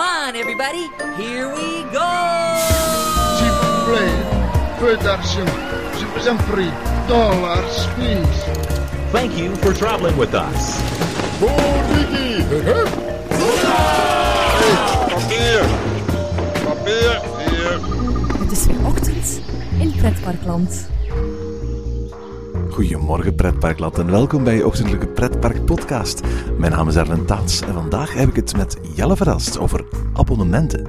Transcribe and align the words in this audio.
Come 0.00 0.08
on, 0.08 0.34
everybody. 0.34 0.88
Here 1.18 1.46
we 1.54 1.84
go. 1.92 2.10
S'il 3.36 3.52
vous 3.52 3.84
plaît, 3.84 4.16
peu 4.78 4.96
d'argent. 4.96 5.44
Je 5.98 6.06
vous 6.06 6.26
en 6.26 6.36
prie. 6.50 6.70
Dollars, 7.06 7.86
please. 7.96 8.44
Thank 9.12 9.36
you 9.36 9.54
for 9.56 9.74
traveling 9.74 10.16
with 10.16 10.32
us. 10.32 10.80
Papier! 11.38 12.40
Papier! 16.64 17.20
Hier! 17.38 17.78
Het 18.38 18.52
is 18.52 18.66
weer 18.66 18.86
ochtend 18.86 19.40
in 19.80 19.92
Pretparkland. 19.96 20.89
Goedemorgen 22.70 23.34
pretparkland 23.34 23.98
en 23.98 24.10
welkom 24.10 24.44
bij 24.44 24.54
je 24.54 24.66
ochtendelijke 24.66 25.06
pretpark 25.06 25.64
podcast. 25.64 26.20
Mijn 26.58 26.72
naam 26.72 26.88
is 26.88 26.96
Erlen 26.96 27.26
Taats 27.26 27.60
en 27.60 27.72
vandaag 27.72 28.14
heb 28.14 28.28
ik 28.28 28.36
het 28.36 28.56
met 28.56 28.78
Jelle 28.94 29.16
verrast 29.16 29.58
over 29.58 29.84
abonnementen. 30.12 30.86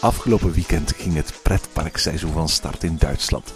Afgelopen 0.00 0.52
weekend 0.52 0.92
ging 0.96 1.14
het 1.14 1.38
pretparkseizoen 1.42 2.32
van 2.32 2.48
start 2.48 2.82
in 2.82 2.96
Duitsland. 2.98 3.54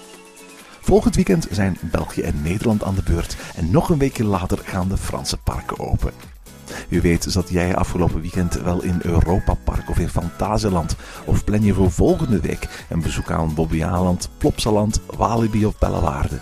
Volgend 0.80 1.14
weekend 1.14 1.46
zijn 1.50 1.78
België 1.80 2.20
en 2.20 2.42
Nederland 2.42 2.84
aan 2.84 2.94
de 2.94 3.02
beurt 3.02 3.36
en 3.56 3.70
nog 3.70 3.88
een 3.88 3.98
weekje 3.98 4.24
later 4.24 4.58
gaan 4.58 4.88
de 4.88 4.96
Franse 4.96 5.36
parken 5.36 5.78
open. 5.78 6.29
U 6.90 7.00
weet, 7.00 7.26
zat 7.28 7.48
jij 7.48 7.76
afgelopen 7.76 8.20
weekend 8.20 8.54
wel 8.54 8.82
in 8.82 9.00
Europa 9.02 9.54
Park 9.54 9.90
of 9.90 9.98
in 9.98 10.08
Fantasieland? 10.08 10.96
Of 11.24 11.44
plan 11.44 11.62
je 11.62 11.74
voor 11.74 11.90
volgende 11.90 12.40
week 12.40 12.86
een 12.88 13.02
bezoek 13.02 13.30
aan 13.30 13.54
Bobbejaanland, 13.54 14.28
Plopsaland, 14.38 15.00
Walibi 15.16 15.66
of 15.66 15.78
Bellewaarde? 15.78 16.38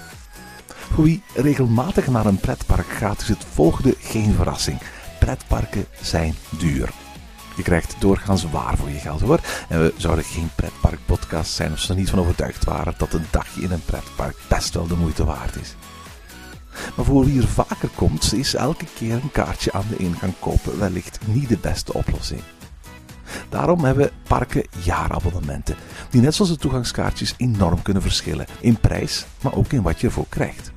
Voor 0.66 1.08
regelmatig 1.34 2.06
naar 2.06 2.26
een 2.26 2.40
pretpark 2.40 2.88
gaat, 2.88 3.20
is 3.20 3.28
het 3.28 3.44
volgende 3.52 3.94
geen 3.98 4.34
verrassing. 4.34 4.78
Pretparken 5.18 5.86
zijn 6.00 6.34
duur. 6.50 6.90
Je 7.56 7.62
krijgt 7.62 7.96
doorgaans 7.98 8.50
waar 8.50 8.76
voor 8.76 8.88
je 8.88 8.98
geld 8.98 9.20
hoor. 9.20 9.40
En 9.68 9.80
we 9.80 9.94
zouden 9.96 10.24
geen 10.24 10.50
pretparkpodcast 10.54 11.52
zijn 11.52 11.70
als 11.70 11.86
we 11.86 11.92
er 11.92 11.98
niet 11.98 12.10
van 12.10 12.18
overtuigd 12.18 12.64
waren 12.64 12.94
dat 12.98 13.12
een 13.12 13.26
dagje 13.30 13.62
in 13.62 13.70
een 13.70 13.84
pretpark 13.84 14.36
best 14.48 14.74
wel 14.74 14.86
de 14.86 14.96
moeite 14.96 15.24
waard 15.24 15.56
is. 15.56 15.74
Maar 16.98 17.06
voor 17.06 17.24
wie 17.24 17.40
er 17.40 17.48
vaker 17.48 17.88
komt, 17.94 18.34
is 18.34 18.54
elke 18.54 18.84
keer 18.94 19.12
een 19.12 19.30
kaartje 19.32 19.72
aan 19.72 19.84
de 19.88 19.96
ingang 19.96 20.32
kopen 20.38 20.78
wellicht 20.78 21.18
niet 21.26 21.48
de 21.48 21.58
beste 21.58 21.92
oplossing. 21.92 22.40
Daarom 23.48 23.84
hebben 23.84 24.10
parken 24.22 24.66
jaarabonnementen, 24.82 25.76
die 26.10 26.20
net 26.20 26.34
zoals 26.34 26.50
de 26.50 26.56
toegangskaartjes 26.56 27.34
enorm 27.36 27.82
kunnen 27.82 28.02
verschillen 28.02 28.46
in 28.60 28.80
prijs, 28.80 29.26
maar 29.42 29.54
ook 29.54 29.72
in 29.72 29.82
wat 29.82 30.00
je 30.00 30.06
ervoor 30.06 30.26
krijgt. 30.28 30.72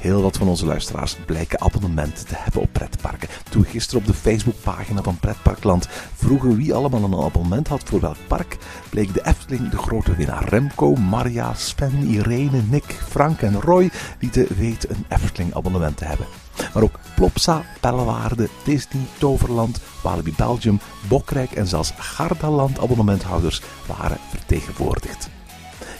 Heel 0.00 0.22
wat 0.22 0.36
van 0.36 0.48
onze 0.48 0.66
luisteraars 0.66 1.16
blijken 1.26 1.60
abonnementen 1.60 2.26
te 2.26 2.34
hebben 2.36 2.62
op 2.62 2.72
pretparken. 2.72 3.28
Toen 3.50 3.64
gisteren 3.64 4.00
op 4.00 4.06
de 4.06 4.14
Facebookpagina 4.14 5.02
van 5.02 5.18
Pretparkland 5.18 5.88
vroegen 6.14 6.56
wie 6.56 6.74
allemaal 6.74 7.02
een 7.02 7.24
abonnement 7.24 7.68
had 7.68 7.82
voor 7.84 8.00
welk 8.00 8.16
park, 8.26 8.56
bleek 8.90 9.14
de 9.14 9.26
Efteling 9.26 9.68
de 9.68 9.76
grote 9.76 10.14
winnaar. 10.14 10.48
Remco, 10.48 10.94
Maria, 10.94 11.54
Sven, 11.54 12.06
Irene, 12.06 12.62
Nick, 12.68 12.84
Frank 12.84 13.40
en 13.40 13.60
Roy 13.60 13.90
lieten 14.20 14.46
weten 14.56 14.90
een 14.90 15.04
Efteling 15.08 15.54
abonnement 15.54 15.96
te 15.96 16.04
hebben. 16.04 16.26
Maar 16.74 16.82
ook 16.82 16.98
Plopsa, 17.14 17.62
Pellewaarde, 17.80 18.48
Disney, 18.64 19.02
Toverland, 19.18 19.80
Walibi 20.02 20.34
Belgium, 20.36 20.80
Bokrijk 21.08 21.52
en 21.52 21.66
zelfs 21.66 21.92
Gardaland 21.96 22.80
abonnementhouders 22.80 23.62
waren 23.86 24.18
vertegenwoordigd. 24.30 25.28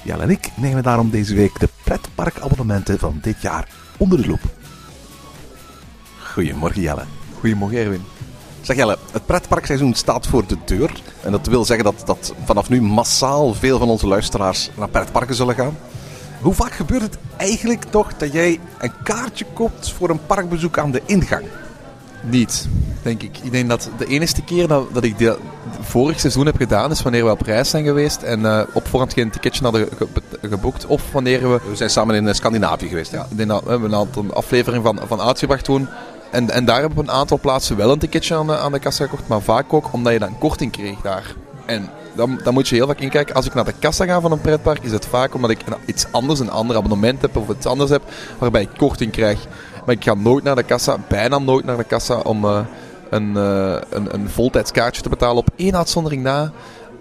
Jelle 0.03 0.23
en 0.23 0.31
ik 0.31 0.51
nemen 0.57 0.83
daarom 0.83 1.11
deze 1.11 1.35
week 1.35 1.61
de 1.61 1.69
pretparkabonnementen 1.85 2.99
van 2.99 3.19
dit 3.23 3.43
jaar 3.43 3.69
onder 4.01 4.23
de 4.23 4.29
loep. 4.29 4.41
Goedemorgen 6.33 6.83
Jelle. 6.83 7.05
Goedemorgen 7.39 7.79
Erwin. 7.79 8.03
Zeg 8.61 8.77
Jelle, 8.77 8.99
het 9.13 9.27
pretparkseizoen 9.27 9.95
staat 9.95 10.27
voor 10.27 10.47
de 10.47 10.57
deur. 10.65 11.03
En 11.23 11.33
dat 11.33 11.47
wil 11.47 11.65
zeggen 11.65 11.85
dat, 11.85 12.03
dat 12.07 12.35
vanaf 12.45 12.69
nu 12.69 12.83
massaal 12.83 13.55
veel 13.55 13.79
van 13.79 13.89
onze 13.89 14.07
luisteraars 14.07 14.71
naar 14.77 14.89
pretparken 14.89 15.35
zullen 15.35 15.55
gaan. 15.55 15.77
Hoe 16.41 16.55
vaak 16.55 16.73
gebeurt 16.73 17.03
het 17.03 17.19
eigenlijk 17.37 17.85
toch 17.85 18.17
dat 18.17 18.33
jij 18.33 18.61
een 18.79 18.93
kaartje 19.03 19.47
koopt 19.55 19.93
voor 19.93 20.11
een 20.11 20.27
parkbezoek 20.27 20.79
aan 20.79 20.91
de 20.91 21.03
ingang? 21.07 21.45
Niet, 22.23 22.69
denk 23.03 23.23
ik. 23.23 23.39
Ik 23.43 23.53
denk 23.53 23.69
dat 23.69 23.91
de 23.99 24.07
enige 24.07 24.43
keer 24.43 24.69
dat, 24.69 24.95
dat 24.95 25.05
ik 25.05 25.19
dit 25.19 25.37
vorig 25.81 26.21
seizoen 26.21 26.47
heb 26.47 26.57
gedaan, 26.57 26.91
is 26.91 27.03
wanneer 27.03 27.25
we 27.25 27.31
op 27.31 27.41
reis 27.43 27.71
zijn 27.71 27.85
geweest 27.85 28.23
en 28.23 28.47
eh, 28.47 28.61
op 28.73 28.89
voorhand 28.89 29.13
geen 29.13 29.31
ticketje 29.31 29.63
hadden 29.63 29.89
ge- 29.97 30.07
ge- 30.41 30.49
geboekt. 30.49 30.87
Of 30.87 31.03
wanneer 31.13 31.41
we... 31.51 31.61
We 31.69 31.77
zijn 31.77 31.91
samen 31.91 32.15
in 32.15 32.29
eh, 32.29 32.35
Scandinavië 32.35 32.89
geweest. 32.89 33.13
Ja, 33.13 33.27
ik 33.31 33.37
denk 33.37 33.49
dat 33.49 33.63
we 33.65 33.71
hebben 33.71 33.93
een 33.93 33.99
aantal 33.99 34.25
afleveringen 34.33 34.83
van, 34.83 34.99
van 35.07 35.21
uitgebracht 35.21 35.65
toen. 35.65 35.89
En, 36.31 36.51
en 36.51 36.65
daar 36.65 36.81
hebben 36.81 36.95
we 36.97 37.03
op 37.03 37.09
een 37.09 37.15
aantal 37.15 37.39
plaatsen 37.41 37.77
wel 37.77 37.91
een 37.93 37.99
ticketje 37.99 38.35
aan 38.35 38.47
de, 38.47 38.57
aan 38.59 38.73
de 38.73 38.79
kassa 38.79 39.05
gekocht. 39.05 39.29
Maar 39.29 39.41
vaak 39.43 39.73
ook 39.73 39.93
omdat 39.93 40.13
je 40.13 40.19
dan 40.19 40.39
korting 40.39 40.73
kreeg 40.73 41.01
daar. 41.01 41.35
En 41.67 41.89
dan, 42.15 42.41
dan 42.45 42.55
moet 42.55 42.69
je 42.69 42.75
heel 42.75 42.87
vaak 42.87 43.01
inkijken. 43.01 43.35
Als 43.35 43.47
ik 43.47 43.55
naar 43.55 43.65
de 43.65 43.75
kassa 43.79 44.05
ga 44.05 44.21
van 44.21 44.33
een 44.33 44.41
pretpark, 44.41 44.83
is 44.83 44.93
het 44.93 45.07
vaak 45.07 45.35
omdat 45.35 45.51
ik 45.51 45.59
iets 45.85 46.07
anders, 46.11 46.41
een 46.41 46.51
ander 46.51 46.77
abonnement 46.77 47.23
heb 47.23 47.37
of 47.37 47.49
iets 47.49 47.67
anders 47.67 47.91
heb, 47.91 48.03
waarbij 48.39 48.63
ik 48.63 48.71
korting 48.77 49.13
krijg. 49.13 49.47
Maar 49.91 49.99
ik 49.99 50.05
ga 50.05 50.15
nooit 50.15 50.45
naar 50.45 50.57
de 50.57 50.63
kassa, 50.63 50.97
bijna 51.09 51.39
nooit 51.39 51.65
naar 51.65 51.77
de 51.77 51.85
kassa, 51.85 52.19
om 52.19 52.45
eh, 52.45 52.61
een, 53.11 53.37
eh, 53.37 53.77
een, 53.91 54.15
een 54.15 54.29
voltijdskaartje 54.29 55.03
te 55.03 55.09
betalen. 55.09 55.37
Op 55.37 55.49
één 55.57 55.77
uitzondering 55.77 56.23
na, 56.23 56.53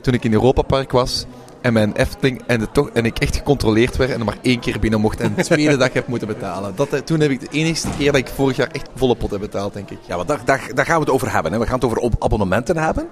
toen 0.02 0.14
ik 0.14 0.24
in 0.24 0.34
Europa 0.34 0.62
Park 0.62 0.92
was 0.92 1.26
en 1.62 1.74
mijn 1.74 1.94
Efteling 1.94 2.42
en, 2.46 2.60
de 2.60 2.72
toch, 2.72 2.90
en 2.90 3.06
ik 3.06 3.20
echt 3.20 3.36
gecontroleerd 3.36 3.98
werd 3.98 4.12
en 4.12 4.20
er 4.20 4.26
maar 4.26 4.38
één 4.42 4.60
keer 4.60 4.80
binnen 4.80 5.00
mocht 5.00 5.20
en 5.20 5.34
de 5.36 5.44
tweede 5.44 5.78
dag 5.78 5.94
heb 5.94 6.08
moeten 6.08 6.28
betalen. 6.28 6.76
Dat, 6.76 6.94
eh, 6.94 7.00
toen 7.00 7.20
heb 7.20 7.32
ik 7.32 7.40
de 7.40 7.48
enige 7.52 7.88
keer 7.98 8.12
dat 8.12 8.22
ik 8.22 8.28
vorig 8.28 8.58
jaar 8.58 8.70
echt 8.72 8.90
volle 8.96 9.16
pot 9.16 9.32
heb 9.32 9.40
betaald, 9.40 9.74
denk 9.74 9.90
ik. 9.90 10.00
Ja, 10.06 10.16
want 10.16 10.28
daar, 10.46 10.60
gaan 10.76 10.96
we 10.96 11.06
het 11.06 11.10
over 11.10 11.32
hebben. 11.32 11.52
Hè. 11.52 11.60
We 11.60 11.66
gaan 11.66 11.80
het 11.80 11.86
over 11.86 12.12
abonnementen 12.20 12.78
hebben. 12.78 13.08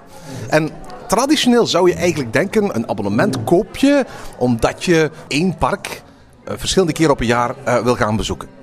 En 0.48 0.70
traditioneel 1.06 1.66
zou 1.66 1.88
je 1.88 1.94
eigenlijk 1.94 2.32
denken, 2.32 2.76
een 2.76 2.88
abonnement 2.88 3.44
koop 3.44 3.76
je 3.76 4.04
omdat 4.38 4.84
je 4.84 5.10
één 5.28 5.56
park 5.56 6.02
verschillende 6.44 6.92
keren 6.92 7.12
op 7.12 7.20
een 7.20 7.26
jaar 7.26 7.54
wil 7.84 7.94
gaan 7.96 8.16
bezoeken. 8.16 8.57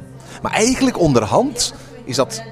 Maar 0.45 0.53
eigenlijk 0.53 0.99
onderhand 0.99 1.73
is 2.03 2.15
dat 2.15 2.43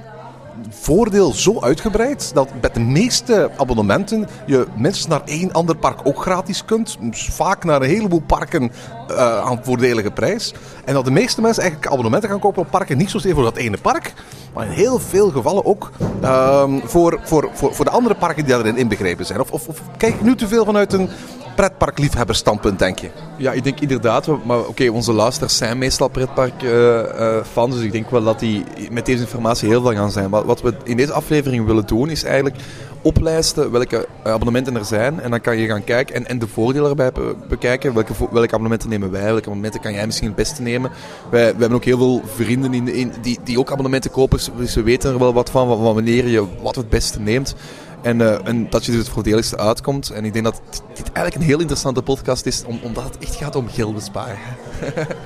voordeel 0.69 1.33
zo 1.33 1.59
uitgebreid 1.61 2.31
dat 2.33 2.49
met 2.61 2.73
de 2.73 2.79
meeste 2.79 3.51
abonnementen 3.57 4.27
je 4.45 4.67
minstens 4.75 5.07
naar 5.07 5.21
één 5.25 5.51
ander 5.51 5.75
park 5.75 5.99
ook 6.03 6.21
gratis 6.21 6.65
kunt. 6.65 6.97
Dus 6.99 7.29
vaak 7.31 7.63
naar 7.63 7.81
een 7.81 7.89
heleboel 7.89 8.21
parken 8.27 8.71
eh, 9.07 9.39
aan 9.39 9.59
voordelige 9.63 10.11
prijs. 10.11 10.53
En 10.85 10.93
dat 10.93 11.05
de 11.05 11.11
meeste 11.11 11.41
mensen 11.41 11.61
eigenlijk 11.61 11.91
abonnementen 11.91 12.29
gaan 12.29 12.39
kopen 12.39 12.61
op 12.61 12.71
parken 12.71 12.97
niet 12.97 13.09
zozeer 13.09 13.33
voor 13.33 13.43
dat 13.43 13.55
ene 13.55 13.77
park, 13.77 14.13
maar 14.53 14.65
in 14.65 14.71
heel 14.71 14.99
veel 14.99 15.29
gevallen 15.29 15.65
ook 15.65 15.91
ehm, 16.21 16.79
voor, 16.83 17.19
voor, 17.23 17.49
voor, 17.53 17.75
voor 17.75 17.85
de 17.85 17.91
andere 17.91 18.15
parken 18.15 18.45
die 18.45 18.53
daarin 18.53 18.77
inbegrepen 18.77 19.25
zijn. 19.25 19.39
Of, 19.39 19.51
of, 19.51 19.81
kijk 19.97 20.21
nu 20.21 20.35
te 20.35 20.47
veel 20.47 20.65
vanuit 20.65 20.93
een 20.93 21.09
pretparkliefhebberstandpunt, 21.55 22.79
denk 22.79 22.99
je? 22.99 23.09
Ja, 23.37 23.51
ik 23.51 23.63
denk 23.63 23.79
inderdaad. 23.79 24.27
Maar 24.45 24.59
oké, 24.59 24.89
onze 24.89 25.13
luisteraars 25.13 25.57
zijn 25.57 25.77
meestal 25.77 26.07
pretpark-fans. 26.07 27.75
dus 27.75 27.83
ik 27.83 27.91
denk 27.91 28.09
wel 28.09 28.23
dat 28.23 28.39
die 28.39 28.63
met 28.91 29.05
deze 29.05 29.21
informatie 29.21 29.69
heel 29.69 29.81
veel 29.81 29.93
gaan 29.93 30.11
zijn. 30.11 30.29
Wat 30.53 30.61
we 30.61 30.89
in 30.89 30.97
deze 30.97 31.11
aflevering 31.11 31.65
willen 31.65 31.85
doen, 31.85 32.09
is 32.09 32.23
eigenlijk 32.23 32.55
oplijsten 33.01 33.71
welke 33.71 34.07
abonnementen 34.23 34.75
er 34.75 34.85
zijn. 34.85 35.19
En 35.19 35.29
dan 35.29 35.41
kan 35.41 35.57
je 35.57 35.67
gaan 35.67 35.83
kijken 35.83 36.15
en, 36.15 36.27
en 36.27 36.39
de 36.39 36.47
voordelen 36.47 36.89
erbij 36.89 37.11
be- 37.11 37.35
bekijken. 37.49 37.93
Welke, 37.93 38.13
welke 38.31 38.53
abonnementen 38.53 38.89
nemen 38.89 39.11
wij? 39.11 39.23
Welke 39.23 39.41
abonnementen 39.41 39.81
kan 39.81 39.93
jij 39.93 40.05
misschien 40.05 40.27
het 40.27 40.37
beste 40.37 40.61
nemen? 40.61 40.91
Wij, 41.29 41.41
wij 41.41 41.49
hebben 41.49 41.73
ook 41.73 41.83
heel 41.83 41.97
veel 41.97 42.21
vrienden 42.25 42.73
in, 42.73 43.13
die, 43.21 43.39
die 43.43 43.59
ook 43.59 43.71
abonnementen 43.71 44.11
kopen. 44.11 44.39
Dus 44.57 44.75
we 44.75 44.83
weten 44.83 45.11
er 45.11 45.19
wel 45.19 45.33
wat 45.33 45.49
van, 45.49 45.67
van 45.67 45.93
wanneer 45.93 46.27
je 46.27 46.45
wat 46.61 46.75
het 46.75 46.89
beste 46.89 47.19
neemt. 47.19 47.55
En, 48.01 48.21
eh, 48.21 48.47
en 48.47 48.69
dat 48.69 48.85
je 48.85 48.91
dus 48.91 48.99
het 48.99 49.09
voordeligste 49.09 49.57
uitkomt. 49.57 50.09
En 50.09 50.25
ik 50.25 50.33
denk 50.33 50.45
dat 50.45 50.61
dit, 50.93 51.11
eigenlijk 51.11 51.35
een 51.35 51.49
heel 51.49 51.59
interessante 51.59 52.01
podcast 52.01 52.45
is, 52.45 52.63
om, 52.65 52.79
omdat 52.83 53.03
het 53.03 53.17
echt 53.17 53.35
gaat 53.35 53.55
om 53.55 53.67
geld 53.67 53.93
besparen. 53.93 54.37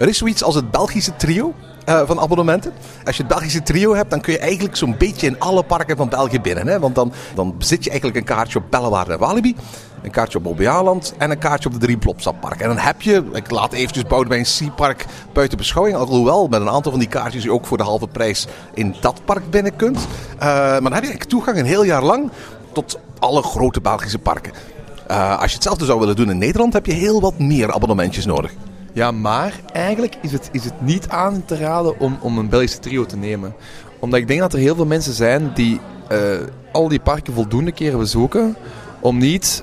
Er 0.00 0.08
is 0.08 0.18
zoiets 0.18 0.42
als 0.42 0.54
het 0.54 0.70
Belgische 0.70 1.16
trio 1.16 1.54
eh, 1.84 2.02
van 2.06 2.20
abonnementen. 2.20 2.72
Als 3.04 3.16
je 3.16 3.22
het 3.22 3.32
Belgische 3.32 3.62
trio 3.62 3.94
hebt, 3.94 4.10
dan 4.10 4.20
kun 4.20 4.32
je 4.32 4.38
eigenlijk 4.38 4.76
zo'n 4.76 4.94
beetje 4.98 5.26
in 5.26 5.40
alle 5.40 5.62
parken 5.62 5.96
van 5.96 6.08
België 6.08 6.40
binnen. 6.40 6.66
Hè? 6.66 6.78
Want 6.78 6.94
dan, 6.94 7.12
dan 7.34 7.54
bezit 7.58 7.84
je 7.84 7.90
eigenlijk 7.90 8.18
een 8.18 8.36
kaartje 8.36 8.58
op 8.58 8.64
Bellewaarde 8.70 9.12
en 9.12 9.18
Walibi. 9.18 9.56
Een 10.02 10.10
kaartje 10.10 10.38
op 10.38 10.44
Bobbejaanland 10.44 11.14
en 11.18 11.30
een 11.30 11.38
kaartje 11.38 11.68
op 11.68 11.74
de 11.74 11.80
drie 11.80 11.98
Plopsaparken. 11.98 12.60
En 12.60 12.68
dan 12.68 12.78
heb 12.78 13.02
je, 13.02 13.24
ik 13.32 13.50
laat 13.50 13.72
eventjes 13.72 14.04
Boudewijn 14.04 14.46
Sea-park 14.46 15.06
buiten 15.32 15.58
beschouwing. 15.58 15.96
Alhoewel, 15.96 16.48
met 16.48 16.60
een 16.60 16.70
aantal 16.70 16.90
van 16.90 17.00
die 17.00 17.08
kaartjes 17.08 17.42
je 17.42 17.52
ook 17.52 17.66
voor 17.66 17.76
de 17.76 17.82
halve 17.82 18.06
prijs 18.06 18.46
in 18.74 18.94
dat 19.00 19.20
park 19.24 19.50
binnen 19.50 19.76
kunt. 19.76 19.98
Eh, 19.98 20.46
maar 20.48 20.80
dan 20.80 20.92
heb 20.92 21.02
je 21.02 21.08
eigenlijk 21.08 21.30
toegang 21.30 21.58
een 21.58 21.64
heel 21.64 21.84
jaar 21.84 22.04
lang 22.04 22.30
tot 22.72 22.98
alle 23.18 23.42
grote 23.42 23.80
Belgische 23.80 24.18
parken. 24.18 24.52
Eh, 25.06 25.40
als 25.40 25.48
je 25.48 25.54
hetzelfde 25.54 25.84
zou 25.84 26.00
willen 26.00 26.16
doen 26.16 26.30
in 26.30 26.38
Nederland, 26.38 26.72
heb 26.72 26.86
je 26.86 26.92
heel 26.92 27.20
wat 27.20 27.38
meer 27.38 27.72
abonnementjes 27.72 28.26
nodig. 28.26 28.52
Ja, 28.92 29.10
maar 29.10 29.60
eigenlijk 29.72 30.16
is 30.22 30.32
het, 30.32 30.48
is 30.52 30.64
het 30.64 30.80
niet 30.80 31.08
aan 31.08 31.42
te 31.44 31.56
raden 31.56 32.00
om, 32.00 32.18
om 32.20 32.38
een 32.38 32.48
Belgische 32.48 32.78
trio 32.78 33.06
te 33.06 33.16
nemen. 33.16 33.54
Omdat 33.98 34.20
ik 34.20 34.28
denk 34.28 34.40
dat 34.40 34.52
er 34.52 34.58
heel 34.58 34.74
veel 34.74 34.86
mensen 34.86 35.12
zijn 35.12 35.50
die 35.54 35.80
eh, 36.08 36.18
al 36.72 36.88
die 36.88 37.00
parken 37.00 37.32
voldoende 37.32 37.72
keren 37.72 37.98
bezoeken 37.98 38.56
om 39.00 39.18
niet... 39.18 39.62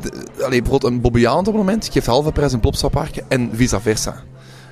De, 0.00 0.10
allee, 0.44 0.62
bijvoorbeeld 0.62 0.92
een 0.92 1.00
Bobbejaanland 1.00 1.48
abonnement 1.48 1.88
geeft 1.92 2.06
halve 2.06 2.32
prijs 2.32 2.52
in 2.52 2.60
Plopsaparken 2.60 3.24
en 3.28 3.50
vice 3.52 3.80
versa. 3.80 4.22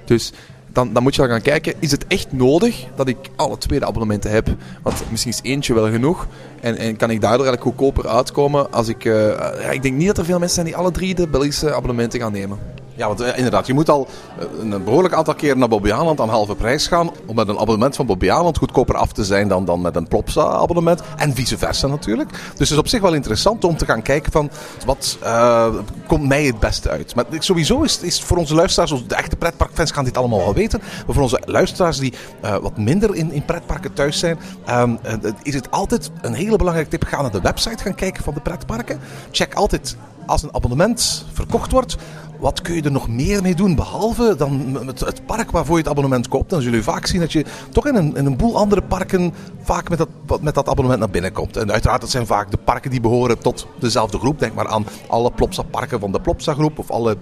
Dus 0.05 0.33
dan, 0.73 0.93
dan 0.93 1.03
moet 1.03 1.15
je 1.15 1.21
dan 1.21 1.31
gaan 1.31 1.43
kijken, 1.43 1.75
is 1.79 1.91
het 1.91 2.07
echt 2.07 2.33
nodig 2.33 2.87
dat 2.95 3.09
ik 3.09 3.17
alle 3.37 3.59
twee 3.59 3.79
de 3.79 3.87
abonnementen 3.87 4.31
heb? 4.31 4.49
Want 4.83 5.03
misschien 5.11 5.33
is 5.33 5.41
eentje 5.43 5.75
wel 5.75 5.91
genoeg. 5.91 6.27
En, 6.61 6.77
en 6.77 6.97
kan 6.97 7.11
ik 7.11 7.21
daardoor 7.21 7.47
eigenlijk 7.47 7.77
goedkoper 7.77 8.11
uitkomen 8.11 8.73
als 8.73 8.89
ik... 8.89 9.05
eh, 9.05 9.29
ja, 9.39 9.71
ik 9.71 9.83
denk 9.83 9.97
niet 9.97 10.07
dat 10.07 10.19
er 10.19 10.25
veel 10.25 10.39
mensen 10.39 10.55
zijn 10.55 10.67
die 10.67 10.77
alle 10.77 10.91
drie 10.91 11.15
de 11.15 11.29
Belgische 11.29 11.75
abonnementen 11.75 12.21
gaan 12.21 12.33
nemen. 12.33 12.59
Ja, 12.97 13.07
want 13.07 13.21
eh, 13.21 13.37
inderdaad, 13.37 13.67
je 13.67 13.75
moet 13.75 13.89
al 13.89 14.09
eh, 14.39 14.71
een 14.71 14.85
behoorlijk 14.85 15.15
aantal 15.15 15.35
keren 15.35 15.59
naar 15.59 15.69
Bobby 15.69 15.93
aan 15.93 16.29
halve 16.29 16.55
prijs 16.55 16.87
gaan. 16.87 17.11
Om 17.27 17.35
met 17.35 17.49
een 17.49 17.59
abonnement 17.59 17.97
van 17.97 18.07
Bobby 18.07 18.29
goedkoper 18.59 18.95
af 18.95 19.13
te 19.13 19.25
zijn 19.25 19.49
dan, 19.49 19.65
dan 19.65 19.81
met 19.81 19.97
een 19.97 20.09
Plopsa-abonnement. 20.09 21.03
En 21.17 21.35
vice 21.35 21.59
versa 21.59 21.87
natuurlijk. 21.87 22.31
Dus 22.31 22.59
het 22.59 22.71
is 22.71 22.77
op 22.77 22.89
zich 22.89 23.01
wel 23.01 23.15
interessant 23.15 23.65
om 23.65 23.77
te 23.77 23.85
gaan 23.85 24.03
kijken 24.03 24.33
van 24.33 24.51
wat 24.87 25.19
eh, 25.23 25.75
komt 26.07 26.29
mij 26.29 26.45
het 26.45 26.59
beste 26.59 26.91
uit. 26.91 27.15
Maar 27.15 27.25
sowieso 27.39 27.83
is, 27.83 28.01
is 28.01 28.23
voor 28.23 28.37
onze 28.37 28.55
luisteraars, 28.55 29.05
de 29.07 29.15
echte 29.15 29.37
pretparkfans 29.37 29.91
gaan 29.91 30.05
dit 30.05 30.17
allemaal 30.17 30.39
wel 30.39 30.55
weten. 30.55 30.81
Maar 31.07 31.15
voor 31.15 31.23
onze 31.23 31.43
luisteraars 31.45 31.99
die 31.99 32.13
wat 32.41 32.77
minder 32.77 33.15
in, 33.15 33.33
in 33.33 33.45
pretparken 33.45 33.93
thuis 33.93 34.19
zijn, 34.19 34.39
ehm, 34.65 34.97
eh, 35.03 35.15
is 35.43 35.55
het 35.55 35.71
altijd 35.71 36.11
een 36.21 36.35
hele 36.35 36.57
belangrijke 36.57 36.91
tip. 36.91 37.05
Ga 37.05 37.23
naar 37.23 37.31
de 37.31 37.41
website 37.41 37.83
gaan 37.83 37.95
kijken 37.95 38.25
van 38.25 38.35
de 38.35 38.41
pretparken. 38.41 39.01
Check 39.31 39.55
altijd 39.55 39.97
als 40.27 40.43
een 40.43 40.55
abonnement 40.55 41.27
verkocht 41.33 41.73
wordt. 41.73 41.97
Wat 42.43 42.63
kun 42.63 42.75
je 42.75 42.83
er 42.83 42.93
nog 42.93 43.09
meer 43.09 43.43
mee 43.43 43.55
doen, 43.55 43.75
behalve 43.75 44.35
dan 44.37 44.73
met 44.85 45.01
het 45.01 45.27
park 45.27 45.51
waarvoor 45.51 45.77
je 45.77 45.83
het 45.83 45.91
abonnement 45.91 46.29
koopt? 46.29 46.51
Dan 46.51 46.63
zul 46.63 46.73
je 46.73 46.83
vaak 46.83 47.07
zien 47.07 47.21
dat 47.21 47.33
je 47.33 47.45
toch 47.71 47.87
in 47.87 47.95
een, 47.95 48.17
in 48.17 48.27
een 48.27 48.37
boel 48.37 48.57
andere 48.57 48.83
parken 48.83 49.35
vaak 49.61 49.89
met 49.89 49.99
dat, 49.99 50.09
met 50.41 50.55
dat 50.55 50.69
abonnement 50.69 51.01
naar 51.01 51.11
binnen 51.11 51.33
komt. 51.33 51.57
En 51.57 51.73
uiteraard, 51.73 52.01
dat 52.01 52.11
zijn 52.11 52.27
vaak 52.27 52.51
de 52.51 52.57
parken 52.57 52.91
die 52.91 53.01
behoren 53.01 53.39
tot 53.39 53.67
dezelfde 53.79 54.19
groep. 54.19 54.39
Denk 54.39 54.55
maar 54.55 54.69
aan 54.69 54.87
alle 55.07 55.31
Plopsa-parken 55.31 56.01
van 56.01 56.13
de 56.13 56.21
Plopsa-groep 56.21 56.79
of 56.79 56.91
alle 56.91 57.17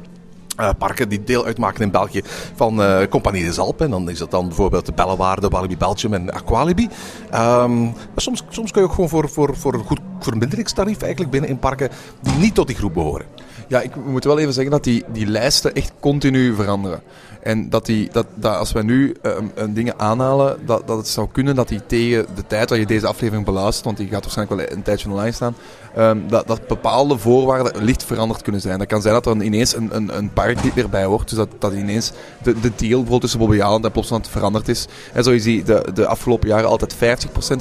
eh, 0.56 0.68
parken 0.78 1.08
die 1.08 1.24
deel 1.24 1.44
uitmaken 1.44 1.84
in 1.84 1.90
België 1.90 2.22
van 2.54 2.82
eh 2.82 3.06
Compagnie 3.08 3.44
des 3.44 3.58
Alpes. 3.58 3.86
En 3.86 3.90
dan 3.90 4.10
is 4.10 4.18
dat 4.18 4.30
dan 4.30 4.46
bijvoorbeeld 4.46 4.86
de 4.86 4.92
Bellewaarde, 4.92 5.48
Walibi 5.48 5.76
Belgium 5.76 6.14
en 6.14 6.32
Aqualibi. 6.32 6.88
Ehm, 7.30 7.82
maar 7.82 7.94
soms, 8.16 8.44
soms 8.48 8.70
kun 8.70 8.82
je 8.82 8.88
ook 8.88 8.94
gewoon 8.94 9.10
voor, 9.10 9.28
voor, 9.28 9.56
voor 9.56 9.74
een 9.74 9.84
goed 9.84 10.00
verminderingsstarief 10.20 11.00
eigenlijk 11.00 11.30
binnen 11.30 11.50
in 11.50 11.58
parken 11.58 11.90
die 12.20 12.34
niet 12.34 12.54
tot 12.54 12.66
die 12.66 12.76
groep 12.76 12.94
behoren. 12.94 13.26
Ja, 13.70 13.80
ik 13.80 13.96
moet 13.96 14.24
wel 14.24 14.38
even 14.38 14.52
zeggen 14.52 14.72
dat 14.72 14.84
die, 14.84 15.04
die 15.12 15.26
lijsten 15.26 15.74
echt 15.74 15.92
continu 16.00 16.54
veranderen. 16.54 17.02
En 17.42 17.68
dat, 17.68 17.86
die, 17.86 18.08
dat, 18.12 18.26
dat 18.34 18.56
als 18.56 18.72
wij 18.72 18.82
nu 18.82 19.16
een 19.54 19.74
dingen 19.74 19.98
aanhalen, 19.98 20.58
dat, 20.66 20.86
dat 20.86 20.96
het 20.96 21.08
zou 21.08 21.28
kunnen 21.32 21.54
dat 21.54 21.68
die 21.68 21.86
tegen 21.86 22.26
de 22.34 22.46
tijd 22.46 22.68
dat 22.68 22.78
je 22.78 22.86
deze 22.86 23.06
aflevering 23.06 23.44
beluistert, 23.44 23.84
want 23.84 23.96
die 23.96 24.08
gaat 24.08 24.22
waarschijnlijk 24.22 24.60
wel 24.60 24.76
een 24.76 24.82
tijdje 24.82 25.10
online 25.10 25.32
staan, 25.32 25.54
ehm, 25.94 26.18
dat, 26.28 26.46
dat 26.46 26.66
bepaalde 26.66 27.18
voorwaarden 27.18 27.84
licht 27.84 28.04
veranderd 28.04 28.42
kunnen 28.42 28.60
zijn. 28.60 28.78
Dat 28.78 28.86
kan 28.86 29.02
zijn 29.02 29.14
dat 29.14 29.26
er 29.26 29.42
ineens 29.42 29.76
een, 29.76 29.96
een, 29.96 30.16
een 30.16 30.32
park 30.32 30.62
niet 30.62 30.74
meer 30.74 30.88
bij 30.88 31.04
hoort. 31.04 31.28
Dus 31.28 31.38
dat, 31.38 31.48
dat 31.58 31.72
ineens 31.72 32.12
de, 32.42 32.60
de 32.60 32.72
deal 32.76 33.18
tussen 33.18 33.38
Bobby 33.38 33.62
Aland 33.62 33.84
en 33.84 33.92
Plopsaland 33.92 34.28
veranderd 34.28 34.68
is. 34.68 34.86
En 35.12 35.24
zo 35.24 35.30
is 35.30 35.42
die 35.42 35.62
de, 35.62 35.86
de 35.94 36.06
afgelopen 36.06 36.48
jaren 36.48 36.68
altijd 36.68 36.94
50% 36.94 36.98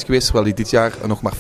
geweest, 0.06 0.24
terwijl 0.24 0.46
die 0.46 0.54
dit 0.54 0.70
jaar 0.70 0.94
nog 1.06 1.22
maar 1.22 1.34
40% 1.34 1.38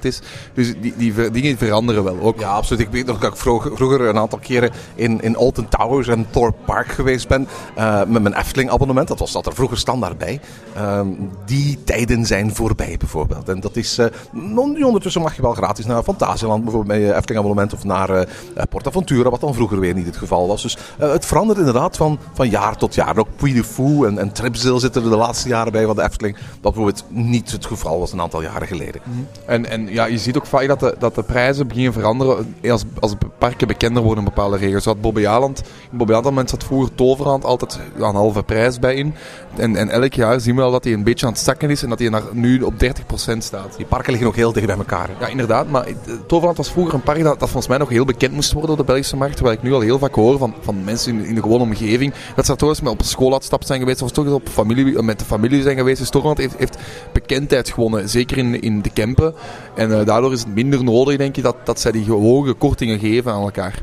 is. 0.00 0.20
Dus 0.54 0.74
die, 0.80 0.94
die 0.96 1.30
dingen 1.30 1.58
veranderen 1.58 2.04
wel 2.04 2.20
ook. 2.20 2.40
Ja, 2.40 2.48
absoluut. 2.48 2.82
Ik 2.82 2.92
weet 2.92 3.06
nog 3.06 3.18
dat 3.18 3.32
ik 3.32 3.38
vroeger, 3.38 3.76
vroeger 3.76 4.00
een 4.00 4.18
aantal 4.18 4.38
keren 4.38 4.70
in, 4.94 5.20
in 5.20 5.36
Alton 5.36 5.68
Towers 5.68 6.08
en 6.08 6.26
Thorpe 6.30 6.58
Park 6.64 6.88
geweest 6.88 7.28
ben. 7.28 7.48
Eh, 7.74 8.04
met 8.04 8.22
mijn 8.22 8.34
Efteling 8.34 8.70
abonnement. 8.70 9.08
Dat 9.08 9.18
was 9.18 9.32
dat 9.32 9.46
er 9.46 9.54
vroeger 9.54 9.78
standaard 9.78 10.18
bij. 10.18 10.40
Ehm, 10.74 11.08
die 11.46 11.84
tijden 11.84 12.26
zijn 12.26 12.54
voorbij 12.54 12.96
bijvoorbeeld. 12.98 13.48
En 13.48 13.60
dat 13.60 13.76
is... 13.76 13.98
eh, 13.98 14.06
nu 14.32 14.82
ondertussen 14.82 15.22
mag 15.22 15.36
je 15.36 15.42
wel 15.42 15.54
gratis 15.54 15.86
naar 15.86 16.02
Fantasieland 16.02 16.64
bijvoorbeeld 16.64 16.98
met 16.98 17.08
je 17.08 17.14
Efteling 17.14 17.44
abonnement. 17.44 17.72
Of 17.72 17.84
naar 17.84 18.10
eh 18.10 18.26
PortAventura, 18.70 19.30
wat 19.30 19.40
dan 19.40 19.54
vroeger 19.54 19.80
weer 19.80 19.94
niet 19.94 20.06
het 20.06 20.16
geval 20.16 20.46
was. 20.46 20.62
Dus 20.62 20.78
het 20.98 21.26
verandert 21.26 21.58
inderdaad 21.58 21.96
van, 21.96 22.18
van 22.32 22.48
jaar 22.48 22.76
tot 22.76 22.94
jaar. 22.94 23.18
Ook 23.18 23.28
Puy 23.36 23.52
de 23.52 23.64
Fou 23.64 24.06
en, 24.06 24.18
en 24.18 24.32
Tripzil 24.32 24.78
zitten 24.78 25.02
er 25.04 25.10
de 25.10 25.16
laatste 25.16 25.48
jaren 25.48 25.72
bij 25.72 25.84
van 25.84 25.96
de 25.96 26.02
Efteling. 26.02 26.36
Wat 26.36 26.74
bijvoorbeeld 26.74 27.04
niet 27.08 27.52
het 27.52 27.66
geval 27.66 27.98
was 27.98 28.12
een 28.12 28.20
aantal 28.20 28.42
jaren 28.42 28.66
geleden. 28.66 29.00
En, 29.46 29.70
en 29.70 29.86
ja, 29.88 30.04
je 30.04 30.18
ziet 30.18 30.36
ook 30.36 30.46
vaak 30.46 30.66
dat 30.66 30.80
de, 30.80 30.94
dat 30.98 31.14
de 31.14 31.22
prijzen 31.22 31.66
beginnen 31.66 31.92
veranderen 31.92 32.54
als, 32.70 32.84
als 33.00 33.14
parken 33.38 33.66
bekender 33.66 34.02
worden 34.02 34.24
in 34.24 34.30
bepaalde 34.30 34.56
regio's. 34.56 34.82
Zoals 34.82 35.00
Bobby 35.00 35.26
Aland. 35.26 35.62
In 35.90 35.98
Bobby 35.98 36.12
Aland 36.12 36.50
zat 36.50 36.64
vroeger 36.64 36.94
Toverland 36.94 37.44
altijd 37.60 37.80
aan 38.00 38.14
halve 38.14 38.42
prijs 38.42 38.78
bij 38.78 38.94
in. 38.94 39.14
En, 39.56 39.76
en 39.76 39.88
elk 39.90 40.12
jaar 40.12 40.40
zien 40.40 40.56
we 40.56 40.62
al 40.62 40.70
dat 40.70 40.84
hij 40.84 40.92
een 40.92 41.04
beetje 41.04 41.26
aan 41.26 41.32
het 41.32 41.40
zakken 41.40 41.70
is 41.70 41.82
en 41.82 41.88
dat 41.88 41.98
hij 41.98 42.08
naar, 42.08 42.22
nu 42.32 42.62
op 42.62 42.74
30% 42.84 43.38
staat. 43.38 43.76
Die 43.76 43.86
parken 43.86 44.10
liggen 44.10 44.28
ook 44.28 44.36
heel 44.36 44.52
dicht 44.52 44.66
bij 44.66 44.76
elkaar. 44.76 45.08
hè. 45.08 45.24
Ja, 45.24 45.26
inderdaad. 45.26 45.68
Maar 45.68 45.86
eh, 45.86 45.94
Toverland 46.26 46.56
was 46.56 46.70
vroeger 46.70 46.94
een 46.94 47.02
park 47.02 47.22
dat, 47.22 47.38
dat 47.38 47.48
volgens 47.48 47.68
mij 47.68 47.78
nog 47.78 47.88
heel 47.88 48.04
bekend 48.04 48.32
moest 48.32 48.52
worden 48.52 48.70
op 48.70 48.76
de 48.76 48.84
Belgische 48.84 49.16
markt. 49.16 49.34
Terwijl 49.36 49.56
ik 49.56 49.62
nu 49.62 49.72
al 49.72 49.80
heel 49.80 49.98
vaak 49.98 50.14
hoor 50.14 50.38
van, 50.38 50.54
van 50.60 50.84
mensen 50.84 51.18
in, 51.18 51.24
in 51.24 51.34
de 51.34 51.42
gewone 51.42 51.62
omgeving. 51.62 52.12
Dat 52.36 52.46
ze 52.46 52.56
toch 52.56 52.68
eens 52.68 52.80
op 52.80 53.02
school 53.02 53.32
uitstap 53.32 53.64
zijn 53.64 53.78
geweest. 53.78 54.02
Of 54.02 54.10
toch 54.10 54.24
eens 54.24 54.34
op 54.34 54.48
familie, 54.48 55.02
met 55.02 55.18
de 55.18 55.24
familie 55.24 55.62
zijn 55.62 55.76
geweest. 55.76 55.98
Dus 55.98 56.10
Toverland 56.10 56.38
heeft, 56.38 56.58
heeft 56.58 56.78
bekendheid 57.12 57.70
gewonnen. 57.70 58.08
Zeker 58.08 58.38
in, 58.38 58.60
in 58.60 58.82
de 58.82 58.90
Kempen. 58.90 59.34
En 59.74 59.98
eh, 59.98 60.06
daardoor 60.06 60.32
is 60.32 60.40
het 60.40 60.54
minder 60.54 60.84
nodig, 60.84 61.16
denk 61.16 61.36
je, 61.36 61.42
dat, 61.42 61.56
dat 61.64 61.80
zij 61.80 61.92
die 61.92 62.10
hoge 62.10 62.52
kortingen 62.52 62.98
geven 62.98 63.32
aan 63.32 63.42
elkaar. 63.42 63.82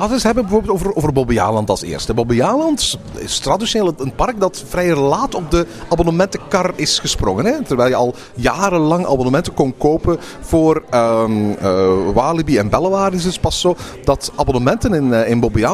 Laten 0.00 0.14
we 0.14 0.20
eens 0.24 0.34
hebben 0.34 0.50
bijvoorbeeld 0.50 0.76
over, 0.76 0.96
over 0.96 1.12
Bobby 1.12 1.38
als 1.40 1.82
eerste. 1.82 2.14
Bobby 2.14 2.42
Aland 2.42 2.98
is 3.14 3.38
traditioneel 3.38 3.94
een 3.98 4.14
park 4.14 4.40
dat 4.40 4.64
vrij 4.68 4.94
laat 4.94 5.34
op 5.34 5.50
de 5.50 5.66
abonnementenkar 5.88 6.72
is 6.76 6.98
gesprongen. 6.98 7.44
Hè? 7.44 7.62
Terwijl 7.62 7.88
je 7.88 7.94
al 7.94 8.14
jarenlang 8.34 9.06
abonnementen 9.06 9.54
kon 9.54 9.74
kopen 9.76 10.18
voor 10.40 10.82
ehm 10.90 11.50
eh, 11.50 12.12
Walibi 12.14 12.58
en 12.58 12.68
Bellewaarde 12.68 13.16
is 13.16 13.24
het 13.24 13.40
pas 13.40 13.60
zo 13.60 13.76
dat 14.04 14.32
abonnementen 14.36 14.94
in, 14.94 15.12
eh, 15.12 15.30
in 15.30 15.40
Bobby 15.40 15.64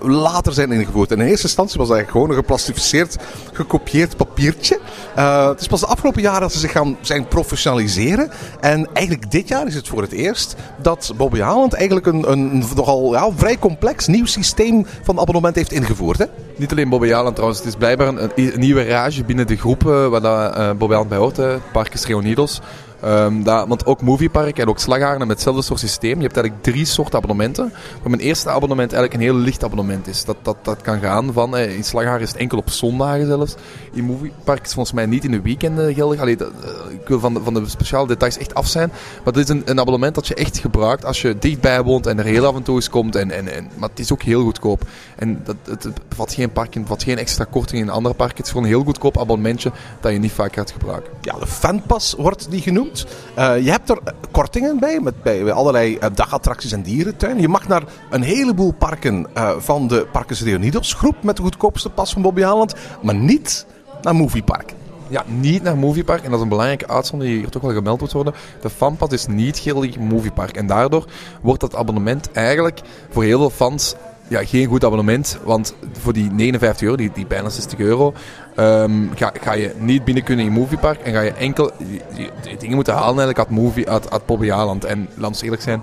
later 0.00 0.52
zijn 0.52 0.72
ingevoerd. 0.72 1.10
En 1.10 1.20
in 1.20 1.26
eerste 1.26 1.46
instantie 1.46 1.78
was 1.78 1.88
dat 1.88 1.96
eigenlijk 1.96 2.10
gewoon 2.10 2.28
een 2.28 2.44
geplastificeerd, 2.44 3.16
gekopieerd 3.52 4.16
papiertje. 4.16 4.80
Eh, 5.14 5.48
het 5.48 5.60
is 5.60 5.66
pas 5.66 5.80
de 5.80 5.86
afgelopen 5.86 6.22
jaren 6.22 6.40
dat 6.40 6.52
ze 6.52 6.58
zich 6.58 6.72
gaan 6.72 6.96
zijn 7.00 7.28
professionaliseren. 7.28 8.30
En 8.60 8.88
eigenlijk 8.92 9.30
dit 9.30 9.48
jaar 9.48 9.66
is 9.66 9.74
het 9.74 9.88
voor 9.88 10.02
het 10.02 10.12
eerst 10.12 10.54
dat 10.82 11.12
Bobby 11.16 11.42
Aland 11.42 11.72
eigenlijk 11.72 12.06
een, 12.06 12.30
een 12.30 12.64
nogal 12.74 13.12
ja, 13.12 13.30
vrij 13.36 13.56
complex 13.66 14.06
nieuw 14.06 14.26
systeem 14.26 14.86
van 15.02 15.20
abonnement 15.20 15.54
heeft 15.54 15.72
ingevoerd. 15.72 16.18
Hè? 16.18 16.24
Niet 16.56 16.70
alleen 16.70 16.88
Bobby 16.88 17.12
Aland 17.12 17.34
trouwens. 17.34 17.60
Het 17.60 17.68
is 17.68 17.76
blijkbaar 17.76 18.08
een, 18.08 18.30
nieuwe 18.56 18.84
rage 18.84 19.24
binnen 19.24 19.46
de 19.46 19.56
groep 19.56 19.86
eh, 19.86 20.08
waar 20.08 20.20
dat, 20.20 20.56
eh, 20.56 20.70
Bobby 20.72 20.94
Aland 20.94 21.08
bij 21.08 21.18
hoort. 21.18 21.36
hè. 21.36 21.44
Het 21.44 21.72
park 21.72 21.94
is 21.94 22.06
Reunidos. 22.06 22.60
Ehm, 23.00 23.42
dat, 23.42 23.68
want 23.68 23.86
ook 23.86 24.02
Moviepark 24.02 24.58
en 24.58 24.68
ook 24.68 24.78
Slagharen 24.78 25.18
met 25.18 25.28
hetzelfde 25.28 25.62
soort 25.62 25.80
systeem. 25.80 26.16
Je 26.16 26.22
hebt 26.22 26.36
eigenlijk 26.36 26.64
drie 26.64 26.84
soorten 26.84 27.14
abonnementen. 27.18 27.72
Waar 28.00 28.10
mijn 28.10 28.22
eerste 28.22 28.48
abonnement 28.48 28.92
eigenlijk 28.92 29.14
een 29.22 29.28
heel 29.28 29.42
licht 29.42 29.64
abonnement 29.64 30.06
is. 30.06 30.24
Dat, 30.24 30.36
dat, 30.42 30.56
dat 30.62 30.80
kan 30.80 31.00
gaan 31.00 31.32
van, 31.32 31.56
eh, 31.56 31.76
in 31.76 31.84
Slagharen 31.84 32.20
is 32.20 32.28
het 32.28 32.38
enkel 32.38 32.58
op 32.58 32.70
zondagen 32.70 33.26
zelfs. 33.26 33.54
In 33.92 34.04
Moviepark 34.04 34.58
is 34.58 34.64
het 34.64 34.72
volgens 34.72 34.94
mij 34.94 35.06
niet 35.06 35.24
in 35.24 35.30
de 35.30 35.40
weekenden 35.40 35.94
geldig. 35.94 36.20
Allee, 36.20 36.36
eh, 36.36 36.46
ik 36.90 37.08
wil 37.08 37.20
van 37.20 37.34
de, 37.34 37.40
van 37.42 37.54
de 37.54 37.68
speciale 37.68 38.06
details 38.06 38.38
echt 38.38 38.54
af 38.54 38.66
zijn. 38.66 38.92
Maar 39.24 39.32
dit 39.32 39.42
is 39.42 39.48
een, 39.48 39.62
een 39.64 39.80
abonnement 39.80 40.14
dat 40.14 40.26
je 40.26 40.34
echt 40.34 40.58
gebruikt 40.58 41.04
als 41.04 41.22
je 41.22 41.38
dichtbij 41.38 41.82
woont 41.82 42.06
en 42.06 42.18
er 42.18 42.24
heel 42.24 42.46
af 42.46 42.56
en 42.56 42.62
toe 42.62 42.74
eens 42.74 42.90
komt. 42.90 43.16
En, 43.16 43.30
en, 43.30 43.54
en, 43.54 43.68
maar 43.76 43.88
het 43.88 43.98
is 43.98 44.12
ook 44.12 44.22
heel 44.22 44.42
goedkoop. 44.42 44.82
En 45.16 45.40
dat, 45.44 45.56
het, 45.64 45.82
het 45.82 46.08
bevat 46.08 46.34
geen 46.34 46.52
parking, 46.52 46.74
het 46.74 46.84
bevat 46.84 47.02
geen 47.02 47.18
extra 47.18 47.46
korting 47.50 47.82
in 47.82 47.90
andere 47.90 48.14
parken. 48.14 48.36
Het 48.36 48.46
is 48.46 48.52
gewoon 48.52 48.66
een 48.66 48.72
heel 48.72 48.84
goedkoop 48.84 49.18
abonnementje 49.18 49.72
dat 50.00 50.12
je 50.12 50.18
niet 50.18 50.32
vaak 50.32 50.54
gaat 50.54 50.70
gebruiken. 50.70 51.12
Ja, 51.20 51.38
de 51.38 51.46
fanpas 51.46 52.14
wordt 52.18 52.50
die 52.50 52.60
genoemd. 52.60 52.85
Eh, 53.34 53.64
je 53.64 53.70
hebt 53.70 53.90
er 53.90 53.98
eh, 54.04 54.12
kortingen 54.30 54.78
bij, 54.78 55.00
met, 55.00 55.22
bij, 55.22 55.52
allerlei 55.52 55.96
eh, 55.96 56.10
dagattracties 56.14 56.72
en 56.72 56.82
dierentuinen. 56.82 57.40
Je 57.40 57.48
mag 57.48 57.68
naar 57.68 57.82
een 58.10 58.22
heleboel 58.22 58.72
parken 58.72 59.26
van 59.58 59.88
de 59.88 60.06
Parkes 60.12 60.42
Reunidos 60.42 60.94
groep 60.94 61.22
met 61.22 61.36
de 61.36 61.42
goedkoopste 61.42 61.90
pas 61.90 62.12
van 62.12 62.22
Bobby 62.22 62.44
Aland, 62.44 62.74
maar 63.02 63.14
niet 63.14 63.66
naar 64.02 64.14
Moviepark. 64.14 64.74
Ja, 65.08 65.24
niet 65.26 65.62
naar 65.62 65.78
Moviepark. 65.78 66.22
En 66.22 66.30
dat 66.30 66.34
is 66.34 66.42
een 66.42 66.48
belangrijke 66.48 66.88
uitzondering 66.88 67.34
die 67.34 67.44
hier 67.44 67.52
toch 67.52 67.62
wel 67.62 67.74
gemeld 67.74 68.00
moet 68.00 68.12
worden. 68.12 68.34
De 68.60 68.70
fanpad 68.70 69.12
is 69.12 69.26
niet 69.26 69.58
geldig 69.58 69.98
Moviepark. 69.98 70.56
En 70.56 70.66
daardoor 70.66 71.04
wordt 71.42 71.60
dat 71.60 71.74
abonnement 71.74 72.32
eigenlijk 72.32 72.80
voor 73.10 73.22
heel 73.22 73.38
veel 73.38 73.50
fans 73.50 73.94
ja, 74.28 74.44
geen 74.44 74.66
goed 74.66 74.84
abonnement. 74.84 75.38
Want 75.44 75.74
voor 76.00 76.12
die 76.12 76.30
59 76.30 76.82
euro, 76.82 76.96
die, 76.96 77.10
die 77.14 77.26
bijna 77.26 77.48
60 77.48 77.78
euro, 77.78 78.14
ehm, 78.54 78.92
ga, 79.14 79.32
ga 79.40 79.52
je 79.52 79.74
niet 79.78 80.04
binnen 80.04 80.24
kunnen 80.24 80.44
in 80.44 80.52
Moviepark. 80.52 81.00
En 81.00 81.12
ga 81.12 81.20
je 81.20 81.32
enkel 81.32 81.70
die, 81.78 82.30
dingen 82.58 82.74
moeten 82.74 82.94
halen 82.94 83.18
eigenlijk 83.18 83.38
uit, 83.38 83.50
movie, 83.50 83.90
uit, 83.90 84.10
uit. 84.10 84.84
En 84.84 85.08
we 85.14 85.26
eens 85.26 85.42
eerlijk 85.42 85.62
zijn. 85.62 85.82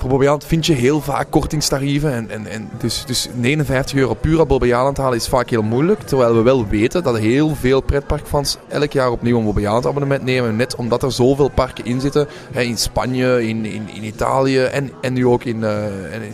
Voor 0.00 0.08
Bobby 0.08 0.26
Aland 0.26 0.44
vind 0.44 0.66
je 0.66 0.72
heel 0.72 1.00
vaak 1.00 1.30
kortingstarieven. 1.30 2.12
En, 2.12 2.30
en, 2.30 2.46
en 2.46 2.70
dus, 2.78 3.04
dus 3.06 3.28
59 3.34 3.98
euro 3.98 4.14
puur 4.14 4.38
uit 4.38 4.48
Bobby 4.48 4.74
Aland 4.74 4.96
halen 4.96 5.18
is 5.18 5.28
vaak 5.28 5.50
heel 5.50 5.62
moeilijk. 5.62 6.00
Terwijl 6.00 6.34
we 6.34 6.42
wel 6.42 6.66
weten 6.66 7.02
dat 7.02 7.18
heel 7.18 7.54
veel 7.54 7.80
pretparkfans 7.80 8.56
elk 8.68 8.92
jaar 8.92 9.10
opnieuw 9.10 9.38
een 9.38 9.44
Bobby 9.44 9.66
Aland 9.66 9.86
abonnement 9.86 10.22
nemen. 10.22 10.56
Net 10.56 10.76
omdat 10.76 11.02
er 11.02 11.12
zoveel 11.12 11.48
parken 11.48 11.84
in 11.84 12.00
zitten. 12.00 12.28
Hè, 12.52 12.60
in 12.60 12.78
Spanje, 12.78 13.48
in, 13.48 13.64
in, 13.64 13.88
in 13.94 14.04
Italië 14.04 14.58
en, 14.58 14.90
en 15.00 15.12
nu 15.12 15.26
ook 15.26 15.44
in, 15.44 15.64
eh, 15.64 15.84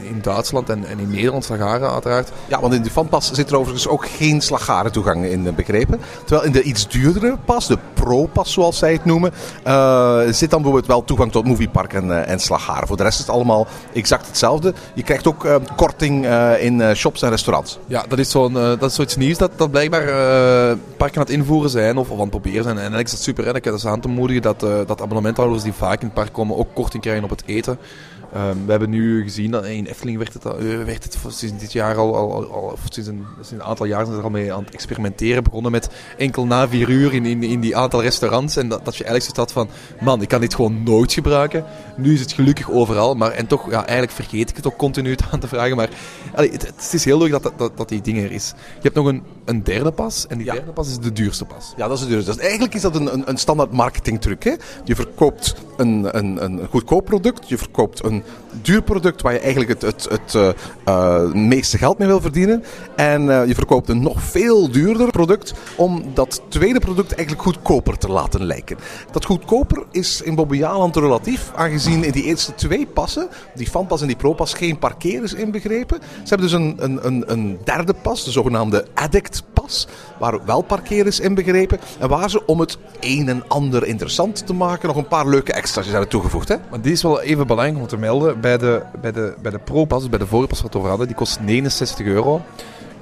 in 0.03 0.19
Duitsland 0.23 0.69
en, 0.69 0.85
en 0.85 0.99
in 0.99 1.11
Nederland, 1.11 1.45
Slagaren 1.45 1.91
uiteraard. 1.91 2.33
Ja, 2.49 2.61
want 2.61 2.75
in 2.75 2.83
die 2.83 2.91
fanpas 2.91 3.33
zit 3.33 3.51
er 3.51 3.57
overigens 3.57 3.89
ook 3.89 4.07
geen 4.09 4.41
slagarentoegang 4.41 5.25
in 5.25 5.47
eh, 5.47 5.53
begrepen. 5.53 6.01
Terwijl 6.25 6.47
in 6.47 6.53
de 6.53 6.63
iets 6.63 6.89
duurdere 6.89 7.37
pas, 7.45 7.67
de 7.67 7.79
Pro-pas, 7.95 8.53
zoals 8.53 8.79
zij 8.79 8.93
het 8.93 9.05
noemen, 9.05 9.33
eh, 9.63 10.21
zit 10.31 10.51
dan 10.51 10.63
bijvoorbeeld 10.63 10.87
wel 10.87 11.05
toegang 11.05 11.33
tot 11.33 11.47
Moviepark 11.47 11.93
en, 11.93 12.27
en 12.27 12.41
Slagharen. 12.41 12.87
Voor 12.87 12.97
de 12.97 13.03
rest 13.03 13.19
is 13.19 13.27
het 13.27 13.35
allemaal 13.35 13.56
exact 13.93 14.27
hetzelfde. 14.27 14.75
Je 14.95 15.03
krijgt 15.03 15.27
ook 15.27 15.45
eh, 15.45 15.57
korting 15.77 16.27
eh, 16.27 16.65
in 16.65 16.81
eh, 16.81 16.95
shops 16.95 17.23
en 17.23 17.31
restaurants. 17.31 17.79
Ja, 17.87 18.05
dat 18.09 18.19
is, 18.19 18.31
zo'n, 18.31 18.53
dat 18.53 18.83
is 18.83 18.95
zoiets 18.95 19.17
nieuws 19.17 19.39
dat, 19.39 19.51
dat 19.57 19.71
blijkbaar 19.71 20.05
parken 20.97 21.17
aan 21.17 21.27
het 21.27 21.31
invoeren 21.31 21.71
zijn 21.71 21.97
of, 21.97 22.11
of 22.11 22.17
aan 22.17 22.21
het 22.21 22.31
proberen 22.31 22.63
zijn. 22.63 22.75
En 22.75 22.81
eigenlijk 22.81 23.07
is 23.07 23.15
dat 23.15 23.23
super. 23.23 23.45
Hè? 23.45 23.53
Dat 23.53 23.75
is 23.75 23.87
aan 23.87 24.01
te 24.01 24.09
moedigen 24.09 24.43
dat, 24.43 24.61
dat 24.61 25.01
abonnementhouders 25.03 25.63
die 25.63 25.73
vaak 25.73 26.01
in 26.01 26.07
het 26.07 26.15
park 26.15 26.33
komen 26.33 26.57
ook 26.57 26.75
korting 26.75 27.03
krijgen 27.03 27.25
op 27.25 27.31
het 27.31 27.43
eten. 27.47 27.79
Ehm, 28.33 28.57
we 28.65 28.71
hebben 28.71 28.91
nu 28.91 29.23
gezien 29.23 29.51
dat 29.51 29.65
in 29.65 29.87
Efteling 29.87 30.19
werd 30.19 30.33
het, 30.33 30.43
werd 30.85 31.05
het 31.05 31.19
sinds 31.29 31.61
dit 31.61 31.73
jaar 31.73 31.97
al, 31.97 32.17
al, 32.17 32.53
al- 32.53 32.61
of 32.61 32.81
sinds 32.91 33.09
een, 33.09 33.25
sinds 33.35 33.51
een 33.51 33.63
aantal 33.63 33.87
jaar 33.87 34.01
zijn 34.01 34.13
ze 34.13 34.19
er 34.19 34.25
al 34.25 34.31
mee 34.31 34.53
aan 34.53 34.65
het 34.65 34.75
experimenteren. 34.75 35.43
Begonnen 35.43 35.73
met 35.73 35.89
enkel 36.17 36.47
na 36.47 36.69
vier 36.69 36.89
uur 36.89 37.15
in, 37.15 37.27
in, 37.27 37.43
in 37.43 37.61
die 37.61 37.77
aantal 37.77 38.03
restaurants. 38.03 38.57
En 38.57 38.69
dat, 38.69 38.85
dat 38.85 38.97
je 38.97 39.05
eigenlijk 39.05 39.35
zoiets 39.35 39.55
had 39.55 39.67
van, 39.67 39.77
man, 40.05 40.23
ik 40.23 40.29
kan 40.29 40.41
dit 40.41 40.55
gewoon 40.55 40.83
nooit 40.83 41.13
gebruiken. 41.13 41.65
Nu 41.97 42.13
is 42.13 42.21
het 42.21 42.33
gelukkig 42.33 42.71
overal, 42.71 43.15
maar 43.15 43.31
toch, 43.47 43.71
ja, 43.71 43.79
eigenlijk 43.79 44.13
vergeet 44.13 44.51
ik 44.51 44.57
het 44.57 44.67
ook 44.67 44.77
continu 44.77 45.11
het 45.11 45.23
aan 45.31 45.41
te 45.41 45.49
vragen. 45.49 45.77
Maar 45.77 45.89
allee, 46.35 46.51
het, 46.51 46.63
het 46.63 46.91
is 46.93 47.05
heel 47.05 47.19
leuk 47.19 47.31
dat, 47.31 47.53
dat, 47.57 47.77
dat, 47.77 47.89
die 47.89 48.01
dingen 48.01 48.25
er 48.25 48.33
is. 48.33 48.53
Je 48.57 48.83
hebt 48.83 48.95
nog 48.95 49.07
een, 49.07 49.23
een 49.45 49.65
derde 49.65 49.91
pas 49.93 50.27
en 50.27 50.37
die 50.37 50.47
Ja. 50.47 50.53
derde 50.53 50.73
pas 50.73 50.89
is 50.89 50.99
de 50.99 51.13
duurste 51.13 51.45
pas. 51.45 51.73
Ja, 51.77 51.89
dat 51.89 51.97
is 51.97 52.03
het 52.03 52.11
dus. 52.11 52.25
Dus 52.25 52.39
eigenlijk 52.39 52.75
is 52.75 52.81
dat 52.81 52.97
een, 52.97 53.13
een, 53.13 53.23
een 53.29 53.37
standaard 53.37 53.73
marketingtruc. 53.73 54.45
Hè? 54.45 54.55
Je 54.85 54.95
verkoopt 54.95 55.55
een, 55.77 56.09
een, 56.19 56.45
een 56.45 56.67
goedkoop 56.71 57.05
product, 57.05 57.49
je 57.49 57.59
verkoopt 57.59 58.05
een 58.05 58.23
duur 58.63 58.83
product 58.83 59.23
waar 59.23 59.33
je 59.33 59.39
eigenlijk 59.39 59.71
het, 59.71 59.83
het, 59.83 60.09
het 60.11 60.35
eh, 60.35 60.49
eh, 60.85 61.33
meeste 61.33 61.79
geld 61.79 61.99
mee 61.99 62.09
wil 62.09 62.21
verdienen. 62.21 62.65
En 62.97 63.31
eh, 63.31 63.47
je 63.47 63.55
verkoopt 63.55 63.89
een 63.89 64.03
nog 64.03 64.23
veel 64.23 64.71
duurder 64.71 65.11
product 65.11 65.55
om 65.77 66.05
dat 66.15 66.43
tweede 66.49 66.79
product 66.79 67.13
eigenlijk 67.15 67.43
goedkoper 67.43 67.99
te 67.99 68.09
laten 68.09 68.45
lijken. 68.45 68.77
Dat 69.11 69.25
goedkoper 69.25 69.85
is 69.91 70.23
in 70.23 70.35
Bobbejaanland 70.35 70.97
relatief, 70.97 71.53
aangezien 71.55 72.05
in 72.05 72.13
die 72.13 72.25
eerste 72.25 72.55
twee 72.55 72.87
passen, 72.87 73.29
die 73.55 73.69
fanpas 73.69 74.01
en 74.01 74.07
die 74.07 74.17
propas, 74.17 74.55
geen 74.55 74.79
parkeer 74.79 75.39
inbegrepen. 75.39 75.99
Ze 76.01 76.29
hebben 76.29 76.47
dus 76.47 76.53
een, 76.53 76.77
een, 77.07 77.33
een, 77.33 77.59
derde 77.65 77.95
pas, 77.95 78.25
de 78.25 78.31
zogenaamde 78.31 78.87
addict 78.95 79.43
pas, 79.53 79.89
waar 80.19 80.45
wel 80.45 80.63
parkeer 80.63 81.07
is 81.07 81.21
inbegrepen. 81.21 81.79
En 81.99 82.09
waar 82.09 82.31
ze 82.31 82.47
om 82.47 82.61
het 82.61 82.79
een 83.01 83.29
en 83.29 83.49
ander 83.49 83.87
interessant 83.87 84.47
te 84.47 84.53
maken 84.53 84.89
nog 84.89 84.97
een 84.97 85.09
paar 85.09 85.29
leuke 85.29 85.53
extra's 85.53 85.87
hebben 85.87 86.09
toegevoegd. 86.09 86.49
Hè? 86.49 86.57
Maar 86.71 86.81
die 86.81 86.93
is 86.93 87.03
wel 87.03 87.21
even 87.21 87.47
belangrijk 87.47 87.81
om 87.81 87.87
te 87.87 87.97
melden. 87.97 88.41
Bij 88.41 88.59
de, 88.59 88.83
bij 89.01 89.13
de, 89.13 89.35
bij 89.43 89.51
de 89.51 89.59
Pro-pas, 89.59 90.01
dus 90.01 90.09
bij 90.09 90.19
de 90.19 90.27
voorpas 90.27 90.63
wat 90.63 90.73
we 90.73 90.79
over 90.79 90.91
hadden, 90.91 91.07
die 91.07 91.17
kost 91.17 91.41
69 91.41 92.07
euro. 92.07 92.43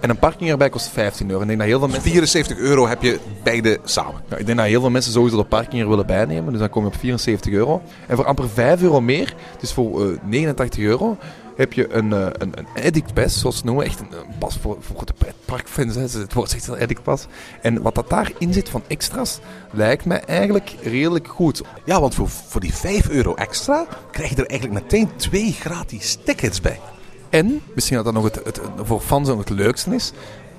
En 0.01 0.11
een 0.11 0.19
parking 0.19 0.51
erbij 0.51 0.69
kost 0.69 0.89
15 0.89 1.31
euro. 1.31 1.41
Ik 1.41 1.47
denk 1.47 1.59
dat 1.59 1.69
heel 1.69 1.79
veel 1.79 1.89
mensen... 1.89 2.11
74 2.11 2.59
euro 2.59 2.89
heb 2.89 3.03
je 3.03 3.19
beide 3.43 3.79
samen. 3.85 4.23
Ja, 4.29 4.37
ik 4.37 4.47
denk 4.47 4.59
dat 4.59 4.67
heel 4.67 4.81
veel 4.81 4.91
mensen 4.91 5.13
sowieso 5.13 5.37
de 5.37 5.45
parking 5.45 5.83
er 5.83 5.89
willen 5.89 6.07
bijnemen. 6.07 6.51
Dus 6.51 6.61
dan 6.61 6.71
kom 6.71 6.83
je 6.83 6.89
op 6.89 6.97
74 6.97 7.53
euro. 7.53 7.83
En 8.07 8.17
voor 8.17 8.25
amper 8.25 8.49
5 8.49 8.83
euro 8.83 9.01
meer, 9.01 9.35
dus 9.61 9.73
voor 9.73 10.11
eh, 10.11 10.19
89 10.25 10.81
euro, 10.83 11.17
heb 11.57 11.73
je 11.73 11.93
een, 11.93 12.13
eh, 12.13 12.27
een, 12.33 12.53
een 12.55 12.85
Addict 12.85 13.15
Pass, 13.15 13.41
zoals 13.41 13.59
ze 13.59 13.65
noemen. 13.65 13.85
Echt 13.85 14.01
een, 14.01 14.13
een 14.13 14.39
pas 14.39 14.59
voor, 14.61 14.77
voor 14.81 15.07
de 15.07 15.13
pretparkfans. 15.19 15.95
hè. 15.95 16.01
Het 16.01 16.33
woord 16.33 16.51
zegt 16.51 16.67
wel 16.67 16.79
Addict 16.79 17.03
Pass. 17.03 17.27
En 17.63 17.83
wat 17.83 17.95
dat 17.95 18.11
daarin 18.11 18.53
zit 18.53 18.69
van 18.69 18.83
extra's, 18.87 19.39
lijkt 19.71 20.05
mij 20.05 20.21
eigenlijk 20.21 20.77
redelijk 20.83 21.29
goed. 21.29 21.63
Ja, 21.85 22.01
want 22.01 22.15
voor, 22.15 22.29
voor 22.29 22.61
die 22.61 22.75
5 22.75 23.09
euro 23.09 23.35
extra 23.35 23.87
krijg 24.11 24.31
je 24.31 24.37
er 24.37 24.47
eigenlijk 24.47 24.83
meteen 24.83 25.09
twee 25.17 25.53
gratis 25.53 26.19
tickets 26.25 26.61
bij. 26.61 26.81
En, 27.35 27.61
misschien 27.75 27.97
dat 27.97 28.05
dat 28.05 28.15
nog 28.15 28.25
het, 28.25 28.41
het, 28.45 28.61
voor 28.83 29.01
fans 29.01 29.29
ook 29.29 29.39
het 29.39 29.51
leukste 29.51 29.95
is, 29.95 30.13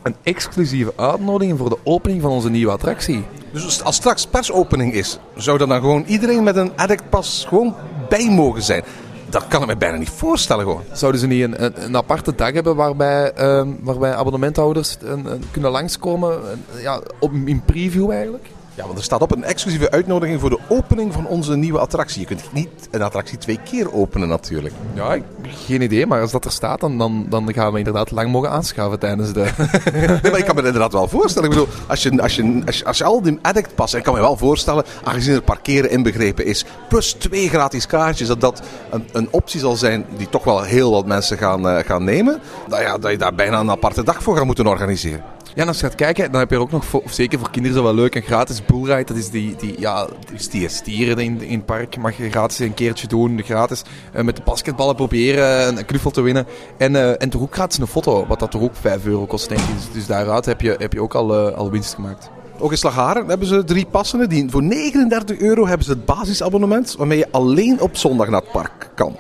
een 0.03 0.15
exclusieve 0.23 0.93
uitnodiging 0.95 1.57
voor 1.57 1.69
de 1.69 1.77
opening 1.83 2.21
van 2.21 2.31
onze 2.31 2.49
nieuwe 2.49 2.71
attractie. 2.71 3.23
Dus 3.51 3.83
als 3.83 3.95
straks 3.95 4.27
persopening 4.27 4.93
is, 4.93 5.19
zou 5.35 5.59
er 5.61 5.67
dan 5.67 5.79
gewoon 5.79 6.03
iedereen 6.07 6.43
met 6.43 6.55
een 6.55 6.71
addict 6.75 7.09
pas 7.09 7.45
gewoon 7.47 7.75
bij 8.09 8.29
mogen 8.29 8.63
zijn. 8.63 8.83
Dat 9.29 9.47
kan 9.47 9.61
ik 9.61 9.67
me 9.67 9.77
bijna 9.77 9.97
niet 9.97 10.09
voorstellen 10.09 10.63
gewoon. 10.63 10.81
Zouden 10.93 11.21
ze 11.21 11.27
niet 11.27 11.43
een, 11.43 11.63
een, 11.63 11.83
een 11.85 11.97
aparte 11.97 12.35
dag 12.35 12.51
hebben 12.53 12.75
waarbij, 12.75 13.31
ehm, 13.31 13.69
waarbij 13.81 14.15
abonnementhouders 14.15 14.97
een, 15.01 15.25
een- 15.25 15.43
kunnen 15.51 15.71
langskomen? 15.71 16.51
een- 16.51 16.81
ja, 16.81 17.01
op, 17.19 17.31
in 17.45 17.61
preview 17.65 18.11
eigenlijk? 18.11 18.45
Ja, 18.75 18.85
want 18.85 18.97
er 18.97 19.03
staat 19.03 19.21
op 19.21 19.35
een 19.35 19.43
exclusieve 19.43 19.91
uitnodiging 19.91 20.39
voor 20.39 20.49
de 20.49 20.59
opening 20.67 21.13
van 21.13 21.27
onze 21.27 21.55
nieuwe 21.55 21.79
attractie. 21.79 22.19
Je 22.19 22.25
kunt 22.27 22.53
niet 22.53 22.69
een 22.91 23.01
attractie 23.01 23.37
twee 23.37 23.59
keer 23.63 23.93
openen 23.93 24.27
natuurlijk. 24.27 24.73
Ja, 24.93 25.13
ik, 25.13 25.23
geen 25.43 25.81
idee, 25.81 26.05
maar 26.05 26.21
als 26.21 26.31
dat 26.31 26.45
er 26.45 26.51
staat, 26.51 26.79
dan, 26.79 26.97
dan, 26.97 27.25
dan 27.29 27.53
gaan 27.53 27.71
we 27.71 27.77
inderdaad 27.77 28.11
lang 28.11 28.31
mogen 28.31 28.49
aanschaven 28.49 28.99
tijdens 28.99 29.33
de... 29.33 29.39
Nee, 29.93 30.31
maar 30.31 30.39
ik 30.39 30.45
kan 30.45 30.55
me 30.55 30.61
inderdaad 30.61 30.93
wel 30.93 31.07
voorstellen. 31.07 31.49
Ik 31.49 31.55
bedoel, 31.55 31.73
als 31.87 32.03
je, 32.03 32.21
als 32.21 32.35
je, 32.35 32.61
als 32.65 32.77
je, 32.77 32.85
als 32.85 32.97
je 32.97 33.03
al 33.03 33.21
die 33.21 33.39
addict 33.41 33.75
passen, 33.75 33.99
ik 33.99 34.05
kan 34.05 34.13
me 34.13 34.19
wel 34.19 34.37
voorstellen, 34.37 34.83
aangezien 35.03 35.35
er 35.35 35.41
parkeren 35.41 35.89
inbegrepen 35.89 36.45
is, 36.45 36.65
plus 36.89 37.13
twee 37.13 37.49
gratis 37.49 37.87
kaartjes, 37.87 38.27
dat 38.27 38.41
dat 38.41 38.61
een, 38.89 39.07
een 39.11 39.27
optie 39.31 39.59
zal 39.59 39.75
zijn 39.75 40.05
die 40.17 40.29
toch 40.29 40.43
wel 40.43 40.61
heel 40.61 40.91
wat 40.91 41.05
mensen 41.05 41.37
gaan, 41.37 41.69
eh, 41.69 41.85
gaan 41.85 42.03
nemen. 42.03 42.39
Dat, 42.67 42.79
ja, 42.79 42.97
dat 42.97 43.11
je 43.11 43.17
daar 43.17 43.35
bijna 43.35 43.59
een 43.59 43.71
aparte 43.71 44.03
dag 44.03 44.23
voor 44.23 44.35
gaat 44.35 44.45
moeten 44.45 44.67
organiseren. 44.67 45.34
Ja, 45.55 45.65
als 45.65 45.79
je 45.79 45.85
gaat 45.85 45.95
kijken, 45.95 46.31
dan 46.31 46.39
heb 46.39 46.49
je 46.49 46.55
er 46.55 46.61
ook 46.61 46.71
nog, 46.71 46.85
zeker 47.05 47.39
voor 47.39 47.49
kinderen, 47.49 47.77
dat 47.77 47.85
wel 47.85 47.95
leuk, 47.95 48.15
een 48.15 48.21
gratis 48.21 48.65
bullride. 48.65 49.03
Dat 49.03 49.17
is 49.17 49.29
die, 49.29 49.55
die, 49.55 49.75
ja, 49.79 50.07
die 50.29 50.39
stier, 50.39 50.69
stieren 50.69 51.17
in, 51.17 51.41
in 51.41 51.57
het 51.57 51.65
park. 51.65 51.97
Mag 51.97 52.17
je 52.17 52.29
gratis 52.29 52.59
een 52.59 52.73
keertje 52.73 53.07
doen, 53.07 53.43
gratis 53.43 53.83
eh, 54.13 54.23
met 54.23 54.35
de 54.35 54.41
basketballen 54.45 54.95
proberen 54.95 55.77
een, 55.77 55.85
knuffel 55.85 56.11
te 56.11 56.21
winnen. 56.21 56.45
En, 56.77 56.95
eh, 56.95 57.21
en 57.21 57.29
toch 57.29 57.41
ook 57.41 57.53
gratis 57.53 57.77
een 57.77 57.87
foto, 57.87 58.25
wat 58.27 58.39
dat 58.39 58.51
toch 58.51 58.61
ook 58.61 58.75
5 58.75 59.05
euro 59.05 59.25
kost, 59.25 59.49
denk 59.49 59.61
ik. 59.61 59.75
Dus, 59.75 59.91
dus 59.91 60.05
daaruit 60.05 60.45
heb 60.45 60.61
je, 60.61 60.75
heb 60.77 60.93
je 60.93 61.01
ook 61.01 61.15
al, 61.15 61.47
eh, 61.47 61.57
al 61.57 61.71
winst 61.71 61.93
gemaakt. 61.93 62.29
Ook 62.59 62.71
in 62.71 62.77
Slagharen 62.77 63.27
hebben 63.27 63.47
ze 63.47 63.63
drie 63.63 63.85
passende. 63.85 64.27
Die, 64.27 64.49
voor 64.49 64.63
39 64.63 65.37
euro 65.37 65.67
hebben 65.67 65.85
ze 65.85 65.91
het 65.91 66.05
basisabonnement, 66.05 66.95
waarmee 66.97 67.17
je 67.17 67.31
alleen 67.31 67.81
op 67.81 67.97
zondag 67.97 68.29
naar 68.29 68.41
het 68.41 68.51
park 68.51 68.89
kan. 68.95 69.11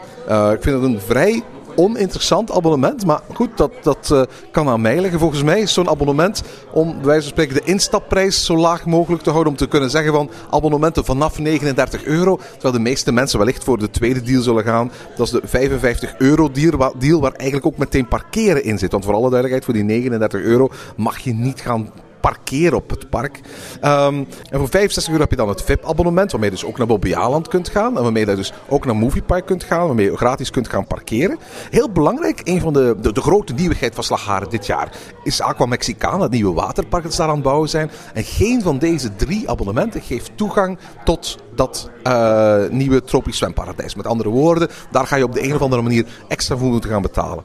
Ik 0.53 0.61
vind 0.61 0.75
het 0.75 0.83
een 0.83 0.99
vrij 0.99 1.43
oninteressant 1.75 2.51
abonnement. 2.51 3.05
Maar 3.05 3.19
goed, 3.33 3.49
dat, 3.57 3.71
dat 3.83 4.09
eh, 4.11 4.21
kan 4.51 4.67
aan 4.67 4.81
mij 4.81 5.01
liggen. 5.01 5.19
Volgens 5.19 5.43
mij 5.43 5.59
is 5.61 5.73
zo'n 5.73 5.89
abonnement 5.89 6.43
om 6.71 6.87
bij 6.95 7.05
wijze 7.05 7.21
van 7.21 7.29
spreken 7.31 7.53
de 7.55 7.71
instapprijs 7.71 8.45
zo 8.45 8.57
laag 8.57 8.85
mogelijk 8.85 9.23
te 9.23 9.29
houden. 9.29 9.51
Om 9.51 9.57
te 9.57 9.67
kunnen 9.67 9.89
zeggen 9.89 10.13
van 10.13 10.29
abonnementen 10.51 11.05
vanaf 11.05 11.39
39 11.39 12.03
euro. 12.03 12.39
Terwijl 12.51 12.73
de 12.73 12.79
meeste 12.79 13.11
mensen 13.11 13.37
wellicht 13.39 13.63
voor 13.63 13.77
de 13.77 13.89
tweede 13.89 14.21
deal 14.21 14.41
zullen 14.41 14.63
gaan. 14.63 14.91
Dat 15.15 15.25
is 15.25 15.31
de 15.31 15.41
55 15.43 16.15
euro 16.17 16.51
deal, 16.51 16.77
wa- 16.77 16.93
deal 16.97 17.21
waar 17.21 17.31
eigenlijk 17.33 17.65
ook 17.67 17.77
meteen 17.77 18.07
parkeren 18.07 18.63
in 18.63 18.77
zit. 18.77 18.91
Want 18.91 19.03
voor 19.05 19.13
alle 19.13 19.29
duidelijkheid, 19.29 19.65
voor 19.65 19.73
die 19.73 19.83
39 19.83 20.41
euro 20.41 20.69
mag 20.97 21.19
je 21.19 21.33
niet 21.33 21.61
gaan 21.61 21.89
parkeren 22.25 22.77
op 22.77 22.89
het 22.89 23.09
park. 23.09 23.39
Ehm, 23.81 24.23
en 24.49 24.59
voor 24.59 24.69
65 24.69 25.07
euro 25.07 25.21
heb 25.21 25.31
je 25.31 25.37
dan 25.37 25.49
het 25.49 25.61
VIP-abonnement, 25.61 26.31
waarmee 26.31 26.49
je 26.49 26.55
dus 26.55 26.65
ook 26.65 26.77
naar 26.77 26.87
Bobbejaanland 26.87 27.47
kunt 27.47 27.69
gaan. 27.69 27.97
En 27.97 28.03
waarmee 28.03 28.25
je 28.25 28.35
dus 28.35 28.53
ook 28.67 28.85
naar 28.85 28.95
Moviepark 28.95 29.45
kunt 29.45 29.63
gaan, 29.63 29.85
waarmee 29.85 30.05
je 30.05 30.17
gratis 30.17 30.49
kunt 30.49 30.69
gaan 30.69 30.87
parkeren. 30.87 31.37
Heel 31.69 31.91
belangrijk, 31.91 32.41
een 32.43 32.59
van 32.59 32.73
de, 32.73 32.95
de, 33.01 33.13
de 33.13 33.21
grote 33.21 33.53
nieuwigheid 33.53 33.95
van 33.95 34.03
Slagharen 34.03 34.49
dit 34.49 34.65
jaar 34.65 34.91
is 35.23 35.41
Aqua 35.41 35.65
Mexicana, 35.65 36.21
het 36.21 36.31
nieuwe 36.31 36.53
waterpark 36.53 37.03
dat 37.03 37.13
ze 37.13 37.17
daar 37.17 37.27
aan 37.27 37.35
het 37.35 37.43
bouwen 37.43 37.69
zijn. 37.69 37.91
En 38.13 38.23
geen 38.23 38.61
van 38.61 38.77
deze 38.77 39.15
drie 39.15 39.49
abonnementen 39.49 40.01
geeft 40.01 40.31
toegang 40.35 40.77
tot 41.03 41.37
dat 41.55 41.89
eh, 42.03 42.63
nieuwe 42.69 43.03
tropisch 43.03 43.37
zwemparadijs. 43.37 43.95
Met 43.95 44.07
andere 44.07 44.29
woorden, 44.29 44.69
daar 44.91 45.07
ga 45.07 45.15
je 45.15 45.23
op 45.23 45.33
de 45.33 45.43
een 45.43 45.55
of 45.55 45.61
andere 45.61 45.81
manier 45.81 46.05
extra 46.27 46.57
voor 46.57 46.69
moeten 46.69 46.89
gaan 46.89 47.01
betalen. 47.01 47.43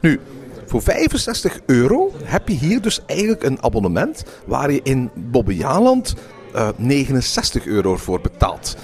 Nu, 0.00 0.20
voor 0.74 0.82
65 0.82 1.60
euro 1.66 2.10
heb 2.24 2.48
je 2.48 2.54
hier 2.54 2.82
dus 2.82 3.00
eigenlijk 3.06 3.42
een 3.42 3.62
abonnement 3.62 4.24
waar 4.46 4.72
je 4.72 4.80
in 4.82 5.10
Bobbejaanland 5.14 6.14
eh 6.52 6.68
69 6.76 7.66
euro 7.66 7.96
voor 7.96 8.20
betaalt. 8.20 8.76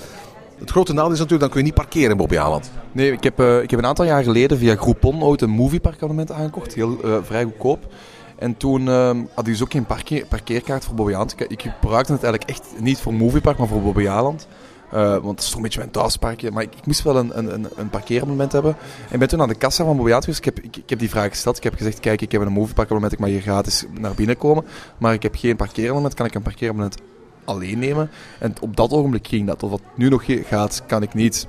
Het 0.59 0.71
grote 0.71 0.93
nadeel 0.93 1.13
is 1.13 1.19
natuurlijk, 1.19 1.41
dan 1.41 1.51
kun 1.51 1.59
je 1.61 1.67
niet 1.67 1.75
parkeren 1.75 2.11
in 2.11 2.17
Bobbejaanland. 2.17 2.71
Nee, 2.93 3.13
ik 3.13 3.23
heb, 3.23 3.41
eh, 3.41 3.63
ik 3.63 3.71
heb 3.71 3.79
een 3.79 3.87
aantal 3.87 4.05
jaar 4.05 4.23
geleden 4.23 4.59
via 4.59 4.77
Groupon 4.77 5.23
ooit 5.23 5.41
een 5.41 5.51
movieparkabonnement 5.51 6.33
aangekocht. 6.33 6.75
Heel 6.75 7.03
eh, 7.03 7.17
vrij 7.23 7.45
goedkoop. 7.45 7.93
En 8.39 8.57
toen 8.57 8.87
had 9.35 9.47
ik 9.47 9.53
dus 9.53 9.63
ook 9.63 9.73
geen 9.73 9.87
parkeer, 9.87 10.27
parkeerkaart 10.27 10.85
voor 10.85 10.95
Bobbejaanland. 10.95 11.41
Ik, 11.41 11.51
ik 11.51 11.63
gebruikte 11.63 12.13
het 12.13 12.23
eigenlijk 12.23 12.51
echt 12.51 12.81
niet 12.81 12.99
voor 12.99 13.15
Moviepark, 13.15 13.59
maar 13.59 13.69
voor 13.69 13.83
Bobbejaanland. 13.83 14.47
Eh, 14.91 15.11
want 15.11 15.31
het 15.31 15.41
is 15.41 15.47
toch 15.47 15.57
een 15.57 15.63
beetje 15.63 15.79
mijn 15.79 15.91
thuisparkje. 15.91 16.51
Maar 16.51 16.63
ik, 16.63 16.75
ik 16.75 16.87
moest 16.87 17.03
wel 17.03 17.17
een, 17.17 17.39
een, 17.39 17.67
een, 17.77 17.91
parkeerabonnement 17.91 18.53
hebben. 18.53 18.77
En 19.09 19.13
ik 19.13 19.19
ben 19.19 19.29
toen 19.29 19.43
aan 19.43 19.49
de 19.49 19.55
kassa 19.55 19.85
van 19.85 19.97
Bobbejaanland 19.97 20.25
geweest. 20.25 20.47
Ik 20.47 20.65
heb, 20.65 20.77
ik, 20.83 20.91
heb 20.91 20.99
die 20.99 21.11
vraag 21.11 21.29
gesteld. 21.29 21.57
Ik 21.57 21.63
heb 21.63 21.75
gezegd, 21.75 22.01
kijk, 22.01 22.21
ik 22.21 22.33
heb 22.33 22.41
een 22.41 22.53
movieparkabonnement. 22.53 23.13
Ik 23.13 23.19
mag 23.19 23.29
hier 23.29 23.41
gratis 23.41 23.85
naar 23.99 24.15
binnen 24.15 24.37
komen. 24.37 24.65
Maar 24.99 25.13
ik 25.13 25.23
heb 25.23 25.35
geen 25.35 25.57
parkeerabonnement. 25.57 26.15
Kan 26.15 26.27
ik 26.27 26.35
een 26.35 26.43
parkeerabonnement 26.43 26.97
alleen 27.51 27.79
nemen. 27.79 28.11
En 28.39 28.55
op 28.61 28.77
dat 28.77 28.91
ogenblik 28.91 29.27
ging 29.27 29.47
dat. 29.47 29.63
Of 29.63 29.71
wat 29.71 29.81
nu 29.95 30.09
nog 30.09 30.25
gaat, 30.27 30.83
kan 30.87 31.03
ik 31.03 31.15
niet. 31.15 31.47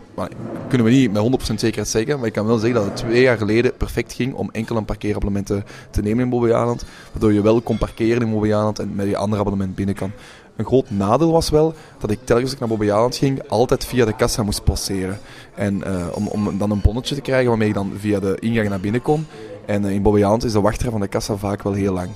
Kunnen 0.68 0.88
we 0.88 0.94
niet 0.94 1.12
met 1.12 1.52
100% 1.52 1.54
zekerheid 1.56 1.88
zeggen. 1.88 2.18
Maar 2.18 2.28
ik 2.28 2.34
kan 2.34 2.46
wel 2.46 2.58
zeggen 2.58 2.80
dat 2.80 2.86
het 2.86 2.96
twee 2.96 3.22
jaar 3.22 3.38
geleden 3.38 3.78
perfect 3.78 4.14
ging 4.14 4.34
om 4.34 4.50
enkel 4.52 4.76
een 4.76 4.86
parkeerabonnement 4.86 5.46
te, 5.46 5.64
te 5.90 6.02
nemen 6.02 6.24
in 6.24 6.30
Bobbejaanland. 6.30 6.86
Waardoor 7.12 7.34
je 7.34 7.42
wel 7.42 7.62
kon 7.62 7.78
parkeren 7.78 8.22
in 8.22 8.32
Bobbejaanland 8.32 8.80
en 8.80 8.96
met 8.96 9.08
je 9.08 9.18
andere 9.18 9.42
abonnement 9.42 9.76
binnen 9.76 9.96
kan. 9.96 10.12
Een 10.62 10.68
groot 10.68 10.90
nadeel 10.90 11.32
was 11.32 11.50
wel 11.50 11.74
dat 12.00 12.12
ik 12.12 12.20
telkens 12.24 12.44
als 12.44 12.54
ik 12.54 12.60
naar 12.60 12.70
Bobbejaanland 12.70 13.16
ging, 13.16 13.42
altijd 13.48 13.86
via 13.86 14.06
de 14.06 14.16
kassa 14.16 14.44
moest 14.44 14.64
passeren. 14.64 15.20
En 15.56 15.84
eh, 15.84 16.08
om, 16.14 16.28
om 16.28 16.58
dan 16.58 16.72
een 16.72 16.82
bonnetje 16.82 17.16
te 17.16 17.22
krijgen 17.22 17.48
waarmee 17.48 17.68
ik 17.68 17.74
dan 17.74 17.92
via 17.98 18.20
de 18.20 18.38
ingang 18.40 18.70
naar 18.70 18.80
binnen 18.80 19.02
kon. 19.02 19.28
En 19.66 19.86
eh, 19.86 19.92
in 19.92 20.02
Bobbejaanland 20.02 20.44
is 20.44 20.52
de 20.52 20.62
wachtrij 20.62 20.92
van 20.92 21.02
de 21.02 21.08
kassa 21.08 21.36
vaak 21.36 21.64
wel 21.64 21.74
heel 21.74 21.94
lang. 21.94 22.10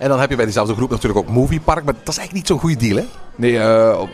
En 0.00 0.08
dan 0.08 0.20
heb 0.20 0.30
je 0.30 0.36
bij 0.36 0.44
diezelfde 0.44 0.74
groep 0.74 0.90
natuurlijk 0.90 1.18
ook 1.18 1.34
Moviepark, 1.34 1.84
maar 1.84 1.94
dat 1.94 2.08
is 2.08 2.18
eigenlijk 2.18 2.32
niet 2.32 2.46
zo'n 2.46 2.58
goede 2.58 2.76
deal 2.76 2.96
hè? 2.96 3.04
Nee, 3.36 3.58
eh, 3.58 3.88
eh, 3.88 4.06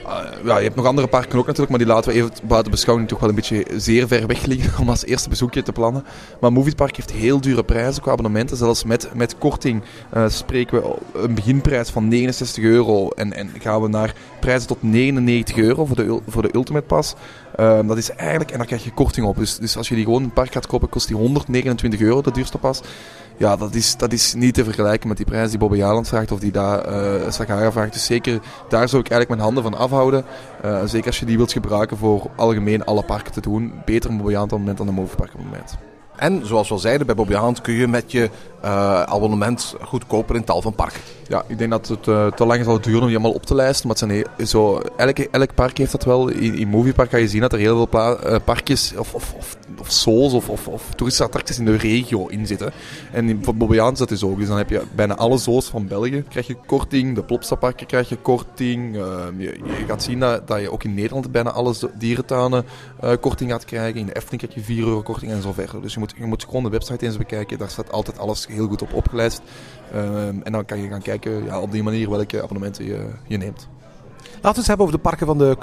ja, 0.44 0.56
je 0.56 0.64
hebt 0.64 0.76
nog 0.76 0.86
andere 0.86 1.06
parken 1.06 1.38
ook 1.38 1.46
natuurlijk, 1.46 1.68
maar 1.68 1.78
die 1.78 1.88
laten 1.88 2.12
we 2.12 2.16
even 2.16 2.30
buiten 2.42 2.70
beschouwing 2.70 3.08
toch 3.08 3.20
wel 3.20 3.28
een 3.28 3.34
beetje 3.34 3.66
zeer 3.76 4.06
ver 4.06 4.26
weg 4.26 4.44
liggen 4.44 4.78
om 4.82 4.88
als 4.88 5.04
eerste 5.04 5.28
bezoekje 5.28 5.62
te 5.62 5.72
plannen. 5.72 6.04
Maar 6.40 6.52
Moviepark 6.52 6.96
heeft 6.96 7.12
heel 7.12 7.40
dure 7.40 7.64
prijzen 7.64 8.02
qua 8.02 8.12
abonnementen. 8.12 8.56
Zelfs 8.56 8.84
met, 8.84 9.10
met 9.14 9.38
korting 9.38 9.82
eh, 10.10 10.28
spreken 10.28 10.82
we 10.82 10.96
een 11.12 11.34
beginprijs 11.34 11.90
van 11.90 12.08
69 12.08 12.64
euro 12.64 13.08
en, 13.08 13.32
en 13.32 13.50
gaan 13.58 13.82
we 13.82 13.88
naar 13.88 14.14
prijzen 14.40 14.68
tot 14.68 14.82
99 14.82 15.56
euro 15.56 15.84
voor 15.84 15.96
de, 15.96 16.20
voor 16.28 16.42
de 16.42 16.54
Ultimate 16.54 16.86
Pass. 16.86 17.14
Ehm, 17.56 17.86
dat 17.86 17.96
is 17.96 18.10
eigenlijk, 18.10 18.50
en 18.50 18.56
daar 18.56 18.66
krijg 18.66 18.84
je 18.84 18.92
korting 18.92 19.26
op. 19.26 19.36
Dus, 19.36 19.58
dus 19.58 19.76
als 19.76 19.88
je 19.88 19.94
die 19.94 20.04
gewoon 20.04 20.22
het 20.22 20.34
park 20.34 20.52
gaat 20.52 20.66
kopen, 20.66 20.88
kost 20.88 21.06
die 21.06 21.16
129 21.16 22.00
euro, 22.00 22.22
de 22.22 22.30
duurste 22.30 22.58
pas. 22.58 22.80
Ja, 23.36 23.56
dat 23.56 23.74
is, 23.74 23.96
dat 23.96 24.12
is 24.12 24.34
niet 24.34 24.54
te 24.54 24.64
vergelijken 24.64 25.08
met 25.08 25.16
die 25.16 25.26
prijs 25.26 25.50
die 25.50 25.58
Bobby 25.58 25.76
Jaland 25.76 26.08
vraagt 26.08 26.32
of 26.32 26.40
die 26.40 26.52
daar 26.52 26.84
Sahara 27.32 27.72
vraagt. 27.72 27.92
Dus 27.92 28.04
zeker 28.04 28.40
daar 28.68 28.88
zou 28.88 29.02
ik 29.02 29.10
eigenlijk 29.10 29.28
mijn 29.28 29.40
handen 29.40 29.62
van 29.62 29.74
afhouden. 29.74 30.24
Eh, 30.62 30.80
zeker 30.84 31.06
als 31.06 31.18
je 31.18 31.26
die 31.26 31.36
wilt 31.36 31.52
gebruiken 31.52 31.96
voor 31.96 32.30
algemeen 32.36 32.84
alle 32.84 33.02
parken 33.02 33.32
te 33.32 33.40
doen. 33.40 33.72
Beter 33.84 34.10
een 34.10 34.16
Bobby 34.16 34.32
Jaland 34.32 34.50
abonnement 34.50 34.78
dan 34.78 34.88
een 34.88 34.94
Moviepark 34.94 35.30
abonnement. 35.30 35.78
En 36.16 36.46
zoals 36.46 36.68
we 36.68 36.74
al 36.74 36.80
zeiden, 36.80 37.06
bij 37.06 37.16
Bobby 37.16 37.34
Hand 37.34 37.60
kun 37.60 37.74
je 37.74 37.88
met 37.88 38.12
je 38.12 38.30
eh, 38.66 39.02
abonnement 39.02 39.74
goedkoper 39.80 40.36
in 40.36 40.44
tal 40.44 40.62
van 40.62 40.74
parken. 40.74 41.00
Ja, 41.28 41.44
ik 41.46 41.58
denk 41.58 41.70
dat 41.70 41.88
het 41.88 42.08
eh, 42.08 42.26
te 42.26 42.46
lang 42.46 42.64
zal 42.64 42.80
duren 42.80 43.00
om 43.00 43.06
die 43.06 43.16
allemaal 43.16 43.34
op 43.34 43.46
te 43.46 43.54
lijsten. 43.54 43.88
Maar 43.88 43.96
het 43.96 44.10
zijn 44.10 44.46
zo, 44.48 44.80
elk, 44.96 45.18
elk 45.18 45.54
park 45.54 45.78
heeft 45.78 45.92
dat 45.92 46.04
wel. 46.04 46.28
In, 46.28 46.54
in 46.54 46.68
Moviepark 46.68 47.10
kan 47.10 47.20
je 47.20 47.28
zien 47.28 47.40
dat 47.40 47.52
er 47.52 47.58
heel 47.58 47.88
veel 47.90 48.00
eh, 48.00 48.36
parkjes 48.44 48.94
of, 48.96 49.14
of, 49.14 49.34
of, 49.34 49.56
of 49.78 50.06
of, 50.06 50.48
of, 50.48 50.68
of 50.68 50.82
toeristische 50.94 51.24
attracties 51.24 51.58
in 51.58 51.64
de 51.64 51.76
regio 51.76 52.26
in 52.26 52.46
zitten. 52.46 52.72
En 53.12 53.44
voor 53.44 53.54
Bobbejaans 53.54 53.92
is 53.92 53.98
dat 53.98 54.08
dus 54.08 54.24
ook. 54.24 54.38
Dus 54.38 54.48
dan 54.48 54.56
heb 54.56 54.70
je 54.70 54.82
bijna 54.94 55.16
alle 55.16 55.38
zoos 55.38 55.66
van 55.66 55.86
België 55.86 56.24
krijg 56.28 56.46
je 56.46 56.56
korting. 56.66 57.14
De 57.14 57.22
Plopsa-parken 57.22 57.86
krijg 57.86 58.08
je 58.08 58.16
korting. 58.16 58.96
Ehm, 58.96 59.40
je, 59.40 59.58
je 59.78 59.84
gaat 59.86 60.02
zien 60.02 60.20
dat, 60.20 60.48
dat 60.48 60.60
je 60.60 60.72
ook 60.72 60.84
in 60.84 60.94
Nederland 60.94 61.32
bijna 61.32 61.50
alle 61.50 61.74
dierentuinen 61.98 62.64
korting 63.20 63.50
gaat 63.50 63.64
krijgen. 63.64 64.00
In 64.00 64.06
de 64.06 64.16
Efteling 64.16 64.42
krijg 64.42 64.54
je 64.54 64.74
4 64.74 64.86
euro 64.86 65.02
korting 65.02 65.32
en 65.32 65.42
zo 65.42 65.52
verder. 65.52 65.82
Dus 65.82 65.92
je 65.92 65.98
moet, 65.98 66.05
je 66.16 66.24
moet 66.24 66.44
gewoon 66.44 66.62
de 66.62 66.68
website 66.68 67.06
eens 67.06 67.16
bekijken. 67.16 67.58
Daar 67.58 67.70
staat 67.70 67.92
altijd 67.92 68.18
alles 68.18 68.46
heel 68.46 68.68
goed 68.68 68.82
op 68.82 68.92
opgelijst. 68.92 69.40
Ehm, 69.92 70.40
en 70.42 70.52
dan 70.52 70.64
kan 70.64 70.78
je 70.78 70.88
gaan 70.88 71.02
kijken 71.02 71.44
ja, 71.44 71.60
op 71.60 71.72
die 71.72 71.82
manier 71.82 72.10
welke 72.10 72.42
abonnementen 72.42 72.84
je, 72.84 73.08
je 73.26 73.36
neemt. 73.36 73.68
Laten 74.32 74.50
we 74.52 74.58
het 74.58 74.66
hebben 74.66 74.86
over 74.86 74.96
de 74.96 75.02
parken 75.02 75.26
van 75.26 75.38
de 75.38 75.56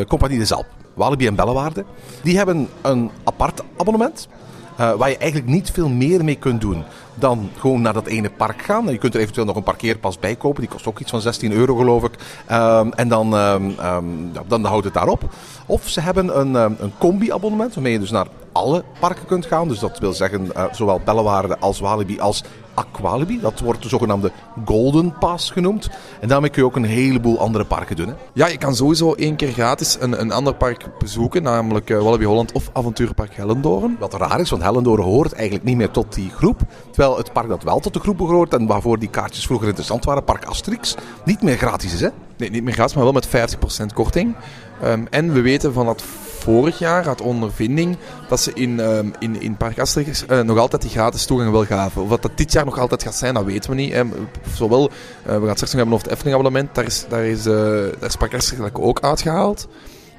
eh, 0.00 0.08
Compagnie 0.08 0.38
de 0.38 0.44
Zalp. 0.44 0.66
Walibi 0.94 1.26
en 1.26 1.34
Bellewaarde. 1.34 1.84
Die 2.22 2.36
hebben 2.36 2.68
een 2.82 3.10
apart 3.24 3.62
abonnement. 3.76 4.28
eh, 4.76 4.92
waar 4.92 5.08
je 5.10 5.16
eigenlijk 5.16 5.50
niet 5.50 5.70
veel 5.70 5.88
meer 5.88 6.24
mee 6.24 6.36
kunt 6.36 6.60
doen 6.60 6.84
dan 7.14 7.50
gewoon 7.58 7.82
naar 7.82 7.92
dat 7.92 8.06
ene 8.06 8.30
park 8.30 8.62
gaan. 8.62 8.88
Je 8.88 8.98
kunt 8.98 9.14
er 9.14 9.20
eventueel 9.20 9.46
nog 9.46 9.56
een 9.56 9.62
parkeerpas 9.62 10.18
bij 10.18 10.36
kopen. 10.36 10.60
Die 10.60 10.70
kost 10.70 10.86
ook 10.86 10.98
iets 10.98 11.10
van 11.10 11.20
16 11.20 11.52
euro 11.52 11.76
geloof 11.76 12.04
ik. 12.04 12.12
Ehm, 12.46 12.90
en 12.90 13.08
dan, 13.08 13.36
ehm, 13.36 13.70
ehm, 13.78 14.04
dan 14.46 14.64
houdt 14.64 14.84
het 14.84 14.94
daarop. 14.94 15.22
Of 15.66 15.88
ze 15.88 16.00
hebben 16.00 16.40
een, 16.40 16.54
een 16.54 16.92
combi-abonnement 16.98 17.74
waarmee 17.74 17.92
je 17.92 17.98
dus 18.00 18.10
naar 18.10 18.26
alle 18.52 18.84
parken 19.00 19.26
kunt 19.26 19.46
gaan. 19.46 19.68
Dus 19.68 19.78
dat 19.78 19.98
wil 19.98 20.12
zeggen 20.12 20.54
eh, 20.54 20.64
zowel 20.72 21.00
Bellewaarde 21.04 21.58
als 21.58 21.80
Walibi 21.80 22.20
als 22.20 22.44
Aqualibi. 22.74 23.40
Dat 23.40 23.60
wordt 23.60 23.82
de 23.82 23.88
zogenaamde 23.88 24.30
Golden 24.64 25.18
Pass 25.18 25.50
genoemd. 25.50 25.88
En 26.20 26.28
daarmee 26.28 26.50
kun 26.50 26.62
je 26.62 26.68
ook 26.68 26.76
een 26.76 26.84
heleboel 26.84 27.38
andere 27.38 27.64
parken 27.64 27.96
doen. 27.96 28.08
Hè? 28.08 28.14
Ja, 28.32 28.46
je 28.46 28.58
kan 28.58 28.74
sowieso 28.74 29.12
één 29.12 29.36
keer 29.36 29.52
gratis 29.52 29.96
een, 30.00 30.20
een 30.20 30.32
ander 30.32 30.54
park 30.54 30.98
bezoeken. 30.98 31.42
Namelijk 31.42 31.90
eh, 31.90 32.02
Walibi 32.02 32.24
Holland 32.24 32.52
of 32.52 32.70
Avonturenpark 32.72 33.34
Hellendoorn. 33.34 33.96
Wat 33.98 34.14
raar 34.14 34.40
is, 34.40 34.50
want 34.50 34.62
Hellendoorn 34.62 35.02
hoort 35.02 35.32
eigenlijk 35.32 35.64
niet 35.64 35.76
meer 35.76 35.90
tot 35.90 36.14
die 36.14 36.30
groep. 36.30 36.60
Het 37.00 37.32
park 37.32 37.48
dat 37.48 37.62
wel 37.62 37.80
tot 37.80 37.94
de 37.94 38.00
groep 38.00 38.16
behoort 38.16 38.54
en 38.54 38.66
waarvoor 38.66 38.98
die 38.98 39.10
kaartjes 39.10 39.46
vroeger 39.46 39.66
interessant 39.66 40.04
waren, 40.04 40.24
Park 40.24 40.44
Asterix, 40.44 40.94
niet 41.24 41.42
meer 41.42 41.56
gratis 41.56 41.92
is. 41.92 42.00
Hè? 42.00 42.08
Nee, 42.36 42.50
niet 42.50 42.62
meer 42.62 42.72
gratis, 42.72 42.94
maar 42.94 43.04
wel 43.04 43.12
met 43.12 43.28
50% 43.28 43.92
korting. 43.94 44.34
Ehm, 44.82 45.04
en 45.10 45.32
we 45.32 45.40
weten 45.40 45.72
van 45.72 45.86
dat 45.86 46.02
vorig 46.38 46.78
jaar 46.78 47.08
uit 47.08 47.20
ondervinding 47.20 47.96
dat 48.28 48.40
ze 48.40 48.52
in, 48.54 48.80
ehm, 48.80 49.08
in, 49.18 49.40
in 49.40 49.56
Park 49.56 49.78
Asterix 49.78 50.26
eh, 50.26 50.40
nog 50.40 50.58
altijd 50.58 50.82
die 50.82 50.90
gratis 50.90 51.24
toegang 51.26 51.50
wel 51.50 51.64
gaven. 51.64 52.02
Of 52.02 52.08
wat 52.08 52.22
dat 52.22 52.36
dit 52.36 52.52
jaar 52.52 52.64
nog 52.64 52.78
altijd 52.78 53.02
gaat 53.02 53.14
zijn, 53.14 53.34
dat 53.34 53.44
weten 53.44 53.70
we 53.70 53.76
niet. 53.76 53.92
Ehm, 53.92 54.08
zowel, 54.54 54.90
eh, 54.90 54.92
we 55.24 55.30
gaan 55.30 55.48
het 55.48 55.56
straks 55.56 55.72
nog 55.72 55.80
hebben 55.80 55.94
over 55.94 56.06
het 56.06 56.14
Efteling 56.14 56.38
abonnement, 56.38 56.74
daar 56.74 56.84
is, 56.84 57.04
daar 57.08 57.24
is, 57.24 57.46
eh, 57.46 57.54
daar 57.98 58.08
is 58.08 58.16
Park 58.16 58.34
Asterix 58.34 58.70
ook 58.72 59.00
uitgehaald. 59.00 59.68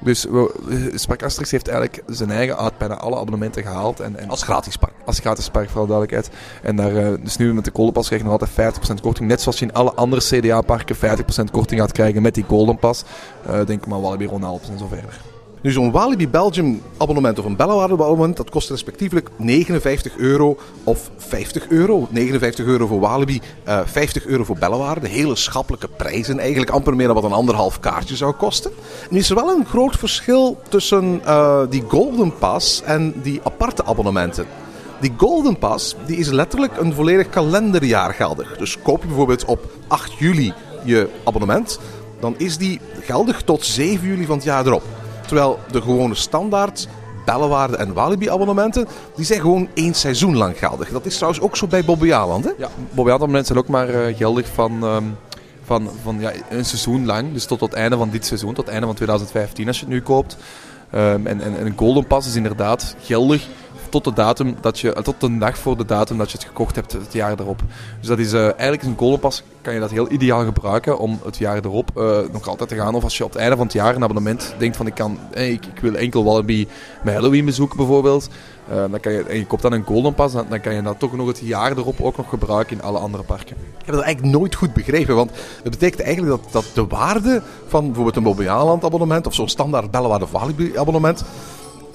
Dus 0.02 0.24
we, 0.24 0.90
eh, 0.92 1.06
Park 1.06 1.22
Asterix 1.22 1.50
heeft 1.50 1.68
eigenlijk 1.68 2.02
zijn 2.06 2.30
eigen 2.30 2.58
uit 2.58 2.78
bijna 2.78 2.96
alle 2.96 3.16
abonnementen 3.16 3.62
gehaald. 3.62 4.00
En, 4.00 4.18
en 4.18 4.28
Als 4.28 4.42
gratis 4.42 4.76
park. 4.76 4.92
als 5.04 5.18
gratis 5.18 5.48
park, 5.48 5.68
voor 5.68 5.78
alle 5.78 5.88
duidelijkheid. 5.88 6.30
En 6.62 6.76
daar, 6.76 6.96
eh, 6.96 7.12
dus 7.22 7.36
nu 7.36 7.54
met 7.54 7.64
de 7.64 7.70
Golden 7.74 7.94
Pass 7.94 8.06
krijg 8.06 8.22
je 8.22 8.28
nog 8.28 8.40
altijd 8.40 8.80
50% 9.00 9.00
korting. 9.00 9.28
Net 9.28 9.40
zoals 9.40 9.58
je 9.58 9.64
in 9.64 9.72
alle 9.72 9.92
andere 9.92 10.22
CDA-parken 10.22 10.96
50% 10.96 11.50
korting 11.50 11.80
gaat 11.80 11.92
krijgen 11.92 12.22
met 12.22 12.34
die 12.34 12.44
Golden 12.48 12.78
Pass. 12.78 13.04
Eh, 13.46 13.66
denk 13.66 13.86
maar 13.86 14.00
Walibi 14.00 14.26
Ronalds 14.26 14.68
en 14.68 14.78
zo 14.78 14.86
verder. 14.86 15.31
Nu 15.62 15.70
zo'n 15.70 15.90
Walibi 15.90 16.28
Belgium 16.28 16.82
abonnement 16.96 17.38
of 17.38 17.44
een 17.44 17.56
Bellewaarde 17.56 17.94
abonnement, 17.94 18.36
dat 18.36 18.50
kost 18.50 18.70
respectievelijk 18.70 19.28
59 19.36 20.16
euro 20.16 20.56
of 20.84 21.10
50 21.16 21.68
euro. 21.68 22.08
59 22.10 22.66
euro 22.66 22.86
voor 22.86 23.00
Walibi, 23.00 23.40
eh 23.64 23.80
50 23.84 24.26
euro 24.26 24.44
voor 24.44 24.58
Bellewaarde. 24.58 25.08
Hele 25.08 25.36
schappelijke 25.36 25.88
prijzen, 25.88 26.38
eigenlijk 26.38 26.70
amper 26.70 26.96
meer 26.96 27.06
dan 27.06 27.14
wat 27.14 27.24
een 27.24 27.32
anderhalf 27.32 27.80
kaartje 27.80 28.16
zou 28.16 28.32
kosten. 28.32 28.70
Nu 29.10 29.18
is 29.18 29.30
er 29.30 29.34
wel 29.34 29.50
een 29.50 29.66
groot 29.66 29.96
verschil 29.96 30.58
tussen 30.68 31.20
eh, 31.24 31.60
die 31.70 31.84
Golden 31.88 32.38
Pass 32.38 32.82
en 32.82 33.14
die 33.22 33.40
aparte 33.42 33.84
abonnementen. 33.84 34.46
Die 35.00 35.12
Golden 35.16 35.58
Pass 35.58 35.96
die 36.06 36.16
is 36.16 36.28
letterlijk 36.28 36.76
een 36.76 36.94
volledig 36.94 37.28
kalenderjaar 37.28 38.14
geldig. 38.14 38.56
Dus 38.56 38.78
koop 38.82 39.00
je 39.00 39.06
bijvoorbeeld 39.06 39.44
op 39.44 39.70
8 39.86 40.12
juli 40.12 40.52
je 40.84 41.08
abonnement, 41.24 41.78
dan 42.20 42.34
is 42.38 42.58
die 42.58 42.80
geldig 43.00 43.42
tot 43.42 43.64
7 43.64 44.08
juli 44.08 44.26
van 44.26 44.36
het 44.36 44.44
jaar 44.44 44.66
erop. 44.66 44.82
Terwijl 45.26 45.58
de 45.70 45.82
gewone 45.82 46.14
standaard 46.14 46.88
Bellewaarde 47.24 47.76
en 47.76 47.92
Walibi 47.92 48.28
abonnementen, 48.28 48.88
die 49.16 49.24
zijn 49.24 49.40
gewoon 49.40 49.68
één 49.74 49.94
seizoen 49.94 50.36
lang 50.36 50.58
geldig. 50.58 50.88
Dat 50.90 51.06
is 51.06 51.14
trouwens 51.14 51.42
ook 51.42 51.56
zo 51.56 51.66
bij 51.66 51.84
Bobby 51.84 52.08
hè? 52.08 52.14
Ja, 52.58 52.68
Bobby 52.90 53.10
abonnementen 53.10 53.46
zijn 53.46 53.58
ook 53.58 53.68
maar 53.68 53.88
eh, 53.88 54.16
geldig 54.16 54.46
van, 54.54 54.82
ehm, 54.82 55.04
van, 55.64 55.90
van 56.02 56.20
ja, 56.20 56.32
een 56.50 56.64
seizoen 56.64 57.06
lang. 57.06 57.32
Dus 57.32 57.44
tot 57.44 57.60
het 57.60 57.72
einde 57.72 57.96
van 57.96 58.10
dit 58.10 58.26
seizoen, 58.26 58.54
tot 58.54 58.64
het 58.64 58.72
einde 58.72 58.86
van 58.86 58.96
2015 58.96 59.66
als 59.66 59.78
je 59.78 59.84
het 59.84 59.94
nu 59.94 60.02
koopt. 60.02 60.36
Ehm, 60.90 61.26
en, 61.26 61.40
en, 61.40 61.58
en 61.58 61.66
een 61.66 61.76
Golden 61.76 62.06
Pass 62.06 62.28
is 62.28 62.34
inderdaad 62.34 62.96
geldig 63.00 63.46
tot 63.92 64.04
de 64.04 64.12
datum 64.12 64.56
dat 64.60 64.78
je, 64.78 64.92
tot 65.02 65.20
de 65.20 65.38
dag 65.38 65.58
voor 65.58 65.76
de 65.76 65.84
datum 65.84 66.18
dat 66.18 66.30
je 66.30 66.38
het 66.38 66.46
gekocht 66.46 66.74
hebt 66.74 66.92
het 66.92 67.12
jaar 67.12 67.40
erop. 67.40 67.62
Dus 67.98 68.08
dat 68.08 68.18
is 68.18 68.32
eh, 68.32 68.42
eigenlijk 68.42 68.82
een 68.82 68.98
Golden 68.98 69.20
Pass 69.20 69.42
kan 69.62 69.74
je 69.74 69.80
dat 69.80 69.90
heel 69.90 70.10
ideaal 70.10 70.44
gebruiken 70.44 70.98
om 70.98 71.20
het 71.24 71.36
jaar 71.36 71.56
erop 71.56 71.90
eh, 71.96 72.18
nog 72.32 72.48
altijd 72.48 72.68
te 72.68 72.76
gaan. 72.76 72.94
Of 72.94 73.04
als 73.04 73.16
je 73.16 73.24
op 73.24 73.32
het 73.32 73.40
einde 73.40 73.56
van 73.56 73.64
het 73.64 73.74
jaar 73.74 73.94
een 73.96 74.02
abonnement 74.02 74.54
denkt 74.58 74.76
van 74.76 74.86
ik 74.86 74.94
kan, 74.94 75.18
ik, 75.32 75.62
wil 75.80 75.94
enkel 75.94 76.24
Walibi 76.24 76.68
met 77.02 77.14
Halloween 77.14 77.44
bezoeken 77.44 77.76
bijvoorbeeld. 77.76 78.28
Eh, 78.68 78.76
dan 78.90 79.00
kan 79.00 79.12
je, 79.12 79.22
en 79.22 79.38
je 79.38 79.46
koopt 79.46 79.62
dan 79.62 79.72
een 79.72 79.84
Golden 79.84 80.14
Pass, 80.14 80.34
dan, 80.34 80.46
dan 80.48 80.60
kan 80.60 80.74
je 80.74 80.82
dat 80.82 80.98
toch 80.98 81.16
nog 81.16 81.26
het 81.26 81.38
jaar 81.38 81.70
erop 81.70 82.00
ook 82.00 82.16
nog 82.16 82.28
gebruiken 82.28 82.76
in 82.76 82.82
alle 82.82 82.98
andere 82.98 83.22
parken. 83.22 83.56
Ik 83.56 83.84
heb 83.84 83.94
dat 83.94 84.04
eigenlijk 84.04 84.36
nooit 84.36 84.54
goed 84.54 84.72
begrepen, 84.72 85.14
want 85.14 85.30
het 85.62 85.70
betekent 85.70 86.02
eigenlijk 86.02 86.42
dat, 86.42 86.52
dat 86.52 86.64
de 86.74 86.96
waarde 86.96 87.42
van 87.66 87.84
bijvoorbeeld 87.84 88.16
een 88.16 88.22
Bobby 88.22 88.48
Aland 88.48 88.84
abonnement 88.84 89.26
of 89.26 89.34
zo'n 89.34 89.48
standaard 89.48 89.90
Bellewaarde 89.90 90.26
Walibi 90.30 90.78
abonnement 90.78 91.24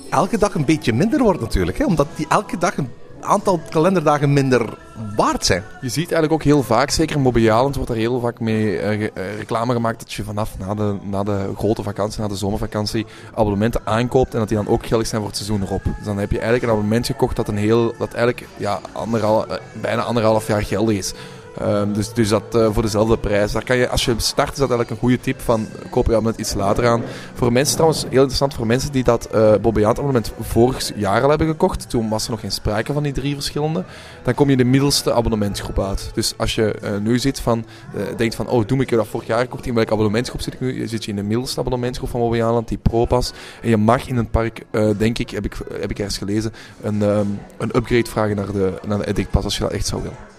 elke 0.09 0.37
dag 0.37 0.53
een 0.53 0.65
beetje 0.65 0.93
minder 0.93 1.19
wordt 1.19 1.41
natuurlijk. 1.41 1.77
Hè? 1.77 1.85
Omdat 1.85 2.07
die 2.15 2.25
elke 2.29 2.57
dag 2.57 2.77
een 2.77 2.89
aantal 3.21 3.59
kalenderdagen 3.69 4.33
minder 4.33 4.77
waard 5.15 5.45
zijn. 5.45 5.63
Je 5.81 5.89
ziet 5.89 6.11
eigenlijk 6.11 6.31
ook 6.31 6.43
heel 6.43 6.63
vaak, 6.63 6.89
zeker 6.89 7.35
Island 7.35 7.75
wordt 7.75 7.91
er 7.91 7.97
heel 7.97 8.19
vaak 8.19 8.39
mee 8.39 8.77
eh, 8.79 9.03
eh, 9.03 9.09
reclame 9.37 9.73
gemaakt 9.73 9.99
dat 9.99 10.13
je 10.13 10.23
vanaf 10.23 10.57
na 10.57 10.73
de, 10.73 10.95
na 11.03 11.23
de 11.23 11.51
grote 11.57 11.83
vakantie, 11.83 12.21
na 12.21 12.27
de 12.27 12.35
zomervakantie, 12.35 13.05
abonnementen 13.33 13.81
aankoopt 13.83 14.33
en 14.33 14.39
dat 14.39 14.47
die 14.47 14.57
dan 14.57 14.67
ook 14.67 14.85
geldig 14.85 15.07
zijn 15.07 15.21
voor 15.21 15.29
het 15.29 15.39
seizoen 15.39 15.61
erop. 15.61 15.83
Dus 15.83 16.05
dan 16.05 16.17
heb 16.17 16.31
je 16.31 16.39
eigenlijk 16.39 16.63
een 16.63 16.71
abonnement 16.77 17.05
gekocht 17.05 17.35
dat, 17.35 17.47
een 17.47 17.57
heel, 17.57 17.93
dat 17.97 18.13
eigenlijk 18.13 18.47
ja, 18.57 18.79
anderhal, 18.91 19.47
eh, 19.47 19.57
bijna 19.81 20.01
anderhalf 20.01 20.47
jaar 20.47 20.63
geldig 20.63 20.97
is. 20.97 21.13
Ehm, 21.59 21.93
dus, 21.93 22.13
dus 22.13 22.29
dat 22.29 22.55
eh, 22.55 22.69
voor 22.71 22.81
dezelfde 22.81 23.17
prijs. 23.17 23.51
Daar 23.51 23.63
kan 23.63 23.77
je, 23.77 23.89
als 23.89 24.05
je 24.05 24.13
start, 24.17 24.51
is 24.51 24.57
dat 24.57 24.69
eigenlijk 24.69 24.89
een 24.89 24.97
goede 24.97 25.19
tip 25.19 25.41
van 25.41 25.67
koop 25.89 26.05
je 26.05 26.11
abonnement 26.11 26.39
iets 26.39 26.53
later 26.53 26.87
aan. 26.87 27.01
Voor 27.33 27.51
mensen 27.51 27.73
trouwens, 27.73 28.01
heel 28.01 28.11
interessant 28.11 28.53
voor 28.53 28.67
mensen 28.67 28.91
die 28.91 29.03
dat 29.03 29.25
eh 29.25 29.55
Bobby 29.61 29.79
Island 29.79 29.97
abonnement 29.97 30.33
vorig 30.39 30.91
jaar 30.95 31.23
al 31.23 31.29
hebben 31.29 31.47
gekocht. 31.47 31.89
Toen 31.89 32.09
was 32.09 32.25
er 32.25 32.31
nog 32.31 32.39
geen 32.39 32.51
sprake 32.51 32.93
van 32.93 33.03
die 33.03 33.11
drie 33.11 33.33
verschillende. 33.33 33.83
Dan 34.23 34.33
kom 34.33 34.45
je 34.45 34.51
in 34.51 34.57
de 34.57 34.63
middelste 34.63 35.13
abonnementgroep 35.13 35.79
uit. 35.79 36.11
Dus 36.13 36.33
als 36.37 36.55
je 36.55 36.71
eh, 36.71 36.97
nu 36.97 37.19
zit 37.19 37.39
van, 37.39 37.65
eh, 37.95 38.01
denkt 38.17 38.35
van, 38.35 38.47
oh, 38.47 38.65
doe 38.65 38.81
ik 38.81 38.89
heb 38.89 38.99
dat 38.99 39.07
vorig 39.07 39.27
jaar 39.27 39.39
gekocht. 39.39 39.65
In 39.65 39.73
welke 39.73 39.91
abonnementgroep 39.91 40.41
zit 40.41 40.53
ik 40.53 40.59
nu? 40.59 40.87
Zit 40.87 41.05
je 41.05 41.09
in 41.09 41.17
de 41.17 41.23
middelste 41.23 41.59
abonnementgroep 41.59 42.09
van 42.09 42.19
Bobby 42.19 42.37
Island, 42.37 42.67
die 42.67 42.77
ProPass. 42.77 43.33
En 43.61 43.69
je 43.69 43.77
mag 43.77 44.07
in 44.07 44.17
een 44.17 44.29
park, 44.29 44.65
eh, 44.71 44.89
denk 44.97 45.17
ik, 45.17 45.29
heb 45.29 45.45
ik, 45.45 45.57
heb 45.79 45.89
ik 45.89 45.97
ergens 45.99 46.17
gelezen, 46.17 46.53
een, 46.81 47.01
ehm, 47.01 47.27
een 47.57 47.75
upgrade 47.75 48.09
vragen 48.09 48.35
naar 48.35 48.51
de, 48.51 48.73
naar 48.87 48.97
de 48.97 49.07
Edit 49.07 49.29
Pass 49.29 49.45
als 49.45 49.57
je 49.57 49.63
dat 49.63 49.71
echt 49.71 49.87
zou 49.87 50.01
willen. 50.01 50.36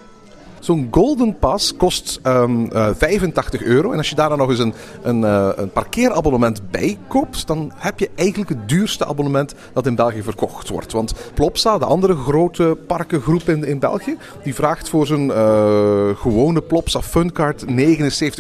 Zo'n 0.61 0.89
Golden 0.91 1.39
Pass 1.39 1.77
kost 1.77 2.21
ehm, 2.23 2.67
eh, 2.67 2.89
85 2.97 3.63
euro. 3.63 3.93
En 3.93 3.99
als 3.99 4.09
je 4.09 4.15
daar 4.15 4.29
dan 4.29 4.39
nog 4.39 4.51
eens 4.51 4.59
een, 4.59 4.75
een, 5.03 5.25
eh, 5.25 5.49
een 5.57 5.71
parkeerabonnement 5.71 6.71
bij 6.71 6.99
koopt, 7.09 7.47
dan 7.47 7.73
heb 7.77 7.99
je 7.99 8.11
eigenlijk 8.15 8.51
het 8.51 8.69
duurste 8.69 9.07
abonnement 9.07 9.55
dat 9.73 9.87
in 9.87 9.95
België 9.95 10.23
verkocht 10.23 10.69
wordt. 10.69 10.93
Want 10.93 11.15
Plopsa, 11.35 11.79
de 11.79 11.85
andere 11.85 12.15
grote 12.15 12.79
parkengroep 12.87 13.49
in, 13.49 13.65
in 13.65 13.79
België, 13.79 14.17
die 14.43 14.55
vraagt 14.55 14.89
voor 14.89 15.07
zijn 15.07 15.31
eh, 15.31 16.09
gewone 16.17 16.63
Plopsa 16.63 17.03
Funcard 17.03 17.65
79,99 17.65 17.75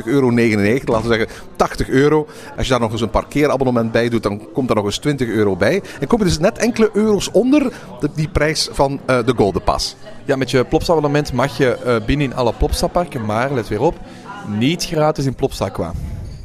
euro. 0.05 0.31
Laten 0.31 1.09
we 1.09 1.17
zeggen 1.17 1.29
80 1.57 1.89
euro. 1.89 2.27
Als 2.57 2.67
je 2.67 2.73
daar 2.73 2.81
nog 2.81 2.93
eens 2.93 3.01
een 3.01 3.11
parkeerabonnement 3.11 3.93
bij 3.93 4.09
doet, 4.09 4.23
dan 4.23 4.53
komt 4.53 4.67
daar 4.67 4.77
nog 4.77 4.87
eens 4.87 4.99
20 4.99 5.29
euro 5.29 5.57
bij. 5.57 5.83
En 6.01 6.07
kom 6.07 6.19
je 6.19 6.25
dus 6.25 6.39
net 6.39 6.59
enkele 6.59 6.91
euro's 6.93 7.31
onder 7.31 7.73
de, 8.01 8.11
die 8.15 8.29
prijs 8.29 8.69
van 8.73 9.01
de 9.07 9.33
Golden 9.37 9.63
Pass. 9.63 9.97
Ja, 10.29 10.37
met 10.37 10.51
je 10.51 10.65
Plopsa-abonnement 10.65 11.33
mag 11.33 11.57
je 11.57 11.75
eh, 11.75 11.97
binnen 12.07 12.27
in 12.27 12.35
alle 12.35 12.53
Plopsa-parken, 12.53 13.25
maar 13.25 13.53
let 13.53 13.69
weer 13.69 13.81
op, 13.81 13.95
niet 14.47 14.85
gratis 14.85 15.25
in 15.25 15.35
Plopsa 15.35 15.65
Aqua. 15.65 15.93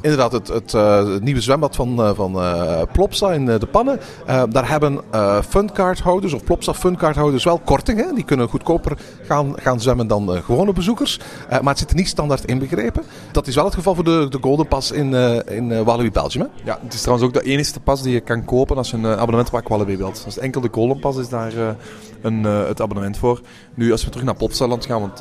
Inderdaad, 0.04 0.32
het, 0.32 0.74
eh, 0.74 1.08
het 1.08 1.22
nieuwe 1.22 1.40
zwembad 1.40 1.76
van, 1.76 2.02
eh, 2.02 2.10
van 2.14 2.40
eh, 2.40 2.82
Plopsa 2.92 3.32
in 3.32 3.46
de 3.46 3.68
Pannen. 3.70 4.00
Daar 4.26 4.68
hebben 4.68 5.00
funcardhouders 5.48 6.32
of 6.32 6.44
Plopsa 6.44 6.74
funcardhouders 6.74 7.44
wel 7.44 7.58
korting. 7.58 8.14
Die 8.14 8.24
kunnen 8.24 8.48
goedkoper 8.48 8.98
gaan, 9.22 9.52
gaan 9.56 9.80
zwemmen 9.80 10.06
dan 10.06 10.42
gewone 10.42 10.72
bezoekers. 10.72 11.18
Maar 11.48 11.64
het 11.64 11.78
zit 11.78 11.90
er 11.90 11.96
niet 11.96 12.08
standaard 12.08 12.44
inbegrepen. 12.44 13.02
Dat 13.32 13.46
is 13.46 13.54
wel 13.54 13.64
het 13.64 13.74
geval 13.74 13.94
voor 13.94 14.04
de, 14.04 14.26
de 14.30 14.38
Golden 14.40 14.68
Pass 14.68 14.90
in, 14.90 15.14
in 15.46 15.84
Walibi 15.84 16.10
Belgium. 16.10 16.42
Hè? 16.42 16.70
Ja, 16.70 16.78
het 16.82 16.94
is 16.94 17.00
trouwens 17.00 17.28
ook 17.28 17.34
de 17.34 17.50
enige 17.50 17.80
pas 17.80 18.02
die 18.02 18.12
je 18.12 18.20
kan 18.20 18.44
kopen 18.44 18.76
als 18.76 18.90
je 18.90 18.96
een 18.96 19.06
abonnement 19.06 19.48
op 19.48 19.54
Aqualibi 19.54 19.96
wilt. 19.96 20.24
Dus 20.24 20.38
enkel 20.38 20.60
de 20.60 20.68
Golden 20.72 20.98
Pass 20.98 21.18
is 21.18 21.28
daar 21.28 21.52
een, 22.22 22.44
het 22.44 22.80
abonnement 22.80 23.18
voor. 23.18 23.40
Nu, 23.74 23.92
als 23.92 24.04
we 24.04 24.10
terug 24.10 24.26
naar 24.26 24.36
Plopsaland 24.36 24.86
gaan, 24.86 25.00
want 25.00 25.18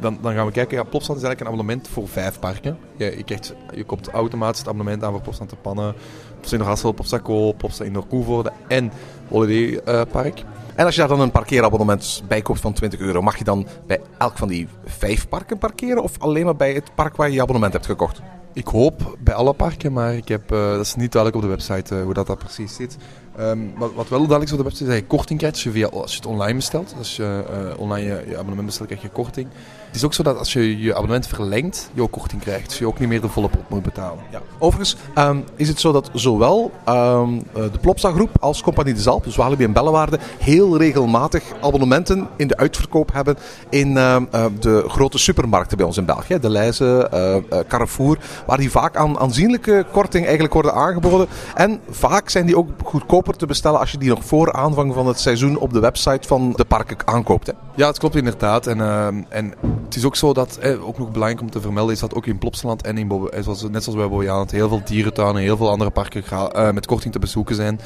dan, 0.00 0.18
dan 0.22 0.34
gaan 0.34 0.46
we 0.46 0.52
kijken. 0.52 0.76
Ja, 0.76 0.82
Plopsaland 0.82 1.20
is 1.20 1.26
eigenlijk 1.26 1.40
een 1.40 1.46
abonnement 1.46 1.88
voor 1.88 2.08
vijf 2.08 2.38
parken. 2.38 2.78
Je, 2.96 3.16
je, 3.16 3.22
krijgt, 3.22 3.54
je 3.74 3.84
automatisch 4.06 4.58
het 4.58 4.68
abonnement 4.68 5.04
aan 5.04 5.12
voor 5.12 5.20
Plopsaland 5.20 5.50
te 5.50 5.56
Pannen, 5.56 5.94
Plopsa 6.32 6.52
Indoor 6.52 6.68
Hassel, 6.68 6.92
Plopsa 6.92 7.20
Co, 7.20 7.52
Plopsa 7.52 7.84
Indoor 7.84 8.06
Koevoorde 8.06 8.52
en 8.68 8.92
Holiday 9.28 9.80
eh, 9.84 10.02
Park. 10.10 10.44
En 10.74 10.84
als 10.84 10.94
je 10.94 11.00
daar 11.00 11.08
dan 11.08 11.20
een 11.20 11.30
parkeerabonnement 11.30 12.22
bij 12.28 12.42
koopt 12.42 12.60
van 12.60 12.72
20 12.72 13.00
euro, 13.00 13.22
mag 13.22 13.38
je 13.38 13.44
dan 13.44 13.66
bij 13.86 14.00
elk 14.18 14.36
van 14.36 14.48
die 14.48 14.68
vijf 14.84 15.28
parken 15.28 15.58
parkeren? 15.58 16.02
Of 16.02 16.18
alleen 16.18 16.44
maar 16.44 16.56
bij 16.56 16.72
het 16.72 16.94
park 16.94 17.16
waar 17.16 17.28
je 17.28 17.34
je 17.34 17.42
abonnement 17.42 17.72
hebt 17.72 17.86
gekocht? 17.86 18.20
Ik 18.52 18.66
hoop 18.66 19.16
bij 19.18 19.34
alle 19.34 19.52
parken, 19.52 19.92
maar 19.92 20.14
ik 20.14 20.28
heb, 20.28 20.52
eh, 20.52 20.70
dat 20.70 20.80
is 20.80 20.94
niet 20.94 21.12
duidelijk 21.12 21.44
op 21.44 21.50
de 21.50 21.56
website 21.56 21.96
eh, 21.96 22.02
hoe 22.02 22.14
dat, 22.14 22.26
dat 22.26 22.38
precies 22.38 22.74
zit. 22.74 22.96
Ehm, 23.36 23.58
wat, 23.76 23.94
wat 23.94 24.08
wel 24.08 24.18
duidelijk 24.18 24.44
is 24.44 24.52
op 24.52 24.58
de 24.58 24.64
website 24.64 24.84
is 24.84 24.90
dat 24.90 24.98
je 24.98 25.06
korting 25.06 25.38
krijgt 25.38 25.56
als 25.56 25.64
je, 25.64 25.70
via, 25.70 25.86
als 25.86 26.10
je 26.10 26.16
het 26.16 26.26
online 26.26 26.54
bestelt. 26.54 26.94
Als 26.98 27.16
je 27.16 27.44
eh, 27.50 27.80
online 27.80 28.06
je, 28.06 28.24
je 28.28 28.34
abonnement 28.34 28.66
bestelt, 28.66 28.88
krijg 28.88 29.02
je 29.02 29.08
korting. 29.08 29.48
Het 29.88 29.96
is 29.96 30.04
ook 30.04 30.14
zo 30.14 30.22
dat 30.22 30.38
als 30.38 30.52
je 30.52 30.78
je 30.78 30.94
abonnement 30.94 31.26
verlengt, 31.26 31.90
je 31.94 32.02
ook 32.02 32.10
korting 32.10 32.42
krijgt. 32.42 32.68
Dus 32.68 32.78
je 32.78 32.86
ook 32.86 32.98
niet 32.98 33.08
meer 33.08 33.20
de 33.20 33.28
volle 33.28 33.48
pot 33.48 33.68
moet 33.68 33.82
betalen. 33.82 34.18
Ja. 34.30 34.40
Overigens 34.58 34.96
ehm, 35.14 35.40
is 35.56 35.68
het 35.68 35.80
zo 35.80 35.92
dat 35.92 36.10
zowel 36.12 36.70
ehm, 36.84 37.34
eh, 37.34 37.62
de 37.72 37.78
Plopsa 37.80 38.10
groep 38.10 38.30
als 38.40 38.62
Compagnie 38.62 38.94
de 38.94 39.00
Zalp, 39.00 39.24
dus 39.24 39.36
Walibi 39.36 39.64
en 39.64 39.72
Bellewaarde, 39.72 40.18
heel 40.38 40.76
regelmatig 40.76 41.42
abonnementen 41.60 42.28
in 42.36 42.46
de 42.46 42.56
uitverkoop 42.56 43.12
hebben 43.12 43.36
in 43.68 43.96
ehm, 43.96 44.24
eh, 44.30 44.44
de 44.60 44.84
grote 44.88 45.18
supermarkten 45.18 45.76
bij 45.76 45.86
ons 45.86 45.96
in 45.96 46.04
België. 46.04 46.38
De 46.38 46.50
Leize, 46.50 47.08
eh, 47.10 47.58
Carrefour, 47.68 48.18
waar 48.46 48.58
die 48.58 48.70
vaak 48.70 48.96
aan 48.96 49.18
aanzienlijke 49.18 49.86
korting 49.92 50.24
eigenlijk 50.24 50.54
worden 50.54 50.74
aangeboden. 50.74 51.26
En 51.54 51.80
vaak 51.90 52.28
zijn 52.28 52.46
die 52.46 52.56
ook 52.56 52.68
goedkoper 52.84 53.36
te 53.36 53.46
bestellen 53.46 53.80
als 53.80 53.90
je 53.90 53.98
die 53.98 54.08
nog 54.08 54.24
voor 54.24 54.52
aanvang 54.52 54.94
van 54.94 55.06
het 55.06 55.20
seizoen 55.20 55.58
op 55.58 55.72
de 55.72 55.80
website 55.80 56.28
van 56.28 56.52
de 56.56 56.64
parken 56.64 56.96
aankoopt. 57.04 57.46
Hè. 57.46 57.52
Ja, 57.74 57.86
het 57.86 57.98
klopt 57.98 58.16
inderdaad. 58.16 58.66
En, 58.66 58.80
en 59.28 59.54
het 59.88 59.96
is 59.96 60.04
ook 60.04 60.16
zo 60.16 60.32
dat, 60.32 60.60
ook 60.80 60.98
nog 60.98 61.10
belangrijk 61.10 61.40
om 61.40 61.50
te 61.50 61.60
vermelden, 61.60 61.94
is 61.94 62.00
dat 62.00 62.14
ook 62.14 62.26
in 62.26 62.38
Plopsaland 62.38 62.82
en 62.82 62.98
in 62.98 63.10
eh, 63.10 63.46
net 63.70 63.82
zoals 63.82 63.94
bij 63.94 64.08
Bojaland, 64.08 64.50
heel 64.50 64.68
veel 64.68 64.82
dierentuinen, 64.84 65.42
heel 65.42 65.56
veel 65.56 65.70
andere 65.70 65.90
parken 65.90 66.24
eh, 66.24 66.70
met 66.70 66.86
korting 66.86 67.12
te 67.12 67.18
bezoeken 67.18 67.54
zijn. 67.54 67.80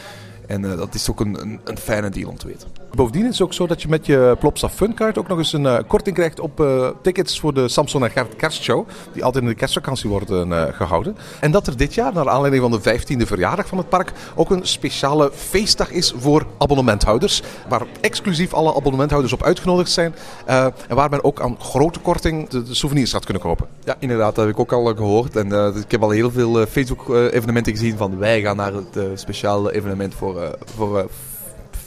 En 0.52 0.64
eh, 0.70 0.76
dat 0.76 0.94
is 0.94 1.10
ook 1.10 1.20
een, 1.20 1.40
een, 1.40 1.60
een 1.64 1.78
fijne 1.78 2.10
deal 2.10 2.28
om 2.30 2.38
te 2.38 2.46
weten. 2.46 2.82
Bovendien 2.94 3.24
is 3.24 3.38
het 3.38 3.40
ook 3.40 3.52
zo 3.52 3.66
dat 3.66 3.82
je 3.82 3.88
met 3.88 4.06
je 4.06 4.36
Plopsa 4.38 4.68
Funcard 4.68 5.18
ook 5.18 5.28
nog 5.28 5.38
eens 5.38 5.52
een 5.52 5.66
eh, 5.66 5.78
korting 5.86 6.16
krijgt 6.16 6.40
op 6.40 6.60
eh, 6.60 6.88
tickets 7.02 7.40
voor 7.40 7.54
de 7.54 7.68
Samson 7.68 8.04
en 8.04 8.10
Gert 8.10 8.36
kerstshow. 8.36 8.88
Die 9.12 9.24
altijd 9.24 9.44
in 9.44 9.50
de 9.50 9.56
kerstvakantie 9.56 10.10
worden 10.10 10.52
eh, 10.52 10.74
gehouden. 10.74 11.16
En 11.40 11.50
dat 11.50 11.66
er 11.66 11.76
dit 11.76 11.94
jaar, 11.94 12.12
naar 12.12 12.28
aanleiding 12.28 12.62
van 12.62 12.80
de 12.80 13.00
15e 13.00 13.26
verjaardag 13.26 13.66
van 13.66 13.78
het 13.78 13.88
park, 13.88 14.12
ook 14.34 14.50
een 14.50 14.66
speciale 14.66 15.30
feestdag 15.34 15.90
is 15.90 16.14
voor 16.16 16.46
abonnementhouders. 16.58 17.42
Waar 17.68 17.82
exclusief 18.00 18.54
alle 18.54 18.74
abonnementhouders 18.74 19.32
op 19.32 19.42
uitgenodigd 19.42 19.90
zijn. 19.90 20.14
en 20.46 20.72
waar 20.88 21.10
men 21.10 21.24
ook 21.24 21.40
aan 21.40 21.60
grote 21.60 22.00
korting 22.00 22.48
de, 22.48 22.62
de 22.62 22.74
souvenirs 22.74 23.12
gaat 23.12 23.24
kunnen 23.24 23.42
kopen. 23.42 23.66
Ja, 23.84 23.96
inderdaad, 23.98 24.34
dat 24.34 24.44
heb 24.44 24.54
ik 24.54 24.60
ook 24.60 24.72
al 24.72 24.84
gehoord. 24.84 25.36
En 25.36 25.76
ik 25.76 25.90
heb 25.90 26.02
al 26.02 26.10
heel 26.10 26.30
veel 26.30 26.66
Facebook-evenementen 26.66 27.72
gezien 27.72 27.96
van 27.96 28.18
wij 28.18 28.40
gaan 28.40 28.56
naar 28.56 28.72
het 28.72 29.20
speciale 29.20 29.74
evenement 29.74 30.14
voor, 30.14 30.41
voor 30.76 30.98
eh, 30.98 31.04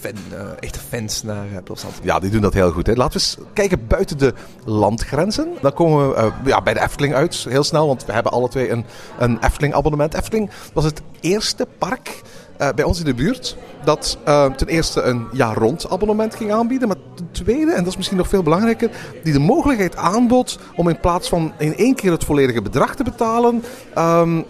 eh, 0.06 0.48
echte 0.60 0.80
fans 0.80 1.24
naar 1.24 1.46
Plopsaland. 1.64 2.00
Ja, 2.04 2.20
die 2.20 2.30
doen 2.30 2.42
dat 2.42 2.54
heel 2.54 2.72
goed. 2.72 2.88
Hè. 2.88 2.94
Laten 2.94 3.20
we 3.20 3.26
eens 3.26 3.38
kijken 3.54 3.88
buiten 3.88 4.18
de 4.18 4.34
landgrenzen. 4.66 5.54
Dan 5.62 5.74
komen 5.74 6.10
we 6.10 6.16
eh, 6.16 6.32
ja, 6.46 6.62
bij 6.62 6.74
de 6.74 6.82
Efteling 6.82 7.14
uit, 7.14 7.46
heel 7.50 7.64
snel. 7.64 7.88
Want 7.88 8.06
we 8.06 8.12
hebben 8.12 8.32
alle 8.32 8.50
twee 8.50 8.70
een, 8.70 8.86
een 9.20 9.38
Efteling-abonnement. 9.44 10.14
Efteling 10.14 10.50
was 10.74 10.84
het 10.84 11.02
eerste 11.20 11.68
park 11.78 12.22
eh, 12.58 12.70
bij 12.76 12.86
ons 12.86 13.00
in 13.00 13.06
de 13.06 13.14
buurt 13.14 13.58
dat 13.84 14.18
eh, 14.26 14.46
ten 14.46 14.68
eerste 14.68 15.02
een 15.02 15.28
jaar 15.32 15.58
rond 15.58 15.90
abonnement 15.90 16.36
ging 16.36 16.52
aanbieden. 16.52 16.88
Maar 16.88 16.98
ten 17.16 17.32
tweede, 17.32 17.72
en 17.72 17.78
dat 17.78 17.88
is 17.88 17.98
misschien 17.98 18.18
nog 18.18 18.28
veel 18.28 18.44
belangrijker, 18.44 18.92
die 19.24 19.34
de 19.34 19.40
mogelijkheid 19.40 19.96
aanbood 19.96 20.60
om 20.76 20.90
in 20.90 21.00
plaats 21.00 21.30
van 21.30 21.54
in 21.58 21.76
één 21.76 21.96
keer 21.96 22.12
het 22.12 22.24
volledige 22.24 22.62
bedrag 22.62 22.96
te 22.96 23.04
betalen, 23.04 23.64
ehm, 23.94 24.42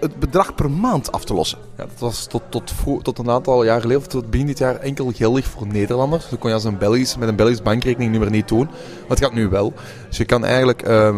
het 0.00 0.18
bedrag 0.18 0.54
per 0.54 0.70
maand 0.70 1.12
af 1.12 1.24
te 1.24 1.34
lossen. 1.34 1.67
Ja, 1.78 1.84
dat 1.84 1.98
was 1.98 2.26
tot, 2.26 2.42
tot, 2.48 2.72
tot 3.02 3.18
een 3.18 3.30
aantal 3.30 3.64
jaar 3.64 3.80
geleden, 3.80 4.08
tot 4.08 4.30
begin 4.30 4.46
dit 4.46 4.58
jaar, 4.58 4.76
enkel 4.76 5.12
geldig 5.14 5.46
voor 5.46 5.66
Nederlanders. 5.66 6.22
Dus 6.22 6.30
dat 6.30 6.38
kon 6.38 6.48
je 6.48 6.54
als 6.54 6.64
een 6.64 6.78
Belgisch, 6.78 7.16
met 7.16 7.28
een 7.28 7.36
Belgisch 7.36 7.62
bankrekening 7.62 8.10
nummer 8.10 8.30
niet 8.30 8.48
doen. 8.48 8.64
Maar 8.64 9.08
het 9.08 9.20
gaat 9.20 9.32
nu 9.32 9.48
wel. 9.48 9.72
Dus 10.08 10.16
je 10.16 10.24
kan 10.24 10.44
eigenlijk, 10.44 10.82
ehm, 10.82 11.16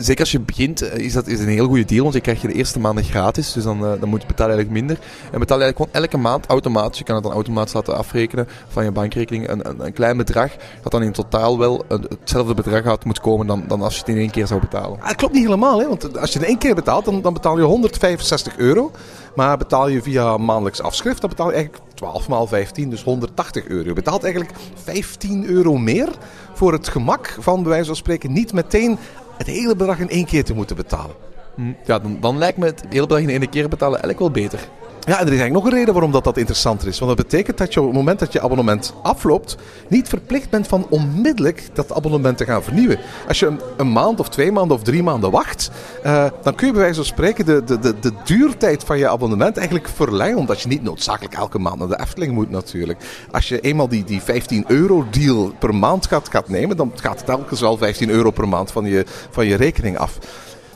zeker 0.00 0.20
als 0.20 0.32
je 0.32 0.40
begint, 0.40 0.82
eh, 0.82 1.04
is 1.04 1.12
dat 1.12 1.26
is 1.26 1.40
een 1.40 1.48
heel 1.48 1.66
goede 1.66 1.84
deal. 1.84 2.02
Want 2.02 2.14
je 2.14 2.20
krijgt 2.20 2.40
je 2.40 2.48
de 2.48 2.54
eerste 2.54 2.80
maanden 2.80 3.04
gratis. 3.04 3.52
Dus 3.52 3.64
dan, 3.64 3.84
eh, 3.84 4.00
dan 4.00 4.08
moet 4.08 4.20
je 4.20 4.26
betalen 4.26 4.54
eigenlijk 4.54 4.86
minder. 4.86 5.06
En 5.32 5.38
betaal 5.38 5.58
je 5.58 5.64
eigenlijk 5.64 5.76
gewoon 5.76 6.04
elke 6.04 6.18
maand 6.18 6.46
automatisch. 6.46 6.98
Je 6.98 7.04
kan 7.04 7.14
het 7.14 7.24
dan 7.24 7.32
automatisch 7.32 7.72
laten 7.72 7.96
afrekenen 7.96 8.48
van 8.68 8.84
je 8.84 8.92
bankrekening. 8.92 9.48
Een, 9.48 9.68
een, 9.68 9.84
een 9.84 9.92
klein 9.92 10.16
bedrag, 10.16 10.50
dat 10.82 10.92
dan 10.92 11.02
in 11.02 11.12
totaal 11.12 11.58
wel 11.58 11.84
hetzelfde 11.88 12.54
bedrag 12.54 12.84
uit 12.84 13.04
moet 13.04 13.20
komen 13.20 13.46
dan, 13.46 13.64
dan 13.68 13.82
als 13.82 13.94
je 13.94 14.00
het 14.00 14.08
in 14.08 14.16
één 14.16 14.30
keer 14.30 14.46
zou 14.46 14.60
betalen. 14.60 15.00
Ah, 15.00 15.06
Dat 15.06 15.16
klopt 15.16 15.34
niet 15.34 15.44
helemaal, 15.44 15.80
hè? 15.80 15.88
want 15.88 16.18
als 16.18 16.32
je 16.32 16.38
in 16.38 16.44
één 16.44 16.58
keer 16.58 16.74
betaalt, 16.74 17.04
dan, 17.04 17.20
dan 17.20 17.32
betaal 17.32 17.58
je 17.58 17.64
165 17.64 18.56
euro. 18.56 18.90
Maar 19.38 19.58
betaal 19.58 19.87
je 19.87 19.87
via 19.96 20.36
maandelijks 20.36 20.82
afschrift, 20.82 21.20
dan 21.20 21.30
betaal 21.30 21.48
je 21.48 21.54
eigenlijk 21.54 21.84
12 21.94 22.28
maal 22.28 22.46
15, 22.46 22.90
dus 22.90 23.02
180 23.02 23.66
euro. 23.66 23.88
Je 23.88 23.92
betaalt 23.92 24.22
eigenlijk 24.22 24.54
15 24.74 25.46
euro 25.46 25.76
meer 25.76 26.08
voor 26.54 26.72
het 26.72 26.88
gemak 26.88 27.36
van, 27.38 27.62
bij 27.62 27.70
wijze 27.70 27.86
van 27.86 27.96
spreken, 27.96 28.32
niet 28.32 28.52
meteen 28.52 28.98
het 29.36 29.46
hele 29.46 29.76
bedrag 29.76 29.98
in 29.98 30.10
één 30.10 30.26
keer 30.26 30.44
te 30.44 30.54
moeten 30.54 30.76
betalen. 30.76 31.14
Hm, 31.54 31.72
Ja, 31.84 31.98
dan, 31.98 32.18
dan 32.20 32.38
lijkt 32.38 32.58
me 32.58 32.66
het 32.66 32.82
hele 32.88 33.06
bedrag 33.06 33.20
in 33.20 33.30
één 33.30 33.48
keer 33.48 33.68
betalen 33.68 34.02
eigenlijk 34.02 34.18
wel 34.18 34.42
beter. 34.42 34.68
Ja, 35.00 35.18
en 35.18 35.26
er 35.26 35.32
is 35.32 35.38
eigenlijk 35.38 35.52
nog 35.52 35.64
een 35.64 35.78
reden 35.78 35.92
waarom 35.94 36.12
dat, 36.12 36.24
dat 36.24 36.36
interessanter 36.36 36.88
is. 36.88 36.98
Want 36.98 37.16
dat 37.16 37.26
betekent 37.26 37.58
dat 37.58 37.74
je 37.74 37.80
op 37.80 37.86
het 37.86 37.94
moment 37.94 38.18
dat 38.18 38.32
je 38.32 38.40
abonnement 38.40 38.94
afloopt, 39.02 39.56
niet 39.88 40.08
verplicht 40.08 40.50
bent 40.50 40.66
van 40.66 40.86
onmiddellijk 40.90 41.68
dat 41.72 41.92
abonnement 41.92 42.36
te 42.36 42.44
gaan 42.44 42.62
vernieuwen. 42.62 42.98
Als 43.28 43.38
je 43.38 43.56
een, 43.76 43.92
maand 43.92 44.20
of 44.20 44.28
twee 44.28 44.52
maanden 44.52 44.76
of 44.76 44.82
drie 44.82 45.02
maanden 45.02 45.30
wacht, 45.30 45.70
eh, 46.02 46.26
dan 46.42 46.54
kun 46.54 46.66
je 46.66 46.72
bij 46.72 46.82
wijze 46.82 46.96
van 46.96 47.04
spreken 47.04 47.44
de, 47.44 47.64
de, 47.64 47.78
de, 47.78 47.98
de 47.98 48.12
duurtijd 48.24 48.84
van 48.84 48.98
je 48.98 49.08
abonnement 49.08 49.56
eigenlijk 49.56 49.88
verlengen. 49.88 50.38
Omdat 50.38 50.60
je 50.60 50.68
niet 50.68 50.82
noodzakelijk 50.82 51.34
elke 51.34 51.58
maand 51.58 51.78
naar 51.78 51.88
de 51.88 52.00
Efteling 52.00 52.32
moet 52.32 52.50
natuurlijk. 52.50 53.26
Als 53.30 53.48
je 53.48 53.60
eenmaal 53.60 53.88
die, 53.88 54.04
die 54.04 54.22
15 54.22 54.64
euro 54.66 55.06
deal 55.10 55.52
per 55.58 55.74
maand 55.74 56.06
gaat, 56.06 56.28
gaat 56.28 56.48
nemen, 56.48 56.76
dan 56.76 56.92
gaat 56.94 57.16
het 57.16 57.26
telkens 57.26 57.60
wel 57.60 57.76
15 57.76 58.10
euro 58.10 58.30
per 58.30 58.48
maand 58.48 58.72
van 58.72 58.84
je, 58.84 59.04
van 59.30 59.46
je 59.46 59.56
rekening 59.56 59.98
af. 59.98 60.18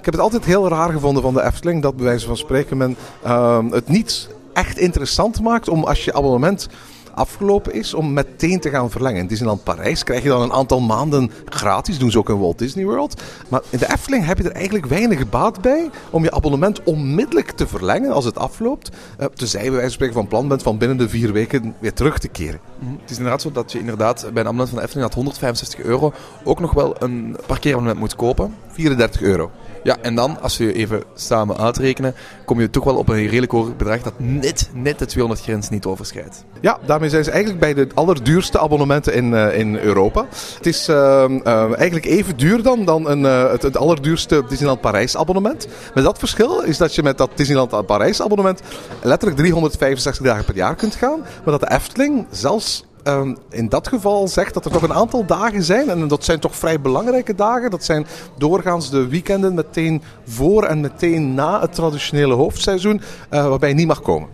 Ik 0.02 0.08
heb 0.08 0.16
het 0.16 0.26
altijd 0.26 0.44
heel 0.44 0.68
raar 0.68 0.92
gevonden 0.92 1.22
van 1.22 1.34
de 1.34 1.42
Efteling 1.42 1.82
dat 1.82 1.96
bij 1.96 2.04
wijze 2.04 2.26
van 2.26 2.36
spreken 2.36 2.76
men 2.76 2.96
ehm, 3.22 3.70
het 3.70 3.88
niet 3.88 4.28
echt 4.52 4.78
interessant 4.78 5.40
maakt 5.40 5.68
om 5.68 5.84
als 5.84 6.04
je 6.04 6.14
abonnement 6.14 6.68
afgelopen 7.14 7.72
is 7.72 7.94
om 7.94 8.12
meteen 8.12 8.60
te 8.60 8.70
gaan 8.70 8.90
verlengen. 8.90 9.20
In 9.20 9.26
Disneyland 9.26 9.64
Parijs 9.64 10.04
krijg 10.04 10.22
je 10.22 10.28
dan 10.28 10.42
een 10.42 10.52
aantal 10.52 10.80
maanden 10.80 11.30
gratis, 11.44 11.98
doen 11.98 12.10
ze 12.10 12.18
ook 12.18 12.28
in 12.28 12.38
Walt 12.38 12.58
Disney 12.58 12.84
World. 12.84 13.22
Maar 13.48 13.60
in 13.70 13.78
de 13.78 13.92
Efteling 13.92 14.24
heb 14.24 14.38
je 14.38 14.44
er 14.44 14.54
eigenlijk 14.54 14.86
weinig 14.86 15.28
baat 15.28 15.60
bij 15.60 15.90
om 16.10 16.22
je 16.22 16.30
abonnement 16.30 16.82
onmiddellijk 16.82 17.50
te 17.50 17.66
verlengen 17.66 18.12
als 18.12 18.24
het 18.24 18.38
afloopt. 18.38 18.90
Uh, 19.20 19.26
tenzij 19.26 19.60
bij 19.60 19.70
wijze 19.70 19.84
van 19.84 19.92
spreken 19.92 20.14
van 20.14 20.28
plan 20.28 20.48
bent 20.48 20.62
van 20.62 20.78
binnen 20.78 20.96
de 20.96 21.08
vier 21.08 21.32
weken 21.32 21.74
weer 21.78 21.92
terug 21.92 22.18
te 22.18 22.28
keren. 22.28 22.60
Het 23.00 23.10
is 23.10 23.16
inderdaad 23.16 23.42
zo 23.42 23.52
dat 23.52 23.72
je 23.72 23.78
inderdaad 23.78 24.20
bij 24.20 24.30
een 24.30 24.38
abonnement 24.38 24.68
van 24.68 24.78
de 24.78 24.84
Efteling 24.84 25.06
dat 25.06 25.16
165 25.16 25.80
euro 25.80 26.12
ook 26.44 26.60
nog 26.60 26.72
wel 26.72 26.96
een 26.98 27.36
parkeerabonnement 27.46 28.00
moet 28.00 28.16
kopen. 28.16 28.54
34 28.68 29.22
euro. 29.22 29.50
Ja, 29.82 29.96
en 30.00 30.14
dan, 30.14 30.40
als 30.40 30.56
we 30.56 30.72
even 30.72 31.02
samen 31.14 31.56
uitrekenen, 31.56 32.14
kom 32.44 32.60
je 32.60 32.70
toch 32.70 32.84
wel 32.84 32.96
op 32.96 33.08
een 33.08 33.26
redelijk 33.26 33.52
hoog 33.52 33.76
bedrag 33.76 34.02
dat 34.02 34.12
net, 34.16 34.70
net 34.74 34.98
de 34.98 35.06
200 35.06 35.42
grens 35.42 35.68
niet 35.68 35.84
overschrijdt. 35.84 36.44
Ja, 36.60 36.78
daarmee 36.86 37.08
zijn 37.08 37.24
ze 37.24 37.30
eigenlijk 37.30 37.60
bij 37.60 37.74
de 37.74 37.86
allerduurste 37.94 38.58
abonnementen 38.58 39.14
in, 39.14 39.34
eh, 39.34 39.58
in 39.58 39.76
Europa. 39.76 40.26
Het 40.56 40.66
is 40.66 40.88
ehm, 40.88 41.40
eh, 41.44 41.76
eigenlijk 41.76 42.04
even 42.04 42.36
duur 42.36 42.62
dan, 42.62 42.84
dan 42.84 43.08
een, 43.08 43.26
eh, 43.26 43.50
het, 43.50 43.62
het 43.62 43.76
allerduurste 43.76 44.42
Disneyland 44.48 44.80
Parijs 44.80 45.16
abonnement. 45.16 45.68
Met 45.94 46.04
dat 46.04 46.18
verschil 46.18 46.60
is 46.60 46.78
dat 46.78 46.94
je 46.94 47.02
met 47.02 47.18
dat 47.18 47.30
Disneyland 47.34 47.86
Parijs 47.86 48.22
abonnement 48.22 48.60
letterlijk 49.02 49.40
365 49.40 50.26
dagen 50.26 50.44
per 50.44 50.56
jaar 50.56 50.74
kunt 50.74 50.94
gaan. 50.94 51.20
Maar 51.20 51.58
dat 51.58 51.60
de 51.60 51.70
Efteling 51.70 52.26
zelfs 52.30 52.84
ehm, 53.02 53.34
in 53.50 53.68
dat 53.68 53.88
geval 53.88 54.28
zegt 54.28 54.54
dat 54.54 54.64
er 54.64 54.72
nog 54.72 54.82
een 54.82 54.92
aantal 54.92 55.26
dagen 55.26 55.62
zijn. 55.62 55.88
En 55.90 56.08
dat 56.08 56.24
zijn 56.24 56.38
toch 56.40 56.56
vrij 56.56 56.80
belangrijke 56.80 57.34
dagen. 57.34 57.70
Dat 57.70 57.84
zijn 57.84 58.06
doorgaans 58.38 58.90
de 58.90 59.06
weekenden 59.08 59.54
meteen 59.54 60.02
voor 60.26 60.64
en 60.64 60.80
meteen 60.80 61.34
na 61.34 61.60
het 61.60 61.74
traditionele 61.74 62.34
hoofdseizoen. 62.34 63.00
eh, 63.28 63.48
waarbij 63.48 63.68
je 63.68 63.74
niet 63.74 63.86
mag 63.86 64.02
komen. 64.02 64.28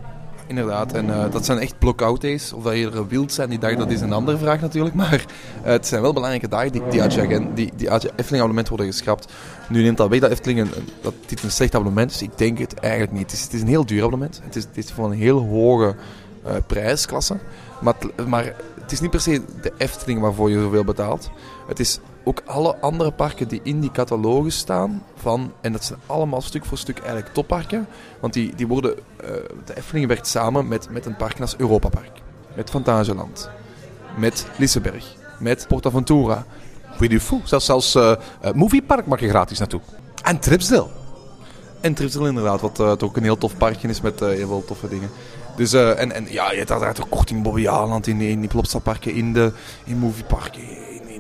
Inderdaad, 0.46 0.92
en 0.92 1.11
eh, 1.14 1.31
dat 1.31 1.44
zijn 1.44 1.59
echt 1.59 1.78
block-out 1.78 2.20
days. 2.20 2.52
Of 2.52 2.62
dat 2.62 2.74
je 2.76 2.90
er 2.90 3.09
wild 3.09 3.33
zijn 3.33 3.48
die 3.48 3.59
dag, 3.59 3.76
dat 3.76 3.90
is 3.90 4.00
een 4.00 4.12
andere 4.12 4.38
vraag 4.38 4.61
natuurlijk. 4.61 4.94
Maar 5.04 5.24
eh, 5.62 5.70
het 5.72 5.87
zijn 5.87 6.02
wel 6.02 6.12
belangrijke 6.12 6.48
dagen 6.48 6.72
die, 6.72 6.83
die 6.90 7.02
uit 7.02 7.14
je, 7.14 7.20
agen- 7.20 7.54
die, 7.54 7.72
die 7.76 7.90
uit 7.90 8.02
je 8.02 8.09
Efteling-abonnement 8.09 8.68
worden 8.68 8.87
geschrapt. 8.87 9.33
Nu 9.68 9.83
neemt 9.83 9.96
dat 9.96 10.09
weg 10.09 10.20
dat 10.20 10.31
Efteling 10.31 10.61
een, 10.61 10.70
dat 11.00 11.14
dit 11.26 11.42
een 11.42 11.50
slecht 11.50 11.74
abonnement 11.74 12.11
is. 12.11 12.22
Ik 12.22 12.38
denk 12.38 12.59
het 12.59 12.74
eigenlijk 12.74 13.12
niet. 13.12 13.22
Het 13.22 13.33
is, 13.33 13.42
het 13.42 13.52
is 13.52 13.61
een 13.61 13.68
heel 13.68 13.87
duur 13.87 13.98
abonnement. 14.02 14.40
Het 14.44 14.57
is, 14.57 14.62
het 14.64 14.76
is 14.76 14.90
van 14.90 15.04
een 15.11 15.18
heel 15.18 15.38
hoge 15.46 15.94
prijsklasse. 16.66 17.37
Maar, 17.80 17.94
het- 17.98 18.26
maar 18.26 18.54
het 18.80 18.92
is 18.92 19.00
niet 19.00 19.10
per 19.10 19.20
se 19.20 19.42
de 19.62 19.72
Efteling 19.76 20.20
waarvoor 20.20 20.50
je 20.50 20.60
zoveel 20.60 20.84
betaalt. 20.84 21.30
Het 21.68 21.80
is 21.80 21.98
ook 22.24 22.42
alle 22.46 22.76
andere 22.76 23.10
parken 23.12 23.48
die 23.48 23.60
in 23.62 23.80
die 23.80 23.90
catalogus 23.90 24.56
staan. 24.58 25.02
Van, 25.16 25.52
en 25.60 25.72
dat 25.72 25.84
zijn 25.84 25.98
allemaal 26.06 26.40
stuk 26.40 26.64
voor 26.64 26.78
stuk 26.78 26.98
eigenlijk 26.98 27.34
topparken. 27.34 27.86
Want 28.20 28.32
die, 28.32 28.54
die 28.54 28.66
worden, 28.66 28.96
eh, 29.16 29.28
de 29.64 29.76
Efteling 29.76 30.06
werkt 30.06 30.26
samen 30.26 30.68
met, 30.68 30.90
met 30.90 31.06
een 31.06 31.16
park 31.16 31.40
als 31.40 31.56
Europa 31.56 31.88
Park. 31.88 32.20
Met 32.56 32.70
Fantasieland. 32.70 33.50
Met 34.16 34.46
Lisseberg. 34.56 35.14
Met 35.38 35.64
PortAventura. 35.68 36.44
Fou. 37.20 37.40
Zelfs, 37.44 37.64
zelfs 37.66 37.94
eh, 37.94 38.14
Moviepark 38.54 39.06
mag 39.06 39.20
je 39.20 39.28
gratis 39.28 39.58
naartoe. 39.58 39.80
En 40.22 40.38
Tripsdale. 40.38 40.86
En 41.80 41.94
Tripsel 41.94 42.26
inderdaad, 42.26 42.60
wat 42.60 42.74
toch 42.74 43.02
ook 43.02 43.16
een 43.16 43.22
heel 43.22 43.38
tof 43.38 43.56
parkje 43.56 43.88
is 43.88 44.00
met 44.00 44.20
heel 44.20 44.46
veel 44.46 44.64
toffe 44.66 44.88
dingen. 44.88 45.08
Dus, 45.59 45.73
eh, 45.73 46.01
en, 46.01 46.12
en 46.12 46.27
ja, 46.31 46.51
je 46.51 46.59
hebt 46.59 46.71
uiteraard 46.71 47.01
ook 47.01 47.11
korting 47.11 47.42
Bobby 47.42 47.68
Aland 47.68 48.07
in, 48.07 48.21
in 48.21 48.40
die 48.40 48.49
Plopsa-parken, 48.49 49.14
in 49.14 49.33
de 49.33 49.53
in 49.85 49.97
movieparken, 49.99 50.62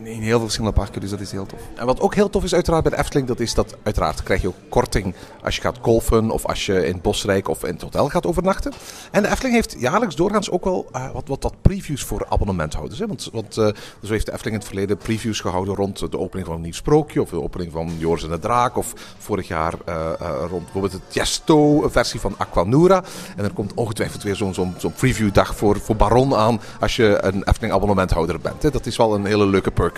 in, 0.08 0.22
heel 0.22 0.30
veel 0.30 0.40
verschillende 0.40 0.76
parken. 0.76 1.00
Dus 1.00 1.10
dat 1.10 1.20
is 1.20 1.30
heel 1.30 1.46
tof. 1.46 1.60
En 1.74 1.86
wat 1.86 2.00
ook 2.00 2.14
heel 2.14 2.30
tof 2.30 2.44
is 2.44 2.54
uiteraard 2.54 2.82
bij 2.82 2.92
de 2.92 2.98
Efteling, 2.98 3.28
dat 3.28 3.40
is 3.40 3.54
dat 3.54 3.76
uiteraard 3.82 4.22
krijg 4.22 4.42
je 4.42 4.48
ook 4.48 4.54
korting 4.68 5.14
als 5.42 5.54
je 5.56 5.60
gaat 5.60 5.78
golfen 5.80 6.30
of 6.30 6.46
als 6.46 6.66
je 6.66 6.86
in 6.86 7.00
Bosrijk 7.00 7.48
of 7.48 7.64
in 7.64 7.72
het 7.72 7.82
hotel 7.82 8.08
gaat 8.08 8.26
overnachten. 8.26 8.72
En 9.10 9.22
de 9.22 9.28
Efteling 9.28 9.54
heeft 9.54 9.76
jaarlijks 9.78 10.16
doorgaans 10.16 10.50
ook 10.50 10.64
wel 10.64 10.86
eh, 10.92 11.10
wat, 11.10 11.38
wat, 11.40 11.54
previews 11.62 12.02
voor 12.02 12.26
abonnementhouders. 12.28 12.98
Hè? 12.98 13.06
Want, 13.06 13.28
want 13.32 13.56
eh, 13.56 13.66
zo 14.02 14.12
heeft 14.12 14.26
de 14.26 14.32
Efteling 14.32 14.56
in 14.56 14.60
het 14.60 14.64
verleden 14.64 14.96
previews 14.96 15.40
gehouden 15.40 15.74
rond 15.74 16.10
de 16.10 16.18
opening 16.18 16.46
van 16.46 16.56
een 16.56 16.62
nieuw 16.62 16.72
sprookje 16.72 17.22
of 17.22 17.30
de 17.30 17.42
opening 17.42 17.72
van 17.72 17.92
Joris 17.98 18.22
en 18.22 18.30
de 18.30 18.38
Draak 18.38 18.76
of 18.76 18.92
vorig 19.18 19.48
jaar 19.48 19.74
eh, 19.84 20.10
rond 20.48 20.62
bijvoorbeeld 20.62 20.92
het 20.92 21.02
Tiesto-versie 21.08 22.20
van 22.20 22.34
Aquanura. 22.36 23.02
En 23.36 23.44
er 23.44 23.52
komt 23.52 23.74
ongetwijfeld 23.74 24.22
weer 24.22 24.36
zo'n 24.36 24.54
zo'n 24.54 24.74
zo'n 24.76 24.92
previewdag 24.92 25.56
voor, 25.56 25.80
voor 25.80 25.96
Baron 25.96 26.34
aan 26.34 26.60
als 26.80 26.96
je 26.96 27.18
een 27.22 27.42
Efteling 27.44 27.74
abonnementhouder 27.74 28.40
bent. 28.40 28.62
Hè? 28.62 28.70
Dat 28.70 28.86
is 28.86 28.96
wel 28.96 29.14
een 29.14 29.24
hele 29.24 29.46
leuke 29.46 29.70
perk. 29.70 29.97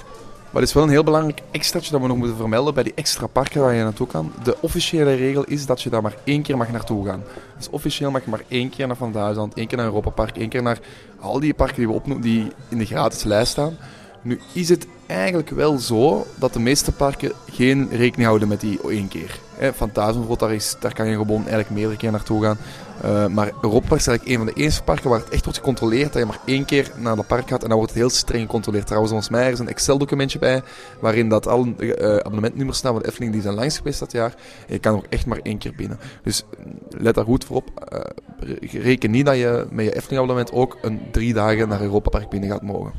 Maar 0.50 0.60
het 0.60 0.70
is 0.70 0.74
wel 0.74 0.82
een 0.82 0.90
heel 0.90 1.04
belangrijk 1.04 1.42
extraatje 1.50 1.90
dat 1.90 2.00
we 2.00 2.06
nog 2.06 2.16
moeten 2.16 2.36
vermelden 2.36 2.74
bij 2.74 2.82
die 2.82 2.94
extra 2.94 3.26
parken 3.26 3.60
waar 3.60 3.74
je 3.74 3.82
naartoe 3.82 4.06
kan. 4.06 4.32
De 4.42 4.56
officiële 4.60 5.14
regel 5.14 5.44
is 5.44 5.66
dat 5.66 5.82
je 5.82 5.90
daar 5.90 6.02
maar 6.02 6.16
één 6.24 6.42
keer 6.42 6.56
mag 6.56 6.70
naartoe 6.70 7.06
gaan. 7.06 7.22
Dus 7.56 7.70
officieel 7.70 8.10
mag 8.10 8.24
je 8.24 8.30
maar 8.30 8.44
één 8.48 8.70
keer 8.70 8.86
naar 8.86 8.96
Van 8.96 9.12
Duitsland, 9.12 9.54
één 9.54 9.66
keer 9.66 9.76
naar 9.76 9.86
Europa 9.86 10.10
Park, 10.10 10.36
één 10.36 10.48
keer 10.48 10.62
naar 10.62 10.78
al 11.20 11.40
die 11.40 11.54
parken 11.54 11.76
die 11.76 11.86
we 11.86 11.92
opnoemen, 11.92 12.22
die 12.22 12.52
in 12.68 12.78
de 12.78 12.84
gratis 12.86 13.22
lijst 13.22 13.50
staan. 13.50 13.76
Nu 14.22 14.40
is 14.52 14.68
het 14.68 14.86
eigenlijk 15.06 15.50
wel 15.50 15.78
zo 15.78 16.26
dat 16.34 16.52
de 16.52 16.60
meeste 16.60 16.92
parken 16.92 17.32
geen 17.50 17.88
rekening 17.90 18.28
houden 18.28 18.48
met 18.48 18.60
die 18.60 18.80
één 18.88 19.08
keer. 19.08 19.38
Fantasieland, 19.74 20.38
daar, 20.40 20.58
daar 20.80 20.94
kan 20.94 21.06
je 21.06 21.16
gewoon 21.16 21.40
eigenlijk 21.40 21.70
meerdere 21.70 21.96
keer 21.96 22.10
naartoe 22.10 22.42
gaan. 22.42 22.58
Eh, 23.02 23.26
maar 23.26 23.52
Europa 23.62 23.96
is 23.96 24.06
eigenlijk 24.06 24.28
een 24.28 24.36
van 24.36 24.54
de 24.54 24.60
eerste 24.62 24.82
parken 24.82 25.10
waar 25.10 25.18
het 25.18 25.28
echt 25.28 25.44
wordt 25.44 25.58
gecontroleerd 25.58 26.12
dat 26.12 26.22
je 26.22 26.28
maar 26.28 26.38
één 26.44 26.64
keer 26.64 26.90
naar 26.96 27.16
dat 27.16 27.26
park 27.26 27.48
gaat 27.48 27.62
en 27.62 27.68
dan 27.68 27.76
wordt 27.76 27.92
het 27.92 28.00
heel 28.02 28.10
streng 28.10 28.42
gecontroleerd. 28.42 28.86
Trouwens, 28.86 29.12
volgens 29.12 29.32
mij 29.32 29.46
er 29.46 29.52
is 29.52 29.58
een 29.58 29.68
Excel-documentje 29.68 30.38
bij 30.38 30.62
waarin 31.00 31.28
dat 31.28 31.46
alle 31.46 31.74
eh, 31.76 32.16
abonnementnummers 32.16 32.78
staan 32.78 32.92
van 32.92 33.02
de 33.02 33.08
Efteling 33.08 33.32
die 33.32 33.42
zijn 33.42 33.54
langs 33.54 33.76
geweest 33.76 33.98
dat 34.00 34.12
jaar. 34.12 34.34
En 34.66 34.74
je 34.74 34.78
kan 34.78 34.94
ook 34.94 35.06
echt 35.08 35.26
maar 35.26 35.40
één 35.42 35.58
keer 35.58 35.74
binnen. 35.76 35.98
Dus 36.22 36.44
mm, 36.64 36.72
let 36.88 37.14
daar 37.14 37.24
goed 37.24 37.44
voor 37.44 37.56
op. 37.56 37.70
Eh, 37.88 38.00
re- 38.38 38.78
reken 38.80 39.10
niet 39.10 39.26
dat 39.26 39.36
je 39.36 39.66
met 39.70 39.84
je 39.84 39.94
Efteling-abonnement 39.94 40.52
ook 40.52 40.78
een 40.82 41.00
drie 41.10 41.34
dagen 41.34 41.68
naar 41.68 41.80
Europa 41.80 42.10
Park 42.10 42.28
binnen 42.28 42.50
gaat 42.50 42.62
mogen. 42.62 42.92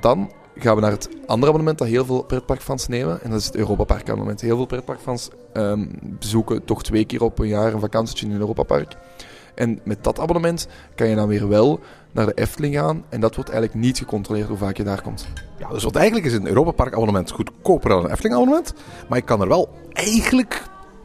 Dan 0.00 0.30
gaan 0.62 0.74
we 0.74 0.80
naar 0.80 0.90
het 0.90 1.08
andere 1.26 1.48
abonnement 1.48 1.78
dat 1.78 1.88
heel 1.88 2.04
veel 2.04 2.22
pretparkfans 2.22 2.88
nemen. 2.88 3.22
En 3.22 3.30
dat 3.30 3.40
is 3.40 3.46
het 3.46 3.56
Europa 3.56 3.84
Park 3.84 4.08
abonnement. 4.08 4.40
Heel 4.40 4.56
veel 4.56 4.66
pretparkfans 4.66 5.30
ehm, 5.52 5.86
bezoeken 6.00 6.64
toch 6.64 6.82
twee 6.82 7.04
keer 7.04 7.22
op 7.22 7.38
een 7.38 7.48
jaar 7.48 7.72
een 7.72 7.80
vakantietje 7.80 8.26
in 8.26 8.32
een 8.32 8.40
Europa 8.40 8.62
Park. 8.62 8.96
En 9.54 9.80
met 9.84 10.04
dat 10.04 10.18
abonnement 10.18 10.68
kan 10.94 11.08
je 11.08 11.14
dan 11.14 11.28
weer 11.28 11.48
wel 11.48 11.80
naar 12.12 12.26
de 12.26 12.34
Efteling 12.34 12.74
gaan. 12.74 13.04
En 13.08 13.20
dat 13.20 13.34
wordt 13.34 13.50
eigenlijk 13.50 13.80
niet 13.80 13.98
gecontroleerd 13.98 14.48
hoe 14.48 14.56
vaak 14.56 14.76
je 14.76 14.84
daar 14.84 15.02
komt. 15.02 15.26
Ja, 15.58 15.68
dus 15.68 15.82
wat 15.82 15.96
eigenlijk 15.96 16.26
is 16.26 16.32
een 16.32 16.46
Europa 16.46 16.70
Park 16.70 16.92
abonnement 16.92 17.30
goedkoper 17.30 17.90
dan 17.90 18.04
een 18.04 18.10
Efteling 18.10 18.34
abonnement. 18.34 18.74
Maar 19.08 19.18
je 19.18 19.24
kan 19.24 19.40
er 19.40 19.48
wel 19.48 19.68
eigenlijk 19.92 20.62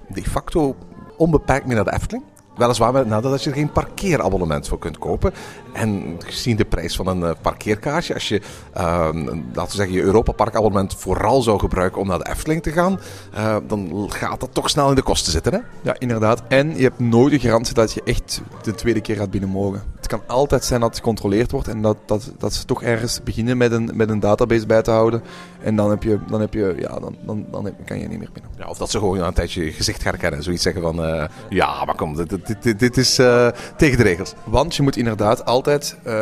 de 0.10 0.24
facto 0.24 0.76
onbeperkt 1.18 1.65
mee 1.65 1.76
naar 1.76 1.86
de 1.86 1.94
Efteling. 1.94 2.24
Weliswaar 2.58 2.94
met 2.94 3.08
nadat 3.08 3.44
je 3.44 3.50
er 3.50 3.56
geen 3.56 3.72
parkeerabonnement 3.72 4.68
voor 4.68 4.80
kunt 4.80 4.98
kopen. 4.98 5.34
En 5.74 6.18
gezien 6.26 6.56
de 6.56 6.65
prijs 6.65 6.96
van 6.96 7.08
een 7.08 7.24
eh, 7.24 7.32
parkeerkaartje, 7.41 8.13
als 8.13 8.28
je 8.28 8.41
ehm, 8.74 9.26
laten 9.54 9.72
we 9.72 9.76
zeggen, 9.76 9.96
je 9.96 10.02
Europa 10.02 10.32
Park 10.32 10.56
abonnement 10.56 10.96
vooral 10.96 11.41
zou 11.41 11.60
gebruiken 11.60 12.02
om 12.02 12.08
naar 12.08 12.20
de 12.20 12.30
Efteling 12.30 12.63
te 12.63 12.72
gaan, 12.72 13.00
eh, 13.34 13.56
dan 13.68 14.06
gaat 14.12 14.39
dat 14.39 14.54
toch 14.54 14.70
snel 14.70 14.89
in 14.89 14.96
de 14.96 15.02
kosten 15.02 15.32
zitten. 15.32 15.54
Hè? 15.54 15.60
Ja, 15.82 15.96
inderdaad. 16.00 16.41
En 16.48 16.78
je 16.78 16.84
hebt 16.84 17.00
nooit 17.00 17.32
de 17.32 17.39
garantie 17.39 17.74
dat 17.74 17.94
je 17.94 18.02
echt 18.04 18.41
de 18.62 18.76
tweede 18.76 19.02
keer 19.02 19.15
gaat 19.15 19.32
binnen 19.32 19.50
mogen. 19.50 19.84
Het 19.96 20.08
kan 20.08 20.22
altijd 20.28 20.63
zijn 20.63 20.80
dat 20.80 20.89
het 20.89 20.98
gecontroleerd 20.98 21.52
wordt 21.52 21.68
en 21.68 21.82
dat, 21.82 21.98
dat, 22.06 22.32
dat 22.38 22.54
ze 22.54 22.65
toch 22.65 22.84
ergens 22.84 23.24
beginnen 23.24 23.58
met 23.58 23.72
een, 23.72 23.91
met 23.94 24.10
een 24.10 24.20
database 24.20 24.65
bij 24.65 24.82
te 24.82 24.91
houden. 24.91 25.24
En 25.62 25.76
dan, 25.76 25.89
heb 25.89 26.04
je, 26.04 26.20
dan, 26.28 26.41
heb 26.41 26.54
je, 26.54 26.76
ja, 26.80 27.00
dan, 27.00 27.15
dan, 27.26 27.46
dan 27.52 27.70
kan 27.86 28.00
je 28.00 28.08
niet 28.08 28.20
meer 28.20 28.30
binnen. 28.34 28.52
Ja, 28.58 28.68
of 28.68 28.78
dat 28.78 28.91
ze 28.91 29.00
gewoon 29.00 29.18
na 29.18 29.28
een 29.28 29.34
tijdje 29.34 29.65
je 29.65 29.72
gezicht 29.72 30.02
gaan 30.02 30.12
herkennen. 30.12 30.44
Zoiets 30.44 30.63
zeggen 30.63 30.82
van, 30.82 31.06
eh, 31.06 31.28
ja, 31.50 31.86
maar 31.86 31.96
kom, 31.96 32.15
dit, 32.15 32.30
dit, 32.30 32.45
dit, 32.62 32.80
dit 32.80 32.98
is 32.98 33.20
eh, 33.20 33.48
tegen 33.78 33.98
de 33.98 34.04
regels. 34.04 34.34
Want 34.44 34.76
je 34.76 34.84
moet 34.84 34.98
inderdaad 34.98 35.46
altijd 35.46 35.98
eh, 36.04 36.14